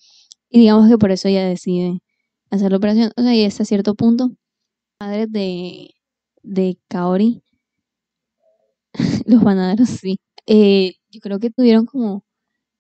Y 0.50 0.60
digamos 0.60 0.90
que 0.90 0.98
por 0.98 1.12
eso 1.12 1.28
ella 1.28 1.46
decide 1.46 2.02
hacer 2.52 2.72
la 2.72 2.78
operación. 2.78 3.12
O 3.18 3.22
sea, 3.22 3.36
y 3.36 3.46
hasta 3.46 3.66
cierto 3.66 3.96
punto, 3.96 4.32
padres 4.98 5.32
de, 5.32 5.92
de 6.44 6.78
Kaori, 6.90 7.44
los 9.26 9.44
panaderos, 9.44 9.90
sí. 9.90 10.20
Eh, 10.48 10.96
yo 11.12 11.20
creo 11.22 11.40
que 11.40 11.50
tuvieron 11.52 11.86
como, 11.86 12.24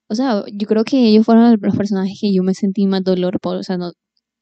o 0.09 0.15
sea, 0.15 0.43
yo 0.53 0.67
creo 0.67 0.83
que 0.85 1.07
ellos 1.07 1.25
fueron 1.25 1.57
los 1.61 1.77
personajes 1.77 2.17
que 2.21 2.33
yo 2.33 2.43
me 2.43 2.53
sentí 2.55 2.87
más 2.87 3.03
dolor 3.03 3.39
por, 3.41 3.57
o 3.57 3.63
sea, 3.63 3.77
no, 3.77 3.93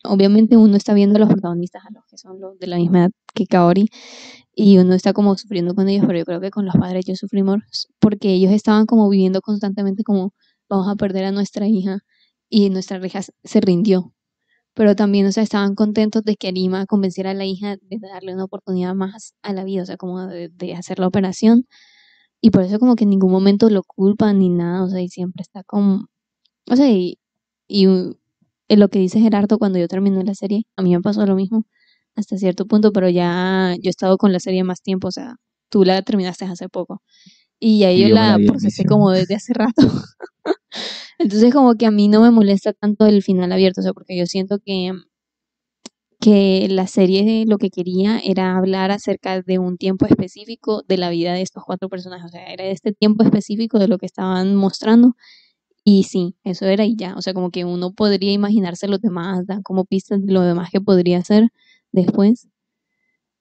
obviamente 0.03 0.57
uno 0.57 0.77
está 0.77 0.93
viendo 0.93 1.17
a 1.17 1.19
los 1.21 1.29
protagonistas, 1.29 1.83
a 1.85 1.91
los 1.93 2.05
que 2.07 2.17
son 2.17 2.39
de 2.59 2.67
la 2.67 2.77
misma 2.77 2.99
edad 3.01 3.11
que 3.35 3.45
Kaori, 3.47 3.89
y 4.55 4.77
uno 4.79 4.93
está 4.95 5.13
como 5.13 5.37
sufriendo 5.37 5.75
con 5.75 5.89
ellos, 5.89 6.05
pero 6.07 6.19
yo 6.19 6.25
creo 6.25 6.41
que 6.41 6.51
con 6.51 6.65
los 6.65 6.75
padres 6.75 7.05
yo 7.05 7.15
sufrí 7.15 7.43
más 7.43 7.87
porque 7.99 8.33
ellos 8.33 8.51
estaban 8.53 8.85
como 8.87 9.09
viviendo 9.09 9.41
constantemente 9.41 10.03
como 10.03 10.33
vamos 10.69 10.87
a 10.89 10.95
perder 10.95 11.25
a 11.25 11.31
nuestra 11.31 11.67
hija 11.67 11.99
y 12.49 12.69
nuestra 12.71 13.05
hija 13.05 13.21
se 13.43 13.61
rindió. 13.61 14.13
pero 14.73 14.95
también, 14.95 15.25
o 15.27 15.31
sea, 15.31 15.43
estaban 15.43 15.75
contentos 15.75 16.23
de 16.23 16.35
que 16.37 16.49
Arima 16.49 16.85
convenciera 16.85 17.31
a 17.31 17.33
la 17.33 17.45
hija 17.45 17.77
de 17.81 17.99
darle 17.99 18.33
una 18.33 18.45
oportunidad 18.45 18.95
más 18.95 19.33
a 19.43 19.53
la 19.53 19.63
vida, 19.65 19.83
o 19.83 19.85
sea, 19.85 19.97
como 19.97 20.25
de 20.27 20.75
hacer 20.75 20.99
la 20.99 21.07
operación. 21.07 21.65
Y 22.41 22.51
por 22.51 22.63
eso 22.63 22.79
como 22.79 22.95
que 22.95 23.03
en 23.05 23.09
ningún 23.11 23.31
momento 23.31 23.69
lo 23.69 23.83
culpan 23.83 24.39
ni 24.39 24.49
nada, 24.49 24.83
o 24.83 24.89
sea, 24.89 25.01
y 25.01 25.09
siempre 25.09 25.41
está 25.41 25.63
como, 25.63 26.07
o 26.67 26.75
sea, 26.75 26.89
y, 26.91 27.19
y 27.67 27.85
en 27.85 28.79
lo 28.79 28.89
que 28.89 28.99
dice 28.99 29.19
Gerardo 29.19 29.57
cuando 29.59 29.79
yo 29.79 29.87
terminé 29.87 30.23
la 30.23 30.35
serie, 30.35 30.63
a 30.77 30.81
mí 30.83 30.91
me 30.95 31.01
pasó 31.01 31.25
lo 31.25 31.35
mismo 31.35 31.65
hasta 32.15 32.37
cierto 32.37 32.65
punto, 32.67 32.91
pero 32.93 33.09
ya 33.09 33.75
yo 33.81 33.89
he 33.89 33.89
estado 33.89 34.17
con 34.17 34.33
la 34.33 34.39
serie 34.39 34.63
más 34.63 34.81
tiempo, 34.81 35.09
o 35.09 35.11
sea, 35.11 35.35
tú 35.69 35.85
la 35.85 36.01
terminaste 36.03 36.45
hace 36.45 36.69
poco. 36.69 37.01
Y 37.59 37.79
ya 37.79 37.91
Y 37.91 38.01
yo 38.01 38.07
yo 38.09 38.15
la 38.15 38.37
procesé 38.45 38.85
como 38.85 39.11
desde 39.11 39.35
hace 39.35 39.53
rato. 39.53 39.81
Entonces 41.19 41.53
como 41.53 41.75
que 41.75 41.85
a 41.85 41.91
mí 41.91 42.07
no 42.07 42.21
me 42.21 42.31
molesta 42.31 42.73
tanto 42.73 43.05
el 43.05 43.23
final 43.23 43.51
abierto, 43.51 43.81
o 43.81 43.83
sea, 43.83 43.93
porque 43.93 44.17
yo 44.17 44.25
siento 44.25 44.59
que, 44.63 44.91
que 46.21 46.67
la 46.69 46.87
serie 46.87 47.45
lo 47.47 47.57
que 47.57 47.69
quería 47.69 48.19
era 48.23 48.57
hablar 48.57 48.91
acerca 48.91 49.41
de 49.41 49.59
un 49.59 49.77
tiempo 49.77 50.05
específico 50.05 50.83
de 50.87 50.97
la 50.97 51.09
vida 51.09 51.33
de 51.33 51.41
estos 51.41 51.63
cuatro 51.65 51.89
personajes, 51.89 52.25
o 52.25 52.29
sea, 52.29 52.45
era 52.53 52.65
este 52.65 52.91
tiempo 52.93 53.23
específico 53.23 53.79
de 53.79 53.87
lo 53.87 53.97
que 53.97 54.05
estaban 54.05 54.55
mostrando. 54.55 55.15
Y 55.85 56.03
sí, 56.03 56.35
eso 56.43 56.65
era 56.67 56.85
y 56.85 56.95
ya, 56.97 57.15
o 57.17 57.21
sea, 57.21 57.33
como 57.33 57.51
que 57.51 57.65
uno 57.65 57.93
podría 57.93 58.31
imaginarse 58.33 58.87
los 58.87 59.01
demás, 59.01 59.47
dan 59.47 59.63
como 59.63 59.85
pistas 59.85 60.25
de 60.25 60.33
lo 60.33 60.41
demás 60.41 60.69
que 60.71 60.81
podría 60.81 61.23
ser 61.23 61.49
después. 61.91 62.47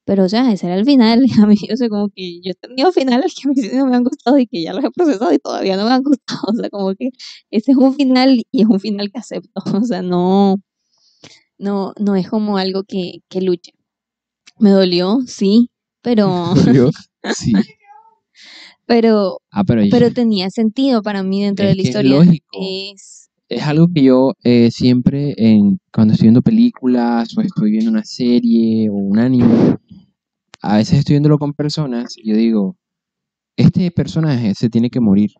Pero, 0.06 0.24
o 0.24 0.28
sea, 0.30 0.50
ese 0.52 0.66
era 0.66 0.76
el 0.76 0.86
final. 0.86 1.26
A 1.42 1.46
mí, 1.46 1.56
o 1.70 1.76
sea, 1.76 1.88
como 1.90 2.08
que 2.08 2.40
yo 2.42 2.52
he 2.52 2.54
tenido 2.54 2.92
finales 2.92 3.34
que 3.34 3.48
a 3.48 3.52
mí 3.52 3.56
sí 3.60 3.76
no 3.76 3.86
me 3.86 3.96
han 3.96 4.04
gustado 4.04 4.38
y 4.38 4.46
que 4.46 4.62
ya 4.62 4.72
los 4.72 4.82
he 4.84 4.90
procesado 4.90 5.32
y 5.34 5.38
todavía 5.38 5.76
no 5.76 5.84
me 5.84 5.90
han 5.92 6.02
gustado. 6.02 6.40
O 6.48 6.54
sea, 6.54 6.70
como 6.70 6.94
que 6.94 7.10
ese 7.50 7.72
es 7.72 7.76
un 7.76 7.94
final 7.94 8.42
y 8.50 8.62
es 8.62 8.66
un 8.68 8.80
final 8.80 9.10
que 9.12 9.18
acepto. 9.18 9.50
O 9.82 9.84
sea, 9.84 10.00
no, 10.02 10.56
no, 11.58 11.92
no 12.00 12.16
es 12.16 12.28
como 12.28 12.58
algo 12.58 12.84
que, 12.84 13.20
que 13.28 13.40
luche. 13.40 13.72
Me 14.58 14.70
dolió, 14.70 15.20
sí, 15.26 15.70
pero, 16.02 16.54
Yo- 16.74 16.90
sí. 17.34 17.52
pero, 18.86 19.40
Ah, 19.50 19.64
pero, 19.64 19.82
pero 19.90 20.10
tenía 20.10 20.50
sentido 20.50 21.02
para 21.02 21.22
mí 21.22 21.42
dentro 21.42 21.66
Es 21.66 21.70
de 21.70 21.76
la 21.76 21.82
historia. 21.82 22.10
lógico. 22.16 22.58
Es, 22.60 23.30
es 23.48 23.62
algo 23.62 23.88
que 23.92 24.02
yo 24.02 24.32
eh, 24.44 24.70
siempre, 24.70 25.34
en, 25.36 25.78
cuando 25.92 26.12
estoy 26.12 26.26
viendo 26.26 26.42
películas 26.42 27.36
o 27.36 27.40
estoy 27.40 27.70
viendo 27.72 27.90
una 27.90 28.04
serie 28.04 28.90
o 28.90 28.94
un 28.94 29.18
anime, 29.18 29.76
a 30.62 30.76
veces 30.76 30.98
estoy 31.00 31.14
viéndolo 31.14 31.38
con 31.38 31.52
personas 31.54 32.16
y 32.16 32.28
yo 32.30 32.36
digo, 32.36 32.76
este 33.56 33.90
personaje 33.90 34.54
se 34.54 34.70
tiene 34.70 34.90
que 34.90 35.00
morir. 35.00 35.30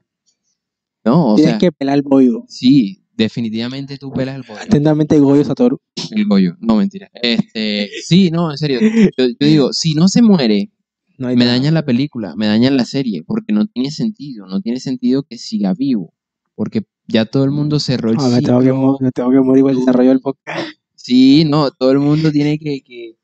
No, 1.04 1.34
o 1.34 1.36
Tienes 1.36 1.52
sea, 1.54 1.58
que 1.58 1.72
pelar 1.72 1.96
el 1.96 2.02
bollo. 2.02 2.44
sí, 2.48 3.02
definitivamente 3.18 3.98
tú 3.98 4.10
pelas 4.12 4.36
el 4.36 4.44
pollo. 4.44 4.60
Atentamente, 4.60 5.18
Goyo 5.18 5.44
Satoru. 5.44 5.80
El 6.12 6.24
Goyo, 6.26 6.56
no 6.60 6.76
mentira. 6.76 7.10
Este, 7.14 7.90
sí, 8.04 8.30
no, 8.30 8.50
en 8.50 8.56
serio. 8.56 8.80
Yo, 8.80 9.26
yo 9.26 9.46
digo, 9.46 9.72
si 9.72 9.94
no 9.94 10.08
se 10.08 10.22
muere, 10.22 10.70
No 11.18 11.26
me 11.28 11.34
nada. 11.36 11.52
dañan 11.52 11.74
la 11.74 11.84
película, 11.84 12.34
me 12.36 12.46
dañan 12.46 12.76
la 12.76 12.84
serie, 12.84 13.22
porque 13.26 13.52
no 13.52 13.66
tiene 13.66 13.90
sentido, 13.90 14.46
no 14.46 14.60
tiene 14.62 14.78
sentido 14.80 15.24
que 15.24 15.36
siga 15.36 15.74
vivo, 15.74 16.14
porque 16.54 16.84
ya 17.08 17.26
todo 17.26 17.44
el 17.44 17.50
mundo 17.50 17.80
cerró 17.80 18.10
el 18.10 18.16
Ah, 18.20 18.28
me, 18.28 18.40
tengo 18.40 18.60
que, 18.60 19.04
me 19.04 19.10
tengo 19.10 19.30
que 19.30 19.40
morir 19.40 19.62
por 19.62 19.72
el 19.72 19.78
desarrollo 19.78 20.10
del 20.10 20.20
podcast. 20.20 20.68
Sí, 20.94 21.44
no, 21.44 21.70
todo 21.72 21.90
el 21.92 21.98
mundo 21.98 22.30
tiene 22.30 22.58
que, 22.58 22.82
que, 22.82 23.16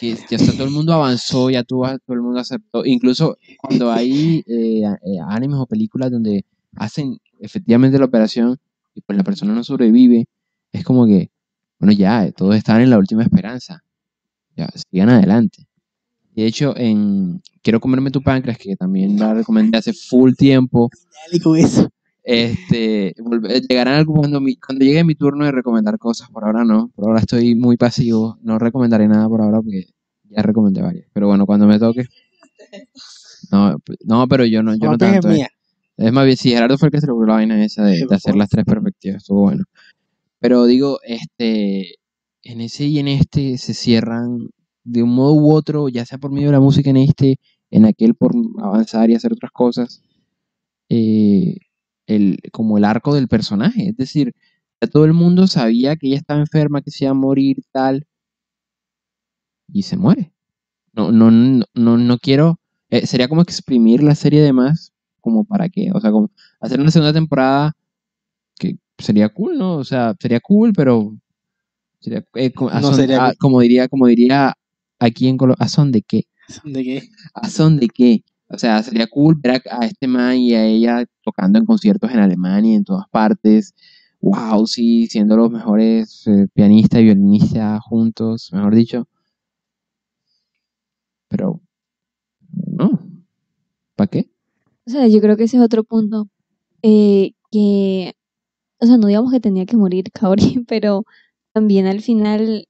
que 0.00 0.14
ya 0.30 0.36
está, 0.36 0.52
todo 0.52 0.64
el 0.64 0.70
mundo 0.70 0.92
avanzó, 0.94 1.50
ya 1.50 1.62
todo 1.62 1.84
el 2.08 2.20
mundo 2.22 2.40
aceptó, 2.40 2.84
incluso 2.86 3.36
cuando 3.60 3.90
hay 3.92 4.42
eh, 4.46 4.82
eh, 4.82 5.18
animes 5.28 5.58
o 5.58 5.66
películas 5.66 6.10
donde 6.10 6.44
hacen 6.76 7.18
efectivamente 7.40 7.98
la 7.98 8.04
operación 8.06 8.58
y 8.96 9.02
pues 9.02 9.16
la 9.16 9.22
persona 9.24 9.54
no 9.54 9.62
sobrevive, 9.62 10.26
es 10.72 10.82
como 10.84 11.06
que, 11.06 11.30
bueno, 11.78 11.92
ya, 11.92 12.30
todos 12.32 12.56
están 12.56 12.80
en 12.80 12.90
la 12.90 12.98
última 12.98 13.22
esperanza, 13.22 13.84
ya, 14.56 14.68
sigan 14.90 15.10
adelante. 15.10 15.66
Y 16.34 16.42
de 16.42 16.48
hecho, 16.48 16.74
en 16.76 17.40
Quiero 17.62 17.80
comerme 17.80 18.10
tu 18.10 18.22
páncreas, 18.22 18.58
que 18.58 18.76
también 18.76 19.18
la 19.18 19.34
recomendé 19.34 19.76
hace 19.78 19.92
full 19.92 20.32
tiempo, 20.34 20.88
Dale 21.28 21.42
con 21.42 21.56
eso. 21.58 21.88
este, 22.22 23.14
llegarán 23.68 23.94
algo 23.94 24.14
cuando, 24.14 24.40
mi- 24.40 24.56
cuando 24.56 24.84
llegue 24.84 25.02
mi 25.04 25.14
turno 25.14 25.44
de 25.44 25.52
recomendar 25.52 25.98
cosas, 25.98 26.30
por 26.30 26.44
ahora 26.44 26.64
no, 26.64 26.88
por 26.94 27.06
ahora 27.08 27.20
estoy 27.20 27.54
muy 27.54 27.76
pasivo, 27.76 28.38
no 28.42 28.58
recomendaré 28.58 29.08
nada 29.08 29.28
por 29.28 29.40
ahora 29.42 29.60
porque 29.60 29.86
ya 30.30 30.42
recomendé 30.42 30.80
varias, 30.80 31.08
pero 31.12 31.26
bueno, 31.26 31.44
cuando 31.44 31.66
me 31.66 31.78
toque, 31.78 32.06
no, 33.50 33.76
no 34.04 34.28
pero 34.28 34.44
yo 34.44 34.62
no, 34.62 34.74
yo 34.76 34.90
no 34.90 34.98
tanto, 34.98 35.28
eh. 35.30 35.34
mía. 35.34 35.48
Es 35.96 36.12
más 36.12 36.24
bien, 36.26 36.36
si 36.36 36.50
Gerardo 36.50 36.78
fue 36.78 36.88
el 36.88 36.92
que 36.92 37.00
se 37.00 37.10
ocurrió 37.10 37.28
la 37.28 37.34
vaina 37.34 37.64
esa 37.64 37.84
de, 37.84 37.96
Sí, 37.96 38.06
de 38.06 38.06
por 38.06 38.16
hacer 38.16 38.36
las 38.36 38.48
tres 38.50 38.64
perspectivas, 38.64 39.18
estuvo 39.18 39.42
bueno, 39.42 39.64
pero 40.40 40.66
digo, 40.66 40.98
este, 41.04 41.96
en 42.42 42.60
ese 42.62 42.86
y 42.86 42.98
en 43.00 43.08
este 43.08 43.58
se 43.58 43.74
cierran 43.74 44.50
de 44.84 45.02
un 45.02 45.10
modo 45.14 45.34
u 45.34 45.52
otro, 45.52 45.88
ya 45.88 46.06
sea 46.06 46.18
por 46.18 46.32
medio 46.32 46.48
de 46.48 46.52
la 46.54 46.60
música 46.60 46.90
en 46.90 46.98
este, 46.98 47.38
en 47.70 47.86
aquel 47.86 48.14
por 48.14 48.32
avanzar 48.62 49.10
y 49.10 49.14
hacer 49.14 49.32
otras 49.34 49.52
cosas, 49.52 50.02
eh, 50.88 51.56
el, 52.06 52.38
como 52.52 52.78
el 52.78 52.84
arco 52.84 53.14
del 53.14 53.28
personaje. 53.28 53.90
Es 53.90 53.96
decir, 53.96 54.34
ya 54.82 54.88
todo 54.88 55.04
el 55.04 55.12
mundo 55.14 55.46
sabía 55.46 55.96
que 55.96 56.08
ella 56.08 56.16
estaba 56.18 56.40
enferma, 56.40 56.82
que 56.82 56.90
se 56.90 57.04
iba 57.04 57.12
a 57.12 57.14
morir, 57.14 57.58
tal, 57.72 58.06
y 59.72 59.82
se 59.82 59.96
muere. 59.96 60.32
No, 60.94 61.12
no, 61.12 61.30
no, 61.30 61.64
no, 61.74 61.98
no 61.98 62.18
quiero. 62.18 62.60
eh, 62.90 63.06
sería 63.06 63.28
como 63.28 63.42
exprimir 63.42 64.02
la 64.02 64.14
serie 64.16 64.42
de 64.42 64.52
más, 64.52 64.92
como 65.26 65.44
para 65.44 65.68
qué. 65.68 65.90
O 65.92 66.00
sea, 66.00 66.10
como 66.10 66.30
hacer 66.60 66.80
una 66.80 66.90
segunda 66.90 67.12
temporada 67.12 67.72
que 68.58 68.76
sería 68.98 69.28
cool, 69.28 69.58
¿no? 69.58 69.76
O 69.76 69.84
sea, 69.84 70.14
sería 70.18 70.40
cool, 70.40 70.72
pero. 70.72 71.14
Sería, 72.00 72.24
eh, 72.34 72.52
co- 72.52 72.70
a 72.70 72.80
No 72.80 72.88
son- 72.88 72.96
sería 72.96 73.26
a- 73.26 73.34
como 73.34 73.60
diría, 73.60 73.88
como 73.88 74.06
diría 74.06 74.54
aquí 74.98 75.28
en 75.28 75.36
Colombia, 75.36 75.64
¿a 75.64 75.68
son 75.68 75.90
de 75.92 76.02
qué? 76.02 76.24
¿De 76.64 76.84
qué? 76.84 77.08
¿A 77.34 77.48
son 77.50 77.76
de 77.78 77.88
qué? 77.88 78.22
O 78.48 78.56
sea, 78.58 78.80
sería 78.82 79.08
cool 79.08 79.34
ver 79.42 79.60
a, 79.70 79.80
a 79.80 79.86
este 79.86 80.06
man 80.06 80.36
y 80.36 80.54
a 80.54 80.64
ella 80.64 81.04
tocando 81.24 81.58
en 81.58 81.66
conciertos 81.66 82.10
en 82.12 82.20
Alemania 82.20 82.72
y 82.72 82.76
en 82.76 82.84
todas 82.84 83.08
partes. 83.10 83.74
Wow, 84.20 84.66
sí, 84.66 85.06
siendo 85.08 85.36
los 85.36 85.50
mejores 85.50 86.26
eh, 86.28 86.46
pianistas 86.54 87.00
y 87.00 87.04
violinistas 87.04 87.80
juntos, 87.82 88.50
mejor 88.52 88.74
dicho. 88.74 89.08
Pero, 91.28 91.60
no. 92.66 93.00
¿Para 93.96 94.08
qué? 94.08 94.30
O 94.86 94.90
sea, 94.90 95.06
yo 95.08 95.20
creo 95.20 95.36
que 95.36 95.44
ese 95.44 95.56
es 95.56 95.62
otro 95.62 95.84
punto. 95.84 96.28
eh, 96.82 97.32
que, 97.50 98.14
o 98.80 98.86
sea, 98.86 98.96
no 98.98 99.06
digamos 99.08 99.32
que 99.32 99.40
tenía 99.40 99.66
que 99.66 99.76
morir 99.76 100.04
Kaori, 100.12 100.64
pero 100.68 101.04
también 101.52 101.86
al 101.86 102.00
final, 102.02 102.66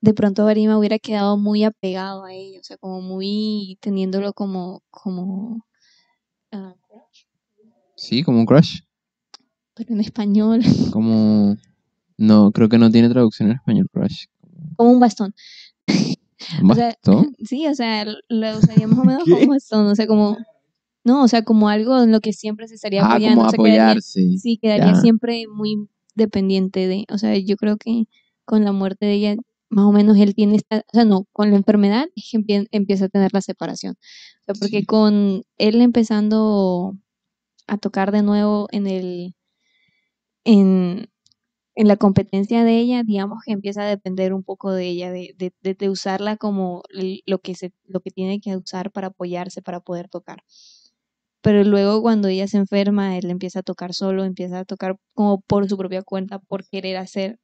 de 0.00 0.14
pronto 0.14 0.44
Barima 0.44 0.78
hubiera 0.78 0.98
quedado 0.98 1.36
muy 1.36 1.64
apegado 1.64 2.24
a 2.24 2.32
ella, 2.32 2.60
o 2.60 2.62
sea, 2.64 2.76
como 2.78 3.00
muy 3.00 3.78
teniéndolo 3.80 4.32
como, 4.32 4.82
como, 4.90 5.66
ah, 6.52 6.74
Sí, 7.96 8.22
como 8.22 8.38
un 8.38 8.46
crush. 8.46 8.80
pero 9.74 9.92
en 9.94 10.00
español, 10.00 10.60
Como. 10.92 11.56
No, 12.16 12.50
creo 12.52 12.68
que 12.68 12.78
no 12.78 12.90
tiene 12.90 13.08
traducción 13.08 13.50
en 13.50 13.56
español, 13.56 13.88
crush. 13.92 14.26
como 14.76 14.90
un 14.92 15.00
bastón. 15.00 15.34
¿Un 16.62 16.70
O 16.70 16.74
sea? 16.74 16.94
Sí, 17.44 17.66
o 17.66 17.74
sea, 17.74 18.04
lo 18.28 18.58
usaría 18.58 18.86
más 18.88 18.98
o 18.98 19.04
menos 19.04 19.24
¿Qué? 19.24 19.30
como 19.32 19.42
un 19.44 19.48
bastón, 19.48 19.86
o 19.86 19.94
sea, 19.94 20.06
como, 20.06 20.36
no, 21.04 21.22
o 21.24 21.28
sea, 21.28 21.42
como 21.42 21.68
algo 21.68 22.02
en 22.02 22.12
lo 22.12 22.20
que 22.20 22.32
siempre 22.32 22.68
se 22.68 22.74
estaría 22.76 23.02
Ah, 23.04 23.12
apoyando, 23.12 23.36
como 23.36 23.46
o 23.46 23.50
sea, 23.50 23.56
quedaría- 23.58 23.84
apoyarse. 23.90 24.38
Sí, 24.38 24.58
quedaría 24.60 24.92
Ya. 24.92 25.00
siempre 25.00 25.44
muy 25.52 25.88
dependiente 26.14 26.86
de, 26.88 27.04
o 27.10 27.18
sea, 27.18 27.36
yo 27.38 27.56
creo 27.56 27.76
que 27.76 28.04
con 28.44 28.64
la 28.64 28.72
muerte 28.72 29.06
de 29.06 29.12
ella, 29.14 29.36
más 29.70 29.84
o 29.84 29.92
menos 29.92 30.16
él 30.18 30.34
tiene 30.34 30.56
esta, 30.56 30.78
o 30.78 30.94
sea, 30.94 31.04
no, 31.04 31.26
con 31.32 31.50
la 31.50 31.56
enfermedad 31.56 32.06
es 32.16 32.28
que 32.30 32.38
empie- 32.38 32.68
empieza 32.72 33.04
a 33.06 33.08
tener 33.08 33.30
la 33.34 33.42
separación. 33.42 33.94
O 34.40 34.44
sea, 34.44 34.54
porque 34.58 34.80
Sí. 34.80 34.86
con 34.86 35.42
él 35.58 35.80
empezando 35.82 36.96
a 37.66 37.76
tocar 37.78 38.10
de 38.12 38.22
nuevo 38.22 38.66
en 38.72 38.86
el, 38.86 39.34
en, 40.44 41.08
en 41.80 41.86
la 41.88 41.96
competencia 41.96 42.64
de 42.64 42.76
ella, 42.78 43.04
digamos 43.04 43.38
que 43.46 43.52
empieza 43.52 43.82
a 43.82 43.86
depender 43.86 44.34
un 44.34 44.42
poco 44.42 44.72
de 44.72 44.86
ella, 44.88 45.12
de, 45.12 45.34
de, 45.38 45.52
de- 45.62 45.74
de 45.74 45.88
usarla 45.88 46.36
como 46.36 46.82
lo 47.24 47.38
que 47.38 47.54
se, 47.54 47.72
lo 47.84 48.00
que 48.00 48.10
tiene 48.10 48.40
que 48.40 48.56
usar 48.56 48.90
para 48.90 49.08
apoyarse, 49.08 49.62
para 49.62 49.78
poder 49.80 50.08
tocar. 50.08 50.42
Pero 51.40 51.62
luego 51.62 52.02
cuando 52.02 52.26
ella 52.28 52.48
se 52.48 52.58
enferma, 52.58 53.16
él 53.16 53.30
empieza 53.30 53.60
a 53.60 53.62
tocar 53.62 53.94
solo, 53.94 54.24
empieza 54.24 54.58
a 54.58 54.64
tocar 54.64 54.96
como 55.14 55.40
por 55.40 55.68
su 55.68 55.76
propia 55.78 56.02
cuenta, 56.02 56.40
por 56.40 56.66
querer 56.66 56.96
hacer. 56.96 57.38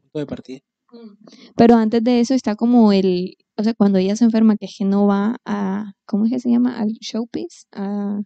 Punto 0.00 0.18
de 0.18 0.26
partida. 0.26 0.60
Pero 1.56 1.74
antes 1.76 2.02
de 2.02 2.20
eso 2.20 2.34
está 2.34 2.56
como 2.56 2.92
el, 2.92 3.36
o 3.56 3.62
sea, 3.62 3.74
cuando 3.74 3.98
ella 3.98 4.16
se 4.16 4.24
enferma, 4.24 4.56
que 4.56 4.64
es 4.66 4.74
que 4.78 4.84
no 4.86 5.06
va 5.06 5.36
a, 5.44 5.92
¿cómo 6.06 6.24
es 6.24 6.32
que 6.32 6.40
se 6.40 6.50
llama? 6.50 6.78
Al 6.80 6.88
showpiece, 7.00 7.66
a, 7.72 8.20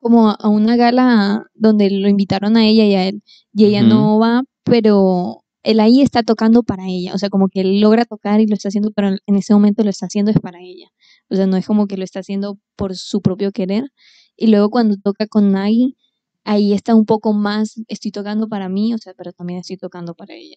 como 0.00 0.30
a 0.30 0.48
una 0.48 0.76
gala 0.76 1.44
donde 1.54 1.90
lo 1.90 2.08
invitaron 2.08 2.56
a 2.56 2.66
ella 2.66 2.84
y 2.84 2.94
a 2.94 3.08
él, 3.08 3.22
y 3.52 3.66
ella 3.66 3.82
no 3.82 4.18
va, 4.18 4.42
pero 4.64 5.44
él 5.62 5.80
ahí 5.80 6.00
está 6.00 6.22
tocando 6.22 6.62
para 6.62 6.86
ella, 6.86 7.14
o 7.14 7.18
sea, 7.18 7.28
como 7.28 7.48
que 7.48 7.60
él 7.60 7.80
logra 7.80 8.04
tocar 8.06 8.40
y 8.40 8.46
lo 8.46 8.54
está 8.54 8.68
haciendo, 8.68 8.92
pero 8.94 9.08
en 9.08 9.36
ese 9.36 9.52
momento 9.54 9.84
lo 9.84 9.90
está 9.90 10.06
haciendo 10.06 10.30
es 10.30 10.40
para 10.40 10.60
ella, 10.60 10.88
o 11.28 11.36
sea, 11.36 11.46
no 11.46 11.56
es 11.56 11.66
como 11.66 11.86
que 11.86 11.96
lo 11.96 12.04
está 12.04 12.20
haciendo 12.20 12.58
por 12.76 12.96
su 12.96 13.20
propio 13.22 13.52
querer. 13.52 13.84
Y 14.36 14.46
luego 14.48 14.70
cuando 14.70 14.96
toca 14.96 15.26
con 15.26 15.52
Nagi, 15.52 15.96
ahí 16.44 16.72
está 16.72 16.94
un 16.94 17.04
poco 17.04 17.32
más, 17.34 17.74
estoy 17.88 18.10
tocando 18.10 18.48
para 18.48 18.68
mí, 18.68 18.94
o 18.94 18.98
sea, 18.98 19.12
pero 19.16 19.32
también 19.32 19.60
estoy 19.60 19.76
tocando 19.76 20.14
para 20.14 20.34
ella. 20.34 20.56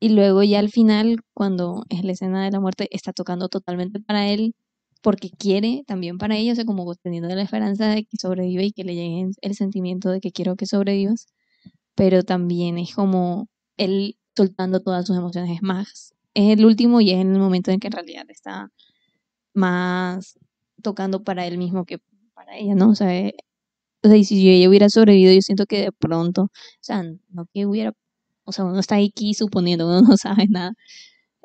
Y 0.00 0.10
luego 0.10 0.42
ya 0.42 0.60
al 0.60 0.70
final, 0.70 1.18
cuando 1.34 1.84
es 1.88 2.04
la 2.04 2.12
escena 2.12 2.44
de 2.44 2.50
la 2.52 2.60
muerte, 2.60 2.88
está 2.92 3.12
tocando 3.12 3.48
totalmente 3.48 4.00
para 4.00 4.28
él, 4.28 4.54
porque 5.06 5.30
quiere 5.30 5.84
también 5.86 6.18
para 6.18 6.36
ella, 6.36 6.52
o 6.52 6.56
sea, 6.56 6.64
como 6.66 6.92
teniendo 6.96 7.28
la 7.28 7.42
esperanza 7.42 7.88
de 7.90 8.04
que 8.06 8.16
sobreviva 8.20 8.64
y 8.64 8.72
que 8.72 8.82
le 8.84 8.96
llegue 8.96 9.30
el 9.40 9.54
sentimiento 9.54 10.10
de 10.10 10.20
que 10.20 10.32
quiero 10.32 10.56
que 10.56 10.66
sobrevivas, 10.66 11.28
pero 11.96 12.24
también 12.24 12.78
es 12.78 12.94
como 12.94 13.48
él 13.78 14.18
soltando 14.36 14.80
todas 14.80 15.06
sus 15.06 15.16
emociones, 15.18 15.56
es 15.56 15.62
más, 15.62 16.14
es 16.34 16.58
el 16.58 16.66
último 16.66 17.00
y 17.02 17.10
es 17.12 17.18
en 17.20 17.34
el 17.34 17.40
momento 17.40 17.70
en 17.72 17.80
que 17.80 17.88
en 17.88 17.92
realidad 17.94 18.26
está 18.30 18.70
más 19.54 20.38
tocando 20.82 21.24
para 21.24 21.46
él 21.46 21.58
mismo 21.58 21.84
que 21.86 21.98
para 22.34 22.56
ella, 22.58 22.74
¿no? 22.74 22.90
O 22.90 22.94
sea, 22.94 23.14
eh, 23.18 23.34
o 24.04 24.08
sea, 24.08 24.16
y 24.18 24.24
si 24.24 24.44
yo- 24.44 24.50
ella 24.52 24.68
hubiera 24.68 24.90
sobrevivido, 24.90 25.34
yo 25.34 25.42
siento 25.42 25.66
que 25.66 25.82
de 25.82 25.92
pronto, 25.92 26.44
o 26.44 26.50
sea, 26.80 27.04
no 27.30 27.46
que 27.54 27.66
hubiera, 27.66 27.92
o 28.44 28.52
sea, 28.52 28.64
uno 28.66 28.80
está 28.80 28.96
aquí 28.96 29.34
suponiendo, 29.34 29.86
uno 29.88 30.02
no 30.02 30.16
sabe 30.18 30.46
nada. 30.48 30.74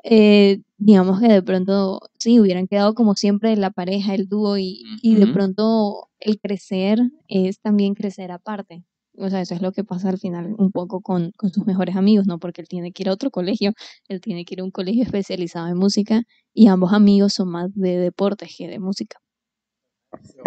Eh, 0.04 0.60
digamos 0.78 1.20
que 1.20 1.28
de 1.28 1.42
pronto, 1.42 2.00
sí, 2.18 2.40
hubieran 2.40 2.66
quedado 2.66 2.94
como 2.94 3.14
siempre 3.14 3.56
la 3.56 3.70
pareja, 3.70 4.14
el 4.14 4.28
dúo, 4.28 4.58
y, 4.58 4.82
y 5.00 5.14
de 5.14 5.26
pronto 5.28 6.08
el 6.18 6.40
crecer 6.40 6.98
es 7.28 7.60
también 7.60 7.94
crecer 7.94 8.32
aparte. 8.32 8.84
O 9.18 9.28
sea, 9.28 9.42
eso 9.42 9.54
es 9.54 9.60
lo 9.62 9.72
que 9.72 9.84
pasa 9.84 10.08
al 10.08 10.18
final 10.18 10.54
un 10.58 10.72
poco 10.72 11.02
con, 11.02 11.32
con 11.36 11.52
sus 11.52 11.66
mejores 11.66 11.96
amigos, 11.96 12.26
¿no? 12.26 12.38
Porque 12.38 12.62
él 12.62 12.68
tiene 12.68 12.92
que 12.92 13.02
ir 13.02 13.10
a 13.10 13.12
otro 13.12 13.30
colegio, 13.30 13.72
él 14.08 14.20
tiene 14.20 14.44
que 14.44 14.54
ir 14.54 14.60
a 14.60 14.64
un 14.64 14.70
colegio 14.70 15.02
especializado 15.04 15.68
en 15.68 15.76
música, 15.76 16.22
y 16.54 16.68
ambos 16.68 16.92
amigos 16.92 17.34
son 17.34 17.50
más 17.50 17.70
de 17.74 17.98
deportes 17.98 18.54
que 18.56 18.68
de 18.68 18.78
música. 18.78 19.18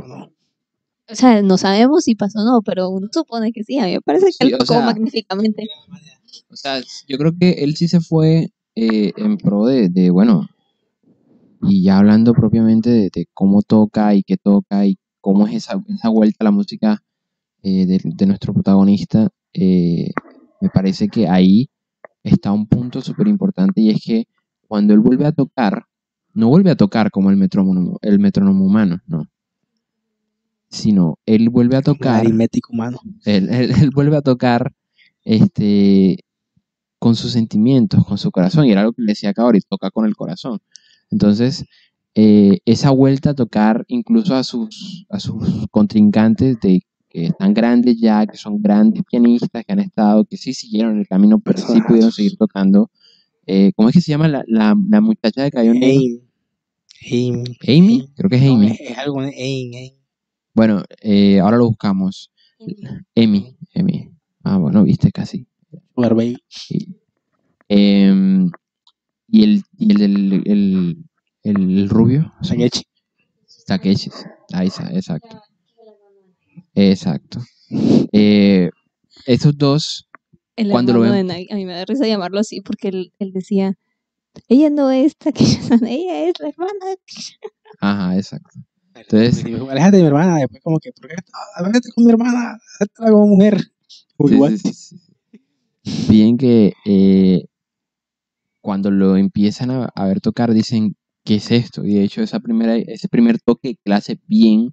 No. 0.08 0.32
O 1.08 1.14
sea, 1.16 1.42
no 1.44 1.58
sabemos 1.58 2.04
si 2.06 2.16
pasó 2.16 2.40
o 2.40 2.44
no, 2.44 2.62
pero 2.64 2.90
uno 2.90 3.08
supone 3.12 3.52
que 3.52 3.64
sí. 3.64 3.78
A 3.78 3.86
mí 3.86 3.94
me 3.94 4.02
parece 4.02 4.26
que 4.28 4.32
Sí, 4.32 4.38
él 4.40 4.52
tocó 4.54 4.74
sea, 4.74 4.82
magníficamente. 4.86 5.68
O 6.50 6.56
sea, 6.56 6.82
yo 7.08 7.18
creo 7.18 7.34
que 7.40 7.52
él 7.64 7.76
sí 7.76 7.88
se 7.88 8.02
fue 8.02 8.50
eh, 8.76 9.14
en 9.18 9.38
pro 9.38 9.66
de, 9.66 9.90
de, 9.90 10.10
bueno, 10.10 10.48
y 11.62 11.84
ya 11.84 11.98
hablando 11.98 12.34
propiamente 12.34 12.90
de, 12.90 13.10
de 13.14 13.28
cómo 13.34 13.62
toca 13.62 14.14
y 14.14 14.24
qué 14.24 14.38
toca 14.38 14.86
y 14.86 14.98
cómo 15.22 15.48
es 15.48 15.56
esa, 15.56 15.82
esa 15.90 16.10
vuelta 16.10 16.38
a 16.42 16.44
la 16.46 16.52
música 16.52 17.02
eh, 17.64 17.86
de, 17.86 18.02
de 18.04 18.26
nuestro 18.28 18.54
protagonista, 18.54 19.30
eh, 19.54 20.12
me 20.62 20.70
parece 20.70 21.08
que 21.10 21.28
ahí 21.28 21.70
está 22.24 22.52
un 22.52 22.68
punto 22.68 23.02
súper 23.02 23.28
importante 23.28 23.82
y 23.82 23.90
es 23.92 24.02
que 24.04 24.26
cuando 24.68 24.94
él 24.94 25.00
vuelve 25.00 25.26
a 25.26 25.32
tocar, 25.32 25.86
no 26.34 26.50
vuelve 26.50 26.72
a 26.72 26.76
tocar 26.76 27.12
como 27.12 27.30
el 27.32 27.38
metrónomo, 27.38 27.98
el 28.02 28.20
metrónomo 28.20 28.66
humano, 28.66 29.00
no. 29.08 29.28
Sino 30.70 31.18
él 31.26 31.50
vuelve 31.50 31.78
a 31.78 31.82
tocar 31.82 32.16
aritmético 32.20 32.74
humano. 32.74 33.00
él, 33.26 33.50
él- 33.50 33.72
él 33.82 33.90
vuelve 33.94 34.18
a 34.18 34.22
tocar 34.22 34.74
este, 35.24 36.20
con 37.06 37.16
sus 37.16 37.34
sentimientos, 37.34 38.04
con 38.04 38.18
su 38.18 38.32
corazón, 38.32 38.66
y 38.66 38.72
era 38.72 38.82
lo 38.82 38.92
que 38.92 39.04
le 39.04 39.12
decía 39.12 39.32
Kaori, 39.32 39.60
toca 39.70 39.92
con 39.92 40.08
el 40.08 40.16
corazón. 40.16 40.58
Entonces, 41.12 41.64
eh, 42.16 42.58
esa 42.66 42.90
vuelta 42.90 43.30
a 43.30 43.34
tocar 43.36 43.86
incluso 43.90 44.34
a 44.34 44.44
sus, 44.44 45.06
a 45.10 45.20
sus 45.20 45.68
contrincantes 45.70 46.60
de 46.62 46.82
que 47.08 47.28
están 47.28 47.54
grandes 47.54 48.00
ya, 48.02 48.26
que 48.26 48.38
son 48.38 48.60
grandes 48.60 49.04
pianistas, 49.04 49.64
que 49.64 49.72
han 49.72 49.82
estado, 49.82 50.26
que 50.26 50.36
sí 50.36 50.56
siguieron 50.56 50.98
el 50.98 51.08
camino, 51.08 51.38
pero 51.40 51.60
sí 51.60 51.80
pudieron 51.88 52.12
seguir 52.12 52.38
tocando. 52.38 52.90
Eh, 53.46 53.72
¿Cómo 53.76 53.90
es 53.90 53.94
que 53.94 54.02
se 54.02 54.10
llama 54.10 54.28
la, 54.28 54.44
la, 54.48 54.74
la 54.90 55.00
muchacha 55.00 55.44
de 55.44 55.52
Cayo 55.52 55.76
Negro? 55.76 56.02
Aim. 56.02 56.22
Aim. 57.12 57.44
Amy, 57.68 58.10
creo 58.16 58.32
que 58.32 58.38
es 58.38 58.42
No, 58.42 58.56
Amy. 58.56 58.72
es, 58.72 58.80
es 58.82 58.98
algo 58.98 59.22
Aim. 59.22 59.92
Bueno, 60.56 60.82
eh, 61.02 61.40
ahora 61.40 61.58
lo 61.58 61.68
buscamos. 61.68 62.32
Amy, 63.16 63.56
Amy. 63.76 64.10
Ah, 64.44 64.58
bueno, 64.58 64.84
viste 64.84 65.12
casi. 65.12 65.46
Sugar 65.96 66.14
Baby. 66.16 66.38
Sí. 66.50 66.96
Em, 67.68 68.52
y 69.28 69.44
el, 69.44 69.64
y 69.78 69.92
el, 69.92 70.02
el, 70.02 70.44
el, 70.46 70.98
el 71.44 71.90
rubio. 71.90 72.34
Takechi. 72.48 72.84
Takeshi. 73.68 74.12
Ahí 74.54 74.68
está, 74.68 74.90
exacto. 74.94 75.42
Exacto. 76.74 77.42
Eh, 78.12 78.70
esos 79.26 79.58
dos, 79.58 80.08
El 80.56 80.70
Cuando 80.70 80.94
lo 80.94 81.00
ven- 81.02 81.12
de 81.14 81.24
Nagi, 81.24 81.48
a 81.52 81.56
mí 81.56 81.66
me 81.66 81.74
da 81.74 81.86
risa 81.86 82.06
llamarlo 82.08 82.40
así 82.40 82.62
porque 82.62 82.90
él, 82.90 83.14
él 83.20 83.32
decía, 83.34 83.78
ella 84.48 84.70
no 84.70 84.92
es 84.92 85.16
Takeshi-san, 85.18 85.84
ella 85.88 86.28
es 86.30 86.34
la 86.40 86.50
hermana. 86.50 86.72
de 86.90 86.96
Takeshi". 86.98 87.34
ajá, 87.80 88.16
exacto. 88.18 88.60
Entonces- 88.94 89.44
aléjate 89.46 89.98
de 89.98 90.04
mi 90.04 90.08
hermana. 90.08 90.38
Después, 90.38 90.62
como 90.64 90.80
que, 90.80 90.92
¿por 90.94 91.10
qué? 91.10 91.16
Aléjate 91.56 91.90
con 91.94 92.06
mi 92.06 92.12
hermana. 92.12 92.58
Trátala 92.78 93.12
como 93.12 93.28
mujer. 93.28 93.60
Sí, 93.88 94.34
igual. 94.34 94.58
sí, 94.60 94.74
sí, 94.74 95.00
Bien 96.10 96.38
que 96.38 96.74
eh, 96.86 97.46
cuando 98.62 98.90
lo 98.92 99.18
empiezan 99.18 99.72
a, 99.72 99.86
a 99.86 100.06
ver 100.08 100.22
tocar 100.22 100.54
dicen, 100.54 100.96
¿qué 101.24 101.36
es 101.36 101.52
esto? 101.52 101.86
Y 101.86 101.96
de 101.96 102.04
hecho 102.04 102.22
esa 102.22 102.40
primera, 102.40 102.76
ese 102.78 103.08
primer 103.08 103.40
toque 103.40 103.76
que 103.84 103.94
hace 103.94 104.20
bien, 104.28 104.72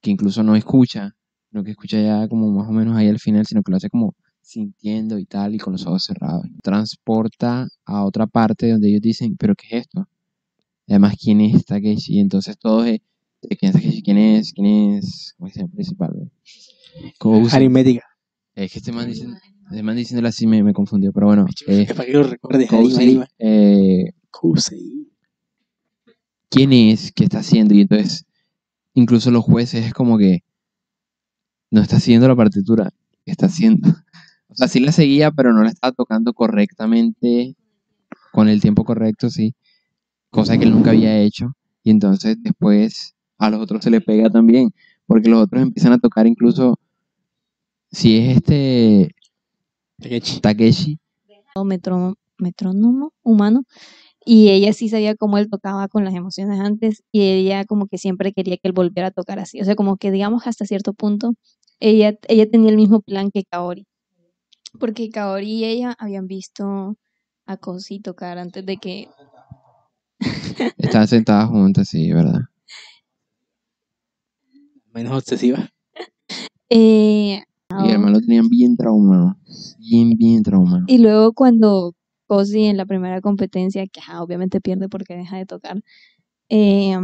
que 0.00 0.10
incluso 0.10 0.42
no 0.42 0.56
escucha, 0.56 1.16
no 1.50 1.64
que 1.64 1.72
escucha 1.72 2.00
ya 2.00 2.28
como 2.28 2.50
más 2.50 2.68
o 2.68 2.72
menos 2.72 2.96
ahí 2.96 3.08
al 3.08 3.18
final, 3.18 3.46
sino 3.46 3.62
que 3.62 3.70
lo 3.70 3.76
hace 3.76 3.90
como 3.90 4.14
sintiendo 4.40 5.18
y 5.18 5.24
tal, 5.24 5.54
y 5.54 5.58
con 5.58 5.72
los 5.72 5.86
ojos 5.86 6.04
cerrados. 6.04 6.44
Transporta 6.62 7.68
a 7.84 8.04
otra 8.04 8.26
parte 8.26 8.70
donde 8.70 8.88
ellos 8.88 9.00
dicen, 9.00 9.36
¿pero 9.36 9.54
qué 9.54 9.78
es 9.78 9.82
esto? 9.82 10.08
Además, 10.88 11.14
¿quién 11.20 11.40
es 11.40 11.64
Takeshi? 11.64 12.16
Y 12.16 12.20
entonces 12.20 12.58
todos, 12.58 12.86
eh, 12.86 13.02
¿quién 13.58 13.76
es? 13.76 14.02
¿Quién 14.02 14.18
es? 14.18 14.52
¿Quién 14.52 14.66
es? 14.66 15.34
¿Cómo 15.38 15.48
se 15.48 15.60
llama 15.60 15.70
el 15.70 15.74
principal? 15.74 16.32
Aritmética. 17.56 18.04
Es 18.54 18.72
que 18.72 18.78
este 18.80 18.92
man, 18.92 19.06
diciendo, 19.08 19.36
este 19.70 19.82
man 19.82 19.96
diciéndolo 19.96 20.28
así 20.28 20.46
me, 20.46 20.62
me 20.62 20.72
confundió, 20.72 21.12
pero 21.12 21.26
bueno. 21.26 21.46
eh, 21.66 21.86
para 21.88 22.04
que 22.04 22.12
lo 22.12 22.22
recuerdes. 22.24 22.72
Arima. 22.72 23.26
eh. 23.38 24.12
¿Quién 26.50 26.72
es? 26.72 27.12
¿Qué 27.12 27.24
está 27.24 27.38
haciendo? 27.38 27.74
Y 27.74 27.82
entonces, 27.82 28.26
incluso 28.94 29.30
los 29.30 29.44
jueces 29.44 29.86
es 29.86 29.94
como 29.94 30.18
que 30.18 30.40
no 31.70 31.80
está 31.80 31.96
haciendo 31.96 32.28
la 32.28 32.36
partitura. 32.36 32.90
¿Qué 33.24 33.32
está 33.32 33.46
haciendo? 33.46 33.88
O 34.48 34.54
sea, 34.54 34.68
sí 34.68 34.80
la 34.80 34.92
seguía, 34.92 35.30
pero 35.30 35.54
no 35.54 35.62
la 35.62 35.70
estaba 35.70 35.92
tocando 35.92 36.34
correctamente, 36.34 37.56
con 38.32 38.50
el 38.50 38.60
tiempo 38.60 38.84
correcto, 38.84 39.30
sí. 39.30 39.54
Cosa 40.28 40.58
que 40.58 40.64
él 40.64 40.72
nunca 40.72 40.90
había 40.90 41.18
hecho. 41.20 41.56
Y 41.82 41.90
entonces 41.90 42.36
después 42.42 43.14
a 43.38 43.48
los 43.48 43.62
otros 43.62 43.82
se 43.82 43.88
le 43.90 44.02
pega 44.02 44.28
también. 44.28 44.68
Porque 45.06 45.30
los 45.30 45.42
otros 45.42 45.62
empiezan 45.62 45.94
a 45.94 45.98
tocar 45.98 46.26
incluso, 46.26 46.78
si 47.90 48.18
es 48.18 48.36
este 48.36 49.14
Takeshi, 50.40 50.98
O 51.54 51.64
metro- 51.64 52.16
metrónomo 52.38 53.12
humano. 53.22 53.64
Y 54.24 54.50
ella 54.50 54.72
sí 54.72 54.88
sabía 54.88 55.16
cómo 55.16 55.38
él 55.38 55.48
tocaba 55.50 55.88
con 55.88 56.04
las 56.04 56.14
emociones 56.14 56.60
antes 56.60 57.02
y 57.10 57.22
ella 57.22 57.64
como 57.64 57.86
que 57.88 57.98
siempre 57.98 58.32
quería 58.32 58.56
que 58.56 58.68
él 58.68 58.72
volviera 58.72 59.08
a 59.08 59.10
tocar 59.10 59.38
así. 59.40 59.60
O 59.60 59.64
sea, 59.64 59.74
como 59.74 59.96
que 59.96 60.10
digamos 60.12 60.46
hasta 60.46 60.64
cierto 60.64 60.92
punto, 60.92 61.34
ella, 61.80 62.16
ella 62.28 62.48
tenía 62.48 62.70
el 62.70 62.76
mismo 62.76 63.00
plan 63.00 63.30
que 63.32 63.44
Kaori. 63.44 63.86
Porque 64.78 65.10
Kaori 65.10 65.50
y 65.50 65.64
ella 65.64 65.94
habían 65.98 66.28
visto 66.28 66.96
a 67.46 67.56
Kosi 67.56 68.00
tocar 68.00 68.38
antes 68.38 68.64
de 68.64 68.76
que... 68.76 69.08
estaban 70.78 71.08
sentadas 71.08 71.48
juntas, 71.48 71.88
sí, 71.88 72.12
¿verdad? 72.12 72.42
Menos 74.92 75.12
obsesiva. 75.14 75.68
eh, 76.70 77.42
Y 77.84 77.90
hermano 77.90 78.12
lo 78.12 78.20
tenían 78.20 78.48
bien 78.48 78.76
traumado. 78.76 79.36
Bien, 79.78 80.10
bien 80.16 80.42
traumado. 80.42 80.84
Y 80.86 80.98
luego 80.98 81.32
cuando 81.32 81.94
Cosi 82.26 82.64
en 82.64 82.76
la 82.76 82.86
primera 82.86 83.20
competencia, 83.20 83.86
que 83.86 84.00
obviamente 84.18 84.60
pierde 84.60 84.88
porque 84.88 85.16
deja 85.16 85.36
de 85.36 85.46
tocar, 85.46 85.82
eh, 86.48 86.96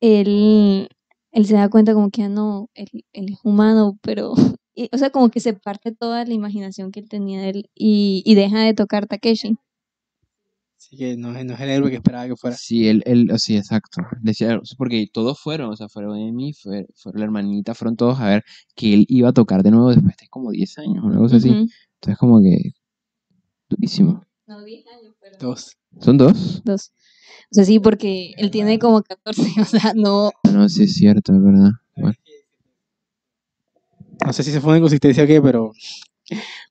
él, 0.00 0.88
él 1.32 1.46
se 1.46 1.54
da 1.54 1.68
cuenta 1.68 1.94
como 1.94 2.10
que 2.10 2.22
ya 2.22 2.28
no, 2.28 2.68
él, 2.74 2.88
él 3.12 3.32
es 3.32 3.38
humano, 3.44 3.98
pero, 4.02 4.32
o 4.92 4.98
sea, 4.98 5.10
como 5.10 5.30
que 5.30 5.40
se 5.40 5.52
parte 5.54 5.92
toda 5.92 6.24
la 6.24 6.34
imaginación 6.34 6.90
que 6.90 7.00
él 7.00 7.08
tenía 7.08 7.40
de 7.40 7.50
él 7.50 7.70
y, 7.74 8.22
y 8.24 8.34
deja 8.34 8.60
de 8.60 8.74
tocar 8.74 9.06
Takeshi. 9.06 9.56
Así 10.90 10.96
que 10.96 11.16
no, 11.16 11.36
es- 11.36 11.44
no 11.44 11.54
es 11.54 11.60
el 11.60 11.68
héroe 11.70 11.88
que 11.88 11.96
esperaba 11.98 12.26
que 12.26 12.34
fuera. 12.34 12.56
Sí, 12.56 12.88
él, 12.88 13.04
él, 13.06 13.30
sí, 13.38 13.56
exacto. 13.56 14.02
Decía, 14.22 14.58
porque 14.76 15.06
todos 15.12 15.38
fueron, 15.38 15.70
o 15.70 15.76
sea, 15.76 15.88
fueron 15.88 16.18
Emi, 16.18 16.52
fue, 16.52 16.88
fueron 16.96 17.20
la 17.20 17.24
hermanita, 17.26 17.76
fueron 17.76 17.94
todos 17.96 18.18
a 18.18 18.26
ver 18.28 18.44
que 18.74 18.92
él 18.94 19.06
iba 19.08 19.28
a 19.28 19.32
tocar 19.32 19.62
de 19.62 19.70
nuevo 19.70 19.90
después 19.90 20.16
de 20.16 20.26
como 20.28 20.50
10 20.50 20.76
años, 20.78 21.04
una 21.04 21.16
cosa 21.18 21.36
así. 21.36 21.50
Entonces, 21.50 22.18
como 22.18 22.40
que, 22.40 22.72
durísimo. 23.68 24.24
No, 24.48 24.64
10 24.64 24.84
años, 24.88 25.14
pero 25.20 25.36
Dos. 25.38 25.76
¿Son 26.00 26.18
dos? 26.18 26.60
dos. 26.64 26.92
O 27.52 27.54
sea, 27.54 27.64
sí, 27.64 27.78
porque 27.78 28.32
él 28.36 28.50
tiene 28.50 28.80
como 28.80 29.00
14, 29.00 29.42
o 29.60 29.64
sea, 29.64 29.92
no, 29.94 30.32
No, 30.52 30.68
sí 30.68 30.82
es 30.82 30.94
cierto, 30.94 31.32
es 31.32 31.40
verdad. 31.40 31.70
Bueno, 31.94 32.16
No 34.26 34.32
sé 34.32 34.42
si 34.42 34.50
se 34.50 34.60
fue 34.60 34.70
una 34.70 34.78
inconsistencia 34.78 35.22
o 35.22 35.26
qué, 35.28 35.40
pero 35.40 35.70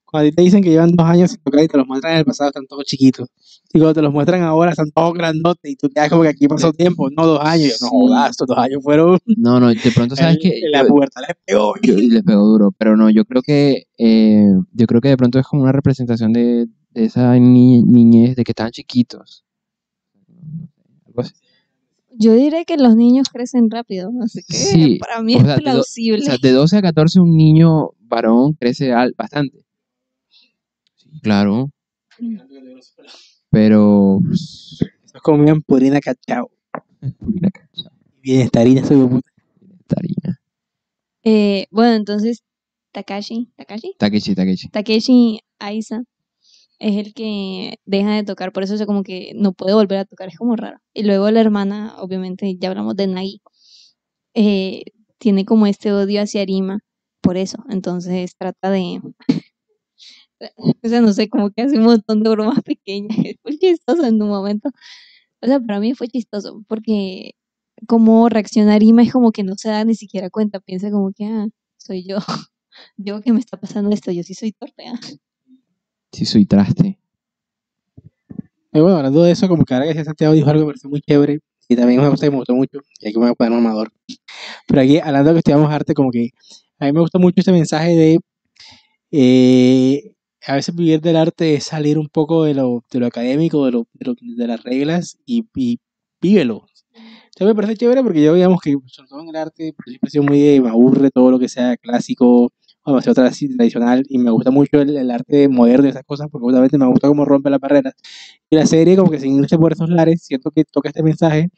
Cuando 0.09 0.27
a 0.27 0.31
ti 0.31 0.35
te 0.35 0.41
dicen 0.41 0.63
que 0.63 0.69
llevan 0.71 0.91
dos 0.95 1.05
años 1.05 1.31
sin 1.31 1.39
tocar 1.41 1.63
y 1.63 1.67
te 1.67 1.77
los 1.77 1.85
muestran 1.87 2.13
en 2.13 2.19
el 2.19 2.25
pasado, 2.25 2.49
están 2.49 2.65
todos 2.65 2.83
chiquitos. 2.85 3.29
Y 3.71 3.77
cuando 3.79 3.93
te 3.93 4.01
los 4.01 4.11
muestran 4.11 4.41
ahora, 4.41 4.71
están 4.71 4.89
todos 4.91 5.13
grandotes. 5.13 5.71
Y 5.71 5.75
tú 5.75 5.87
te 5.89 5.99
das 5.99 6.09
como 6.09 6.23
que 6.23 6.29
aquí 6.29 6.47
pasó 6.47 6.73
tiempo, 6.73 7.09
no 7.11 7.27
dos 7.27 7.39
años. 7.43 7.77
Yo, 7.79 7.85
no 7.85 7.89
jodas, 7.89 8.31
estos 8.31 8.47
dos 8.47 8.57
años 8.57 8.81
fueron. 8.83 9.19
No, 9.37 9.59
no, 9.59 9.67
de 9.69 9.91
pronto 9.93 10.15
sabes 10.15 10.39
que 10.41 10.61
La 10.71 10.85
pubertad 10.85 11.21
les 11.27 11.37
pegó. 11.45 11.73
yo- 11.83 11.95
les 11.95 12.23
pegó 12.23 12.41
duro, 12.43 12.71
pero 12.77 12.97
no, 12.97 13.09
yo 13.11 13.23
creo 13.25 13.41
que 13.43 13.83
eh, 13.99 14.47
yo 14.73 14.87
creo 14.87 14.99
que 15.01 15.09
de 15.09 15.17
pronto 15.17 15.37
es 15.37 15.45
como 15.45 15.61
una 15.63 15.71
representación 15.71 16.33
de, 16.33 16.65
de 16.91 17.05
esa 17.05 17.35
ni- 17.37 17.83
niñez 17.83 18.35
de 18.35 18.43
que 18.43 18.51
estaban 18.53 18.71
chiquitos. 18.71 19.45
Algo 21.07 21.21
así. 21.21 21.33
Yo 22.21 22.33
diré 22.33 22.65
que 22.65 22.75
los 22.77 22.95
niños 22.95 23.29
crecen 23.31 23.69
rápido, 23.69 24.11
así 24.23 24.41
que 24.47 24.53
Sí, 24.57 24.97
para 24.99 25.21
mí 25.21 25.35
o 25.35 25.37
es 25.39 25.43
sea, 25.45 25.55
de 25.55 25.61
do- 25.61 25.63
plausible. 25.71 26.21
O 26.21 26.25
sea, 26.25 26.37
de 26.41 26.51
12 26.51 26.77
a 26.77 26.81
14 26.81 27.19
un 27.19 27.37
niño 27.37 27.91
varón 28.01 28.53
crece 28.53 28.91
al- 28.91 29.13
bastante. 29.17 29.59
Claro, 31.21 31.69
pero 33.49 34.19
pues, 34.25 34.79
Esos 35.05 35.21
comían 35.21 35.61
purina 35.61 35.99
cachao. 35.99 36.51
purina 37.19 37.49
cacha, 37.51 37.89
Bienestarina, 38.21 38.85
soy 38.85 39.07
puta. 39.07 39.29
tarina. 39.87 40.39
Eh, 41.23 41.67
bueno, 41.71 41.93
entonces 41.95 42.43
Takashi, 42.91 43.51
Takashi, 43.55 43.95
Takeshi, 43.97 44.35
Takeshi. 44.35 44.69
Takeshi 44.69 45.39
Aiza 45.59 46.03
es 46.79 46.95
el 46.95 47.13
que 47.13 47.75
deja 47.85 48.11
de 48.15 48.23
tocar, 48.23 48.51
por 48.53 48.63
eso 48.63 48.75
es 48.75 48.85
como 48.85 49.03
que 49.03 49.33
no 49.35 49.51
puede 49.53 49.73
volver 49.73 49.99
a 49.99 50.05
tocar, 50.05 50.29
es 50.29 50.37
como 50.37 50.55
raro. 50.55 50.77
Y 50.93 51.03
luego 51.03 51.29
la 51.29 51.41
hermana, 51.41 51.95
obviamente, 51.99 52.55
ya 52.57 52.69
hablamos 52.69 52.95
de 52.95 53.07
Nagi, 53.07 53.41
eh, 54.33 54.83
tiene 55.17 55.43
como 55.43 55.67
este 55.67 55.91
odio 55.91 56.21
hacia 56.21 56.41
Arima, 56.41 56.79
por 57.21 57.35
eso, 57.35 57.57
entonces 57.69 58.35
trata 58.37 58.69
de, 58.71 59.01
o 60.83 60.87
sea, 60.87 61.01
no 61.01 61.13
sé, 61.13 61.29
como 61.29 61.51
que 61.51 61.63
hace 61.63 61.77
un 61.77 61.85
montón 61.85 62.23
de 62.23 62.29
bromas 62.29 62.61
pequeñas, 62.63 63.17
es 63.25 63.35
muy 63.43 63.57
chistoso 63.57 64.03
en 64.05 64.21
un 64.21 64.29
momento. 64.29 64.69
O 65.41 65.47
sea, 65.47 65.59
para 65.59 65.79
mí 65.79 65.93
fue 65.93 66.07
chistoso, 66.07 66.63
porque 66.67 67.31
como 67.87 68.29
reacciona 68.29 68.75
Arima 68.75 69.03
es 69.03 69.11
como 69.11 69.31
que 69.31 69.43
no 69.43 69.55
se 69.55 69.69
da 69.69 69.83
ni 69.85 69.95
siquiera 69.95 70.29
cuenta, 70.29 70.59
piensa 70.59 70.91
como 70.91 71.11
que, 71.13 71.25
ah, 71.25 71.47
soy 71.77 72.03
yo, 72.05 72.17
yo 72.97 73.21
que 73.21 73.33
me 73.33 73.39
está 73.39 73.57
pasando 73.57 73.91
esto, 73.91 74.11
yo 74.11 74.23
sí 74.23 74.33
soy 74.33 74.51
torpe, 74.51 74.87
ah. 74.87 74.99
Sí, 76.11 76.25
soy 76.25 76.45
traste. 76.45 76.99
Y 78.71 78.79
bueno, 78.79 78.97
hablando 78.97 79.23
de 79.23 79.31
eso, 79.31 79.47
como 79.47 79.65
que 79.65 79.73
ahora 79.73 79.85
que 79.85 79.89
decía 79.89 80.05
Santiago 80.05 80.33
dijo 80.33 80.49
algo 80.49 80.61
que 80.61 80.65
me 80.65 80.71
pareció 80.71 80.89
muy 80.89 81.01
chévere. 81.01 81.39
Y 81.67 81.75
también 81.75 82.01
me 82.01 82.09
gustó 82.09 82.31
mucho. 82.55 82.79
Y 82.99 83.07
aquí 83.07 83.17
me 83.17 83.25
voy 83.25 83.31
a 83.31 83.35
poner 83.35 83.53
mamador. 83.53 83.91
Pero 84.67 84.81
aquí, 84.81 84.97
hablando 84.97 85.29
de 85.29 85.35
que 85.35 85.39
estudiamos 85.39 85.71
arte, 85.71 85.93
como 85.93 86.09
que 86.11 86.31
a 86.79 86.85
mí 86.85 86.93
me 86.93 86.99
gusta 86.99 87.19
mucho 87.19 87.35
este 87.37 87.51
mensaje 87.51 87.95
de. 87.95 88.19
eh, 89.11 90.15
a 90.47 90.55
veces 90.55 90.75
vivir 90.75 91.01
del 91.01 91.17
arte 91.17 91.55
es 91.55 91.65
salir 91.65 91.97
un 91.99 92.09
poco 92.09 92.43
de 92.45 92.53
lo, 92.53 92.83
de 92.91 92.99
lo 92.99 93.07
académico, 93.07 93.65
de, 93.65 93.71
lo, 93.73 93.87
de, 93.93 94.05
lo- 94.05 94.15
de 94.21 94.47
las 94.47 94.63
reglas 94.63 95.17
y, 95.25 95.45
y 95.55 95.79
vívelo. 96.21 96.65
Entonces 97.25 97.47
me 97.47 97.55
parece 97.55 97.77
chévere 97.77 98.03
porque 98.03 98.23
yo, 98.23 98.33
digamos 98.35 98.59
que, 98.61 98.75
sobre 98.87 99.09
todo 99.09 99.21
en 99.21 99.29
el 99.29 99.35
arte, 99.35 99.73
siempre 100.07 100.37
he 100.55 100.59
muy 100.59 100.61
me 100.61 100.69
aburre 100.69 101.11
todo 101.11 101.31
lo 101.31 101.39
que 101.39 101.49
sea 101.49 101.77
clásico 101.77 102.45
o 102.83 102.91
demasiado 102.91 103.21
tra- 103.23 103.55
tradicional 103.57 104.03
y 104.09 104.17
me 104.19 104.31
gusta 104.31 104.51
mucho 104.51 104.81
el, 104.81 104.95
el 104.97 105.11
arte 105.11 105.47
moderno 105.49 105.87
y 105.87 105.89
esas 105.91 106.03
cosas 106.05 106.27
porque 106.31 106.43
justamente 106.45 106.77
me 106.77 106.87
gusta 106.87 107.07
cómo 107.07 107.25
rompe 107.25 107.49
las 107.49 107.59
barreras. 107.59 107.93
Y 108.49 108.55
la 108.57 108.65
serie, 108.65 108.95
como 108.97 109.11
que 109.11 109.19
sin 109.19 109.39
irse 109.43 109.57
por 109.57 109.73
esos 109.73 109.89
lares, 109.89 110.23
siento 110.23 110.51
que 110.51 110.65
toca 110.65 110.89
este 110.89 111.03
mensaje 111.03 111.49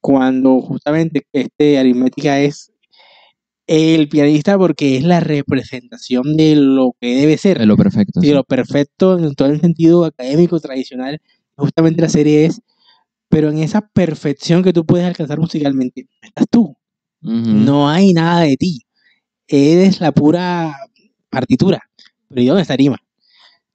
cuando 0.00 0.60
justamente 0.60 1.26
este 1.32 1.78
aritmética 1.78 2.40
es 2.40 2.72
el 3.66 4.08
pianista 4.08 4.58
porque 4.58 4.96
es 4.96 5.04
la 5.04 5.20
representación 5.20 6.36
de 6.36 6.56
lo 6.56 6.94
que 7.00 7.16
debe 7.16 7.38
ser 7.38 7.60
Es 7.60 7.66
lo 7.66 7.76
perfecto. 7.76 8.20
y 8.22 8.26
sí. 8.26 8.32
lo 8.32 8.44
perfecto 8.44 9.18
en 9.18 9.34
todo 9.34 9.48
el 9.48 9.60
sentido 9.60 10.04
académico, 10.04 10.60
tradicional. 10.60 11.20
Justamente 11.56 12.02
la 12.02 12.08
serie 12.08 12.46
es, 12.46 12.60
pero 13.28 13.50
en 13.50 13.58
esa 13.58 13.82
perfección 13.88 14.62
que 14.62 14.72
tú 14.72 14.84
puedes 14.86 15.06
alcanzar 15.06 15.38
musicalmente, 15.38 16.08
estás 16.22 16.46
tú. 16.50 16.76
Ujú. 17.22 17.32
No 17.32 17.88
hay 17.88 18.12
nada 18.12 18.42
de 18.42 18.56
ti. 18.56 18.82
Eres 19.48 20.00
la 20.00 20.12
pura 20.12 20.74
partitura. 21.30 21.82
Pero 22.28 22.40
¿y 22.42 22.46
dónde 22.46 22.62
está 22.62 22.74
Arima? 22.74 22.98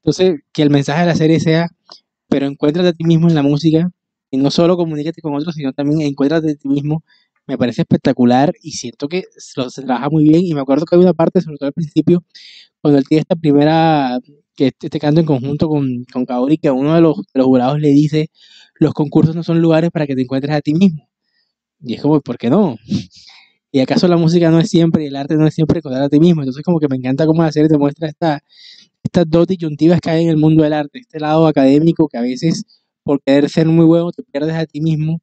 Entonces, 0.02 0.42
que 0.54 0.62
el 0.64 0.70
mensaje 0.70 1.02
de 1.02 1.08
la 1.08 1.16
serie 1.16 1.40
sea, 1.40 1.70
pero 2.28 2.48
encuéntrate 2.48 2.90
a 2.90 2.94
ti 2.94 3.04
mismo 3.06 3.28
en 3.30 3.36
la 3.36 3.44
música 3.44 3.92
y 4.32 4.38
no 4.38 4.52
solo 4.52 4.78
comunícate 4.78 5.22
con 5.22 5.36
otros, 5.36 5.56
sino 5.56 5.74
también 5.74 6.02
encuéntrate 6.02 6.52
a 6.52 6.56
ti 6.56 6.68
mismo. 6.70 7.04
Me 7.50 7.58
parece 7.60 7.84
espectacular 7.84 8.54
y 8.64 8.74
siento 8.74 9.10
que 9.10 9.26
lo- 9.58 9.70
se 9.72 9.84
trabaja 9.84 10.10
muy 10.12 10.24
bien. 10.26 10.46
Y 10.46 10.54
me 10.56 10.62
acuerdo 10.62 10.86
que 10.86 10.96
hay 10.96 11.02
una 11.04 11.14
parte, 11.16 11.42
sobre 11.42 11.58
todo 11.58 11.68
al 11.68 11.74
principio, 11.74 12.24
cuando 12.82 13.00
él 13.00 13.06
tiene 13.08 13.22
esta 13.22 13.36
primera, 13.38 14.20
que 14.56 14.68
este, 14.68 14.88
este 14.88 15.00
canto 15.00 15.22
en 15.22 15.28
conjunto 15.28 15.70
con, 15.70 16.06
con 16.14 16.26
Kaori, 16.26 16.58
que 16.60 16.70
a 16.70 16.74
uno 16.74 16.96
de 16.96 17.02
los, 17.02 17.18
los 17.34 17.48
jurados 17.48 17.80
le 17.80 17.90
dice, 17.90 18.30
los 18.76 18.94
concursos 18.94 19.36
no 19.36 19.44
son 19.44 19.62
lugares 19.62 19.92
para 19.92 20.08
que 20.08 20.16
te 20.16 20.24
encuentres 20.24 20.56
a 20.56 20.62
ti 20.62 20.74
mismo. 20.76 21.10
Y 21.82 21.96
es 21.96 22.02
como, 22.02 22.22
¿por 22.22 22.38
qué 22.38 22.50
no? 22.50 22.78
¿Y 23.72 23.80
acaso 23.82 24.08
la 24.08 24.18
música 24.18 24.50
no 24.52 24.60
es 24.60 24.70
siempre, 24.70 25.04
y 25.04 25.08
el 25.08 25.16
arte 25.18 25.36
no 25.36 25.48
es 25.48 25.54
siempre 25.56 25.80
encontrar 25.80 26.04
a 26.04 26.10
ti 26.10 26.20
mismo? 26.20 26.42
Entonces 26.42 26.64
como 26.64 26.80
que 26.80 26.88
me 26.90 26.98
encanta 26.98 27.26
cómo 27.28 27.44
la 27.44 27.52
serie 27.52 27.70
te 27.70 27.78
muestra 27.78 28.08
esta, 28.10 28.42
estas 29.04 29.26
dos 29.30 29.48
disyuntivas 29.48 30.02
que 30.02 30.10
hay 30.12 30.24
en 30.26 30.30
el 30.32 30.38
mundo 30.38 30.64
del 30.64 30.74
arte. 30.74 31.00
Este 31.00 31.20
lado 31.20 31.48
académico 31.48 32.08
que 32.10 32.18
a 32.18 32.22
veces 32.22 32.66
por 33.04 33.22
querer 33.24 33.50
ser 33.50 33.68
muy 33.68 33.86
bueno 33.86 34.12
te 34.12 34.24
pierdes 34.24 34.56
a 34.56 34.66
ti 34.66 34.82
mismo. 34.82 35.22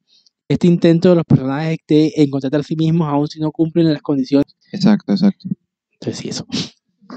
Este 0.49 0.67
intento 0.67 1.09
de 1.09 1.15
los 1.15 1.25
personajes 1.25 1.77
de 1.87 2.13
encontrarte 2.15 2.57
a 2.57 2.63
sí 2.63 2.75
mismos 2.75 3.07
aun 3.09 3.27
si 3.27 3.39
no 3.39 3.51
cumplen 3.51 3.91
las 3.93 4.01
condiciones. 4.01 4.55
Exacto, 4.71 5.11
exacto. 5.13 5.47
Entonces 5.93 6.17
sí, 6.17 6.29
eso. 6.29 6.45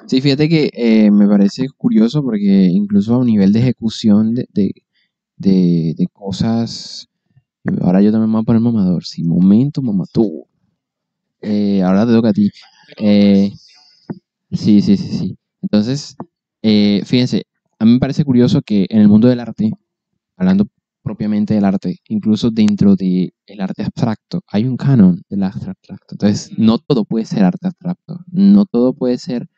Sí, 0.07 0.21
fíjate 0.21 0.49
que 0.49 0.71
eh, 0.73 1.11
me 1.11 1.29
parece 1.29 1.69
curioso 1.77 2.23
porque 2.23 2.45
incluso 2.73 3.15
a 3.15 3.19
un 3.19 3.27
nivel 3.27 3.53
de 3.53 3.61
ejecución 3.61 4.35
de, 4.35 4.49
de, 4.53 4.73
de- 5.37 5.95
de 5.97 6.07
cosas, 6.09 7.09
ahora 7.83 8.03
yo 8.03 8.13
también 8.13 8.31
me 8.31 8.35
voy 8.37 8.43
a 8.43 8.47
poner 8.47 8.63
mamador, 8.63 9.05
sí, 9.05 9.23
momento 9.25 9.83
mamatú. 9.83 10.47
Eh, 11.43 11.83
ahora 11.83 12.07
te 12.07 12.13
toca 12.13 12.31
a 12.31 12.33
ti. 12.33 12.51
Eh, 12.99 13.53
sí, 14.53 14.81
sí, 14.81 14.97
sí, 14.97 15.19
sí. 15.19 15.39
Entonces, 15.63 16.17
eh, 16.63 17.03
fíjense, 17.05 17.45
a 17.79 17.85
mí 17.85 17.93
me 17.93 17.99
parece 17.99 18.25
curioso 18.25 18.63
que 18.63 18.87
en 18.89 19.01
el 19.01 19.09
mundo 19.09 19.29
del 19.29 19.41
arte, 19.41 19.71
hablando 20.37 20.67
propiamente 21.03 21.55
del 21.55 21.65
arte, 21.65 21.99
incluso 22.09 22.51
dentro 22.51 22.97
del 22.97 23.33
arte 23.59 23.83
abstracto, 23.83 24.43
hay 24.49 24.65
un 24.67 24.77
canon 24.77 25.23
del 25.29 25.43
arte 25.43 25.71
abstracto. 25.71 26.15
Entonces, 26.15 26.51
no 26.59 26.79
todo 26.79 27.05
puede 27.05 27.25
ser 27.27 27.45
arte 27.45 27.67
abstracto, 27.69 28.21
no 28.31 28.67
todo 28.67 28.95
puede 28.95 29.19
ser 29.19 29.49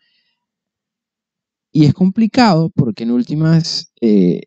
y 1.73 1.87
es 1.87 1.95
complicado 1.95 2.71
porque 2.75 3.05
en 3.05 3.11
últimas, 3.11 3.91
eh, 4.01 4.43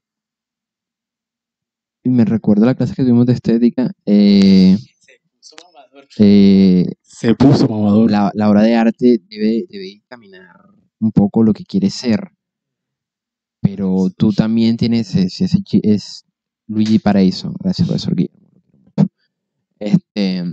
y 2.04 2.10
me 2.10 2.24
recuerdo 2.24 2.66
la 2.66 2.76
clase 2.76 2.94
que 2.94 3.02
tuvimos 3.02 3.26
de 3.26 3.34
estética, 3.34 3.92
eh, 4.06 4.78
eh, 6.20 6.86
Se 7.02 7.34
puso 7.36 7.68
mamador. 7.68 8.12
la, 8.12 8.32
la 8.36 8.50
obra 8.50 8.62
de 8.62 8.76
arte 8.76 9.20
debe, 9.28 9.66
debe 9.68 9.92
encaminar 9.94 10.56
un 11.00 11.12
poco 11.12 11.44
lo 11.44 11.54
que 11.54 11.66
quiere 11.66 11.90
ser. 11.90 12.32
Pero 13.62 14.10
tú 14.16 14.32
también 14.32 14.78
tienes 14.78 15.16
ese, 15.16 15.46
ese 15.46 15.62
Luigi 16.68 17.00
Paraíso. 17.00 17.54
Gracias, 17.60 17.88
profesor 17.88 18.16
Guillermo. 18.16 18.50
Este, 19.80 20.44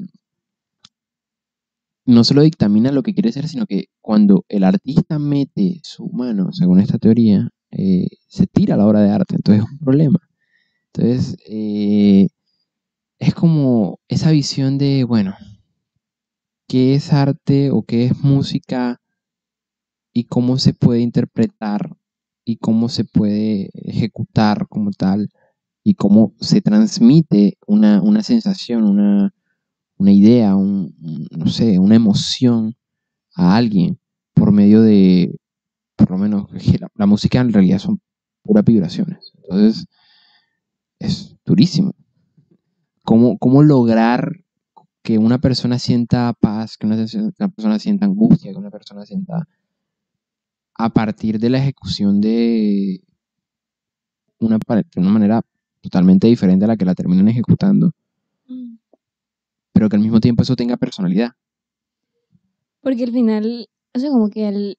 no 2.05 2.25
solo 2.25 2.43
dictamina 2.43 2.93
lo 2.93 3.03
que 3.03 3.15
quiere 3.15 3.33
ser, 3.33 3.49
sino 3.49 3.67
que 3.67 3.87
cuando 4.01 4.45
el 4.49 4.65
artista 4.65 5.19
mete 5.19 5.81
su 5.85 6.09
mano, 6.09 6.53
según 6.53 6.81
esta 6.81 6.99
teoría, 6.99 7.49
eh, 7.71 8.09
se 8.27 8.47
tira 8.47 8.77
la 8.77 8.87
obra 8.87 9.01
de 9.01 9.11
arte. 9.11 9.37
Entonces 9.37 9.65
es 9.65 9.71
un 9.71 9.79
problema. 9.79 10.19
Entonces, 10.93 11.37
eh, 11.47 12.29
es 13.19 13.35
como 13.35 14.01
esa 14.09 14.31
visión 14.33 14.79
de, 14.79 15.05
bueno, 15.05 15.35
qué 16.69 16.95
es 16.95 17.13
arte 17.13 17.71
o 17.71 17.83
qué 17.83 18.07
es 18.07 18.19
música 18.23 19.01
y 20.13 20.25
cómo 20.25 20.59
se 20.59 20.75
puede 20.75 21.01
interpretar 21.01 21.97
y 22.45 22.57
cómo 22.57 22.89
se 22.89 23.05
puede 23.05 23.71
ejecutar 23.75 24.67
como 24.69 24.91
tal 24.91 25.31
y 25.85 25.95
cómo 25.95 26.35
se 26.41 26.61
transmite 26.61 27.59
una, 27.67 28.01
una 28.03 28.23
sensación, 28.23 28.85
una, 28.85 29.35
una 29.97 30.13
idea, 30.13 30.55
un, 30.57 30.95
no 31.31 31.47
sé, 31.49 31.79
una 31.79 31.97
emoción 31.97 32.77
a 33.35 33.57
alguien 33.57 33.99
por 34.35 34.53
medio 34.53 34.83
de, 34.83 35.35
por 35.97 36.11
lo 36.11 36.19
menos, 36.19 36.47
la, 36.95 37.07
música 37.07 37.41
en 37.41 37.53
realidad 37.53 37.79
son 37.79 38.01
puras 38.43 38.65
vibraciones. 38.65 39.33
Entonces, 39.43 39.87
es 40.99 41.37
durísimo. 41.45 41.95
¿Cómo, 43.05 43.37
cómo 43.39 43.63
lograr 43.63 44.45
que 45.03 45.19
una 45.19 45.39
persona 45.39 45.79
sienta 45.81 46.33
paz, 46.33 46.77
que 46.77 46.87
una, 46.87 46.97
una 46.97 47.49
persona 47.49 47.79
sienta 47.81 48.07
angustia, 48.07 48.53
que 48.53 48.59
una 48.59 48.71
persona 48.71 49.05
sienta 49.05 49.49
a 50.75 50.91
partir 50.91 51.41
de 51.41 51.51
la 51.51 51.59
ejecución 51.59 52.21
de 52.21 53.03
una, 54.39 54.59
de 54.59 55.01
una 55.01 55.11
manera 55.11 55.43
totalmente 55.83 56.29
diferente 56.29 56.65
a 56.65 56.69
la 56.69 56.77
que 56.79 56.85
la 56.87 56.95
terminan 56.95 57.29
ejecutando, 57.29 57.93
Mm. 58.49 58.77
pero 59.73 59.89
que 59.89 59.97
al 59.97 60.03
mismo 60.03 60.21
tiempo 60.21 60.43
eso 60.43 60.57
tenga 60.57 60.77
personalidad. 60.77 61.33
Porque 62.81 63.05
al 63.05 63.13
final, 63.13 63.69
o 63.95 63.99
sea, 63.99 64.11
como 64.11 64.29
que 64.31 64.49
el, 64.49 64.79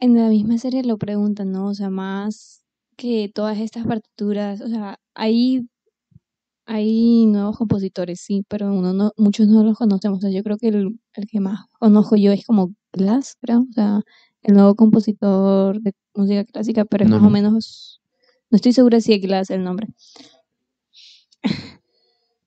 en 0.00 0.16
la 0.16 0.28
misma 0.28 0.58
serie 0.58 0.84
lo 0.84 0.98
preguntan, 0.98 1.52
¿no? 1.52 1.68
O 1.68 1.74
sea, 1.74 1.90
más 1.90 2.64
que 2.96 3.30
todas 3.34 3.58
estas 3.58 3.86
partituras, 3.86 4.60
o 4.62 4.68
sea, 4.68 4.98
hay, 5.14 5.66
hay 6.66 7.26
nuevos 7.26 7.56
compositores, 7.58 8.20
sí, 8.20 8.44
pero 8.48 8.72
uno 8.72 8.92
no, 8.92 9.12
muchos 9.16 9.48
no 9.48 9.64
los 9.64 9.76
conocemos. 9.78 10.18
O 10.18 10.22
sea, 10.22 10.30
yo 10.30 10.42
creo 10.42 10.56
que 10.58 10.68
el, 10.68 10.98
el 11.14 11.26
que 11.26 11.40
más 11.40 11.66
conozco 11.78 12.16
yo 12.16 12.32
es 12.32 12.46
como 12.46 12.74
Glass, 12.92 13.36
creo, 13.40 13.60
o 13.68 13.72
sea, 13.72 14.02
el 14.42 14.54
nuevo 14.54 14.74
compositor 14.76 15.80
de 15.80 15.92
música 16.14 16.44
clásica, 16.44 16.84
pero 16.84 17.04
es 17.04 17.10
No, 17.10 17.16
más 17.16 17.22
o 17.22 17.26
no. 17.26 17.30
menos, 17.30 18.01
no 18.52 18.56
estoy 18.56 18.72
segura 18.72 19.00
si 19.00 19.14
es 19.14 19.20
Glass 19.22 19.50
el 19.50 19.64
nombre. 19.64 19.88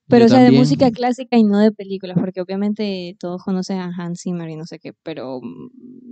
Pero, 0.07 0.21
Yo 0.21 0.25
o 0.27 0.29
sea, 0.29 0.43
de 0.43 0.51
música 0.51 0.91
clásica 0.91 1.35
y 1.35 1.43
no 1.43 1.57
de 1.57 1.71
películas, 1.71 2.15
porque 2.19 2.39
obviamente 2.39 3.17
todos 3.19 3.41
conocen 3.43 3.79
a 3.79 3.91
Hans 3.97 4.21
Zimmer 4.21 4.47
y 4.49 4.55
no 4.55 4.65
sé 4.65 4.77
qué, 4.77 4.93
pero 5.01 5.41
mm, 5.41 5.69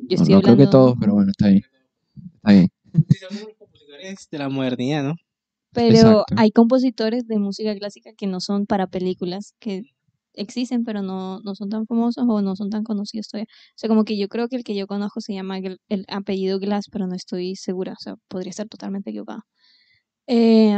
yo 0.10 0.18
No, 0.18 0.24
estoy 0.24 0.34
no 0.36 0.42
creo 0.42 0.58
que 0.58 0.64
hablando... 0.64 0.70
todos, 0.72 0.96
pero 1.00 1.14
bueno, 1.14 1.30
está 1.30 1.48
bien. 1.50 1.64
Está 2.38 2.52
bien. 2.52 2.68
Los 2.92 3.56
compositores 3.56 4.28
de 4.32 4.38
la 4.40 4.50
modernidad, 4.50 5.04
¿no? 5.04 5.16
Pero 5.74 5.96
Exacto. 5.96 6.26
hay 6.38 6.52
compositores 6.52 7.28
de 7.28 7.38
música 7.38 7.76
clásica 7.76 8.14
que 8.18 8.26
no 8.26 8.40
son 8.40 8.66
para 8.66 8.88
películas, 8.88 9.54
que 9.60 9.84
existen, 10.34 10.84
pero 10.84 11.04
no, 11.04 11.40
no 11.42 11.54
son 11.54 11.70
tan 11.70 11.86
famosos 11.86 12.26
o 12.28 12.42
no 12.42 12.56
son 12.56 12.72
tan 12.72 12.84
conocidos 12.84 13.28
todavía. 13.28 13.48
O 13.52 13.74
sea, 13.76 13.88
como 13.90 14.04
que 14.06 14.18
yo 14.18 14.28
creo 14.28 14.48
que 14.50 14.56
el 14.56 14.64
que 14.64 14.76
yo 14.76 14.88
conozco 14.88 15.22
se 15.22 15.34
llama 15.34 15.60
Gl- 15.60 15.80
el 15.90 16.06
apellido 16.10 16.58
Glass, 16.60 16.86
pero 16.92 17.06
no 17.06 17.14
estoy 17.16 17.56
segura. 17.56 17.94
O 17.94 18.02
sea, 18.02 18.16
podría 18.28 18.50
estar 18.50 18.68
totalmente 18.68 19.12
equivocada. 19.12 19.46
Eh, 20.28 20.76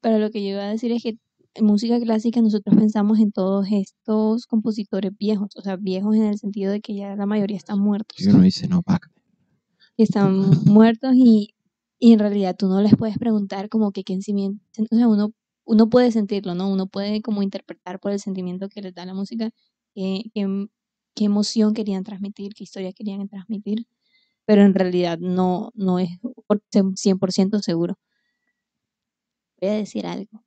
pero 0.00 0.18
lo 0.18 0.30
que 0.30 0.42
yo 0.42 0.50
iba 0.50 0.62
a 0.64 0.70
decir 0.70 0.92
es 0.92 1.02
que 1.02 1.16
en 1.54 1.64
música 1.64 1.98
clásica 2.00 2.40
nosotros 2.42 2.76
pensamos 2.76 3.18
en 3.20 3.32
todos 3.32 3.66
estos 3.70 4.46
compositores 4.46 5.12
viejos, 5.18 5.50
o 5.56 5.62
sea, 5.62 5.76
viejos 5.76 6.16
en 6.16 6.24
el 6.24 6.38
sentido 6.38 6.72
de 6.72 6.80
que 6.80 6.94
ya 6.96 7.14
la 7.16 7.26
mayoría 7.26 7.56
están 7.56 7.78
muertos 7.80 8.20
Y 8.20 8.28
uno 8.28 8.42
dice, 8.42 8.66
no, 8.68 8.82
Pac. 8.82 9.10
que 9.96 10.02
están 10.02 10.34
muertos 10.66 11.12
y, 11.14 11.54
y 11.98 12.12
en 12.12 12.18
realidad 12.18 12.56
tú 12.58 12.68
no 12.68 12.80
les 12.82 12.96
puedes 12.96 13.18
preguntar 13.18 13.68
como 13.68 13.92
que 13.92 14.02
qué 14.04 14.14
sentimiento, 14.14 14.60
o 14.90 14.96
sea, 14.96 15.08
uno, 15.08 15.32
uno 15.64 15.88
puede 15.88 16.10
sentirlo, 16.12 16.54
¿no? 16.54 16.70
Uno 16.70 16.86
puede 16.88 17.22
como 17.22 17.42
interpretar 17.42 18.00
por 18.00 18.12
el 18.12 18.20
sentimiento 18.20 18.68
que 18.68 18.82
les 18.82 18.94
da 18.94 19.06
la 19.06 19.14
música, 19.14 19.50
qué, 19.94 20.24
qué, 20.34 20.66
qué 21.14 21.24
emoción 21.24 21.72
querían 21.74 22.04
transmitir, 22.04 22.52
qué 22.54 22.64
historia 22.64 22.92
querían 22.92 23.28
transmitir, 23.28 23.86
pero 24.46 24.62
en 24.62 24.74
realidad 24.74 25.18
no, 25.20 25.70
no 25.74 25.98
es 25.98 26.10
por- 26.46 26.62
100% 26.96 27.60
seguro. 27.60 27.96
Voy 29.60 29.70
a 29.70 29.74
decir 29.74 30.06
algo. 30.06 30.44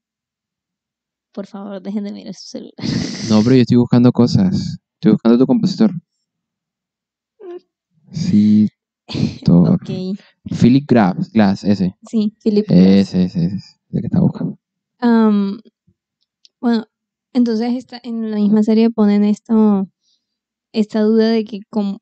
Por 1.34 1.46
favor, 1.46 1.82
dejen 1.82 2.04
de 2.04 2.12
mirar 2.12 2.34
su 2.34 2.48
celular. 2.48 2.74
No, 3.30 3.42
pero 3.44 3.56
yo 3.56 3.62
estoy 3.62 3.78
buscando 3.78 4.12
cosas. 4.12 4.80
Estoy 4.96 5.12
buscando 5.12 5.38
tu 5.38 5.46
compositor. 5.46 5.92
Sí, 8.12 8.70
ok, 9.50 9.90
Philip 10.60 10.88
Glass, 10.88 11.32
Glass, 11.32 11.64
ese. 11.64 11.96
sí, 12.10 12.34
Philip. 12.42 12.66
Ese, 12.70 13.24
ese, 13.24 13.46
ese. 13.46 13.56
Es 13.56 13.80
el 13.92 14.02
que 14.02 14.08
está 14.08 14.20
buscando. 14.20 14.58
Bueno, 16.60 16.88
entonces 17.34 17.76
esta, 17.76 18.00
en 18.04 18.32
la 18.32 18.38
misma 18.38 18.64
serie 18.64 18.90
ponen 18.90 19.24
esto, 19.24 19.88
esta 20.74 21.02
duda 21.02 21.30
de 21.30 21.46
que 21.46 21.60
cómo, 21.70 22.00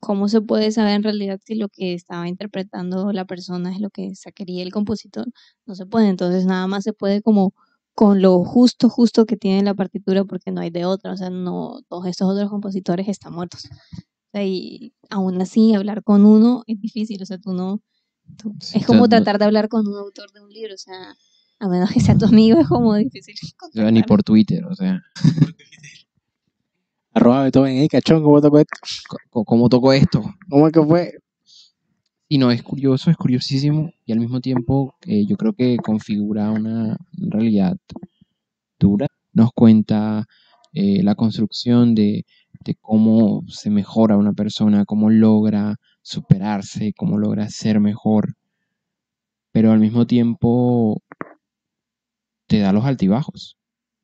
cómo 0.00 0.28
se 0.28 0.40
puede 0.40 0.70
saber 0.70 0.94
en 0.94 1.02
realidad 1.02 1.40
si 1.44 1.54
lo 1.54 1.68
que 1.68 1.94
estaba 1.94 2.28
interpretando 2.28 3.12
la 3.12 3.24
persona 3.24 3.72
es 3.72 3.80
lo 3.80 3.90
que 3.90 4.14
sacaría 4.14 4.62
el 4.62 4.72
compositor. 4.72 5.26
No 5.66 5.74
se 5.74 5.86
puede, 5.86 6.08
entonces 6.08 6.46
nada 6.46 6.66
más 6.66 6.84
se 6.84 6.92
puede 6.92 7.20
como 7.22 7.52
con 7.94 8.22
lo 8.22 8.44
justo, 8.44 8.88
justo 8.88 9.26
que 9.26 9.36
tiene 9.36 9.62
la 9.64 9.74
partitura 9.74 10.24
porque 10.24 10.52
no 10.52 10.60
hay 10.60 10.70
de 10.70 10.84
otra, 10.84 11.12
o 11.12 11.16
sea, 11.16 11.30
no, 11.30 11.80
todos 11.88 12.06
estos 12.06 12.30
otros 12.30 12.48
compositores 12.48 13.08
están 13.08 13.32
muertos. 13.34 13.68
Y 14.34 14.92
aún 15.10 15.40
así 15.40 15.74
hablar 15.74 16.04
con 16.04 16.24
uno 16.24 16.62
es 16.66 16.80
difícil, 16.80 17.20
o 17.22 17.26
sea, 17.26 17.38
tú 17.38 17.52
no, 17.54 17.80
tú- 18.36 18.54
es 18.72 18.86
como 18.86 19.02
o 19.02 19.06
sea, 19.06 19.18
no- 19.18 19.24
tratar 19.24 19.38
de 19.40 19.46
hablar 19.46 19.68
con 19.68 19.86
un 19.88 19.96
autor 19.96 20.30
de 20.32 20.40
un 20.42 20.50
libro, 20.50 20.74
o 20.74 20.78
sea, 20.78 21.16
a 21.58 21.68
menos 21.68 21.90
que 21.90 21.98
sea 21.98 22.16
tu 22.16 22.26
amigo, 22.26 22.60
es 22.60 22.68
como 22.68 22.94
difícil. 22.94 23.34
Ni 23.92 24.02
por 24.04 24.22
Twitter, 24.22 24.64
o 24.66 24.74
sea. 24.76 25.02
Arroba 27.14 27.42
Beethoven, 27.42 27.76
hey, 27.78 27.88
cachón, 27.88 28.22
¿cómo 28.22 28.40
tocó 28.40 28.62
¿Cómo 29.44 29.68
tocó 29.68 29.92
esto? 29.92 30.22
¿Cómo 30.48 30.66
es 30.66 30.72
que 30.72 30.82
fue? 30.82 31.12
Y 32.28 32.38
no, 32.38 32.50
es 32.50 32.62
curioso, 32.62 33.10
es 33.10 33.16
curiosísimo 33.16 33.90
y 34.04 34.12
al 34.12 34.20
mismo 34.20 34.40
tiempo 34.40 34.94
eh, 35.06 35.24
yo 35.26 35.36
creo 35.36 35.54
que 35.54 35.76
configura 35.78 36.50
una 36.50 36.96
realidad 37.12 37.76
dura. 38.78 39.06
Nos 39.32 39.50
cuenta 39.52 40.26
eh, 40.74 41.02
la 41.02 41.14
construcción 41.14 41.94
de, 41.94 42.26
de 42.64 42.74
cómo 42.80 43.42
se 43.48 43.70
mejora 43.70 44.16
una 44.16 44.32
persona, 44.32 44.84
cómo 44.84 45.10
logra 45.10 45.76
superarse, 46.02 46.92
cómo 46.96 47.18
logra 47.18 47.48
ser 47.48 47.80
mejor, 47.80 48.34
pero 49.52 49.72
al 49.72 49.80
mismo 49.80 50.06
tiempo 50.06 51.02
te 52.46 52.58
da 52.58 52.72
los 52.72 52.84
altibajos. 52.84 53.56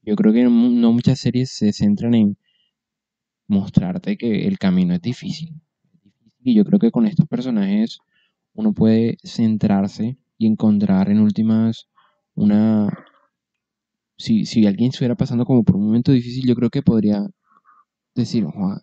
Yo 0.02 0.16
creo 0.16 0.32
que 0.32 0.44
no 0.44 0.92
muchas 0.92 1.18
series 1.18 1.50
se 1.52 1.72
centran 1.72 2.14
en 2.14 2.36
mostrarte 3.46 4.16
que 4.16 4.46
el 4.46 4.58
camino 4.58 4.94
es 4.94 5.02
difícil. 5.02 5.60
Y 6.40 6.54
yo 6.54 6.64
creo 6.64 6.78
que 6.78 6.90
con 6.90 7.06
estos 7.06 7.26
personajes 7.26 7.98
uno 8.54 8.72
puede 8.72 9.18
centrarse 9.22 10.18
y 10.38 10.46
encontrar 10.46 11.10
en 11.10 11.20
últimas 11.20 11.88
una... 12.34 12.88
Si, 14.16 14.46
si 14.46 14.66
alguien 14.66 14.90
estuviera 14.90 15.16
pasando 15.16 15.44
como 15.44 15.64
por 15.64 15.76
un 15.76 15.86
momento 15.86 16.12
difícil, 16.12 16.46
yo 16.46 16.54
creo 16.54 16.70
que 16.70 16.82
podría 16.82 17.26
decir, 18.14 18.44
"Joa, 18.44 18.82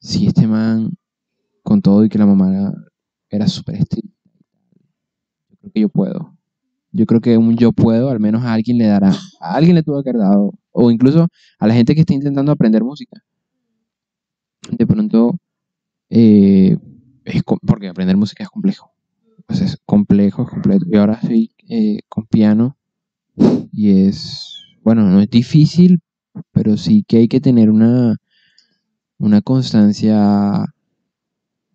si 0.00 0.26
este 0.26 0.46
man, 0.46 0.92
con 1.62 1.82
todo 1.82 2.04
y 2.04 2.08
que 2.08 2.18
la 2.18 2.26
mamá 2.26 2.50
era, 2.54 2.72
era 3.30 3.48
súper 3.48 3.76
estricta, 3.76 4.14
yo 5.50 5.56
creo 5.58 5.72
que 5.72 5.80
yo 5.80 5.88
puedo. 5.88 6.36
Yo 6.92 7.06
creo 7.06 7.20
que 7.20 7.36
un 7.36 7.56
yo 7.56 7.72
puedo, 7.72 8.10
al 8.10 8.20
menos 8.20 8.42
a 8.44 8.54
alguien 8.54 8.78
le 8.78 8.86
dará, 8.86 9.10
a 9.40 9.54
alguien 9.54 9.74
le 9.74 9.82
tuvo 9.82 10.02
que 10.02 10.10
haber 10.10 10.22
dado, 10.22 10.54
o 10.76 10.90
incluso 10.90 11.28
a 11.58 11.66
la 11.66 11.74
gente 11.74 11.94
que 11.94 12.00
está 12.00 12.12
intentando 12.12 12.52
aprender 12.52 12.84
música. 12.84 13.22
De 14.70 14.86
pronto, 14.86 15.38
eh, 16.10 16.76
es 17.24 17.42
porque 17.66 17.88
aprender 17.88 18.16
música 18.16 18.44
es 18.44 18.50
complejo. 18.50 18.92
Pues 19.46 19.62
es 19.62 19.78
complejo, 19.86 20.42
es 20.42 20.50
completo. 20.50 20.84
Y 20.90 20.96
ahora 20.96 21.14
estoy 21.14 21.50
eh, 21.68 22.00
con 22.08 22.26
piano 22.26 22.76
y 23.72 24.06
es, 24.06 24.56
bueno, 24.82 25.02
no 25.08 25.20
es 25.20 25.30
difícil, 25.30 26.00
pero 26.52 26.76
sí 26.76 27.04
que 27.08 27.18
hay 27.18 27.28
que 27.28 27.40
tener 27.40 27.70
una, 27.70 28.16
una 29.18 29.40
constancia 29.40 30.66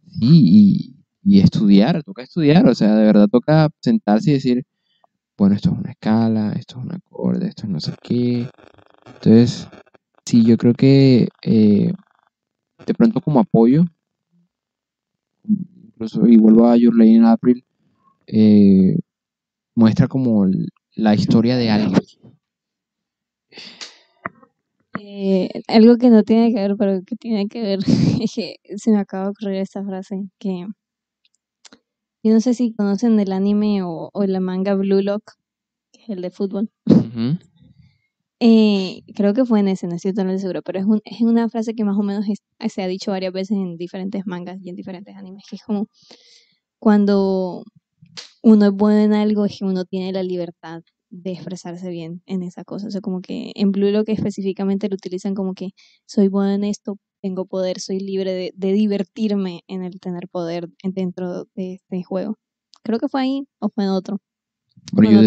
sí, 0.09 0.29
y, 0.31 0.95
y 1.23 1.39
estudiar, 1.39 2.03
toca 2.03 2.23
estudiar, 2.23 2.67
o 2.67 2.75
sea, 2.75 2.95
de 2.95 3.05
verdad 3.05 3.27
toca 3.27 3.69
sentarse 3.79 4.31
y 4.31 4.33
decir, 4.33 4.63
bueno, 5.37 5.55
esto 5.55 5.71
es 5.71 5.79
una 5.79 5.91
escala, 5.91 6.53
esto 6.53 6.77
es 6.77 6.85
un 6.85 6.93
acorde, 6.93 7.47
esto 7.47 7.63
es 7.63 7.69
no 7.69 7.79
sé 7.79 7.93
qué. 8.03 8.47
Entonces, 9.05 9.67
sí, 10.25 10.43
yo 10.45 10.57
creo 10.57 10.73
que 10.73 11.29
eh, 11.43 11.93
de 12.85 12.93
pronto 12.93 13.21
como 13.21 13.39
apoyo, 13.39 13.85
incluso, 15.87 16.27
y 16.27 16.37
vuelvo 16.37 16.67
a 16.67 16.77
Your 16.77 16.95
Lane 16.97 17.11
in 17.11 17.25
April, 17.25 17.63
eh, 18.27 18.97
muestra 19.75 20.07
como 20.07 20.45
el- 20.45 20.69
la 20.95 21.15
historia 21.15 21.57
de 21.57 21.69
alguien. 21.71 22.01
Eh, 24.99 25.49
algo 25.67 25.97
que 25.97 26.09
no 26.09 26.23
tiene 26.23 26.53
que 26.53 26.59
ver, 26.61 26.75
pero 26.77 27.01
que 27.05 27.15
tiene 27.15 27.47
que 27.47 27.61
ver, 27.61 27.79
es 28.25 28.33
que 28.35 28.55
se 28.77 28.91
me 28.91 28.99
acaba 28.99 29.25
de 29.25 29.29
ocurrir 29.31 29.55
esta 29.57 29.83
frase, 29.83 30.29
que 30.39 30.67
yo 32.23 32.33
no 32.33 32.39
sé 32.39 32.53
si 32.53 32.73
conocen 32.73 33.19
el 33.19 33.31
anime 33.31 33.83
o, 33.83 34.09
o 34.13 34.23
la 34.25 34.39
manga 34.39 34.75
Blue 34.75 35.01
Lock, 35.01 35.33
que 35.91 36.03
es 36.03 36.09
el 36.09 36.21
de 36.21 36.31
fútbol. 36.31 36.69
Ujú. 36.85 37.37
Eh, 38.43 39.03
creo 39.15 39.33
que 39.35 39.45
fue 39.45 39.59
en 39.59 39.67
ese, 39.67 39.87
no 39.87 39.95
estoy 39.95 40.11
totalmente 40.13 40.41
segura, 40.41 40.61
pero 40.63 40.79
es, 40.79 40.85
un- 40.85 41.01
es 41.05 41.21
una 41.21 41.47
frase 41.49 41.75
que 41.75 41.83
más 41.83 41.95
o 41.97 42.01
menos 42.03 42.25
es- 42.27 42.41
se 42.73 42.81
ha 42.81 42.87
dicho 42.87 43.11
varias 43.11 43.33
veces 43.33 43.57
en 43.57 43.77
diferentes 43.77 44.25
mangas 44.25 44.57
y 44.63 44.69
en 44.69 44.75
diferentes 44.75 45.15
animes, 45.15 45.43
que 45.49 45.57
es 45.57 45.61
como 45.63 45.87
cuando 46.79 47.63
uno 48.43 48.65
es 48.67 48.71
bueno 48.73 48.99
en 49.01 49.13
algo, 49.13 49.45
es 49.45 49.59
que 49.59 49.65
uno 49.65 49.85
tiene 49.85 50.11
la 50.13 50.23
libertad 50.23 50.83
de 51.11 51.33
expresarse 51.33 51.89
bien 51.89 52.23
en 52.27 52.43
esa 52.43 52.63
cosa. 52.65 52.87
O 52.87 52.91
sea, 52.91 53.01
como 53.01 53.21
que 53.21 53.51
en 53.55 53.71
Blue 53.71 53.91
Lock 53.91 54.09
específicamente 54.09 54.89
lo 54.89 54.95
utilizan 54.95 55.35
como 55.35 55.53
que 55.55 55.71
soy 56.07 56.27
bueno 56.29 56.51
en 56.53 56.63
esto, 56.65 56.97
tengo 57.21 57.45
poder, 57.45 57.79
soy 57.81 57.99
libre 57.99 58.33
de, 58.33 58.51
de 58.55 58.73
divertirme 58.73 59.63
en 59.67 59.83
el 59.83 59.99
tener 59.99 60.27
poder 60.29 60.69
en- 60.83 60.93
dentro 60.93 61.45
de 61.55 61.75
este 61.75 62.03
juego. 62.03 62.37
Creo 62.83 62.99
que 62.99 63.09
fue 63.09 63.21
ahí 63.21 63.43
o 63.59 63.69
fue 63.69 63.83
en 63.85 63.91
otro. 63.91 64.19
Pero 64.95 64.95
Bueno, 64.95 65.11
yo 65.11 65.17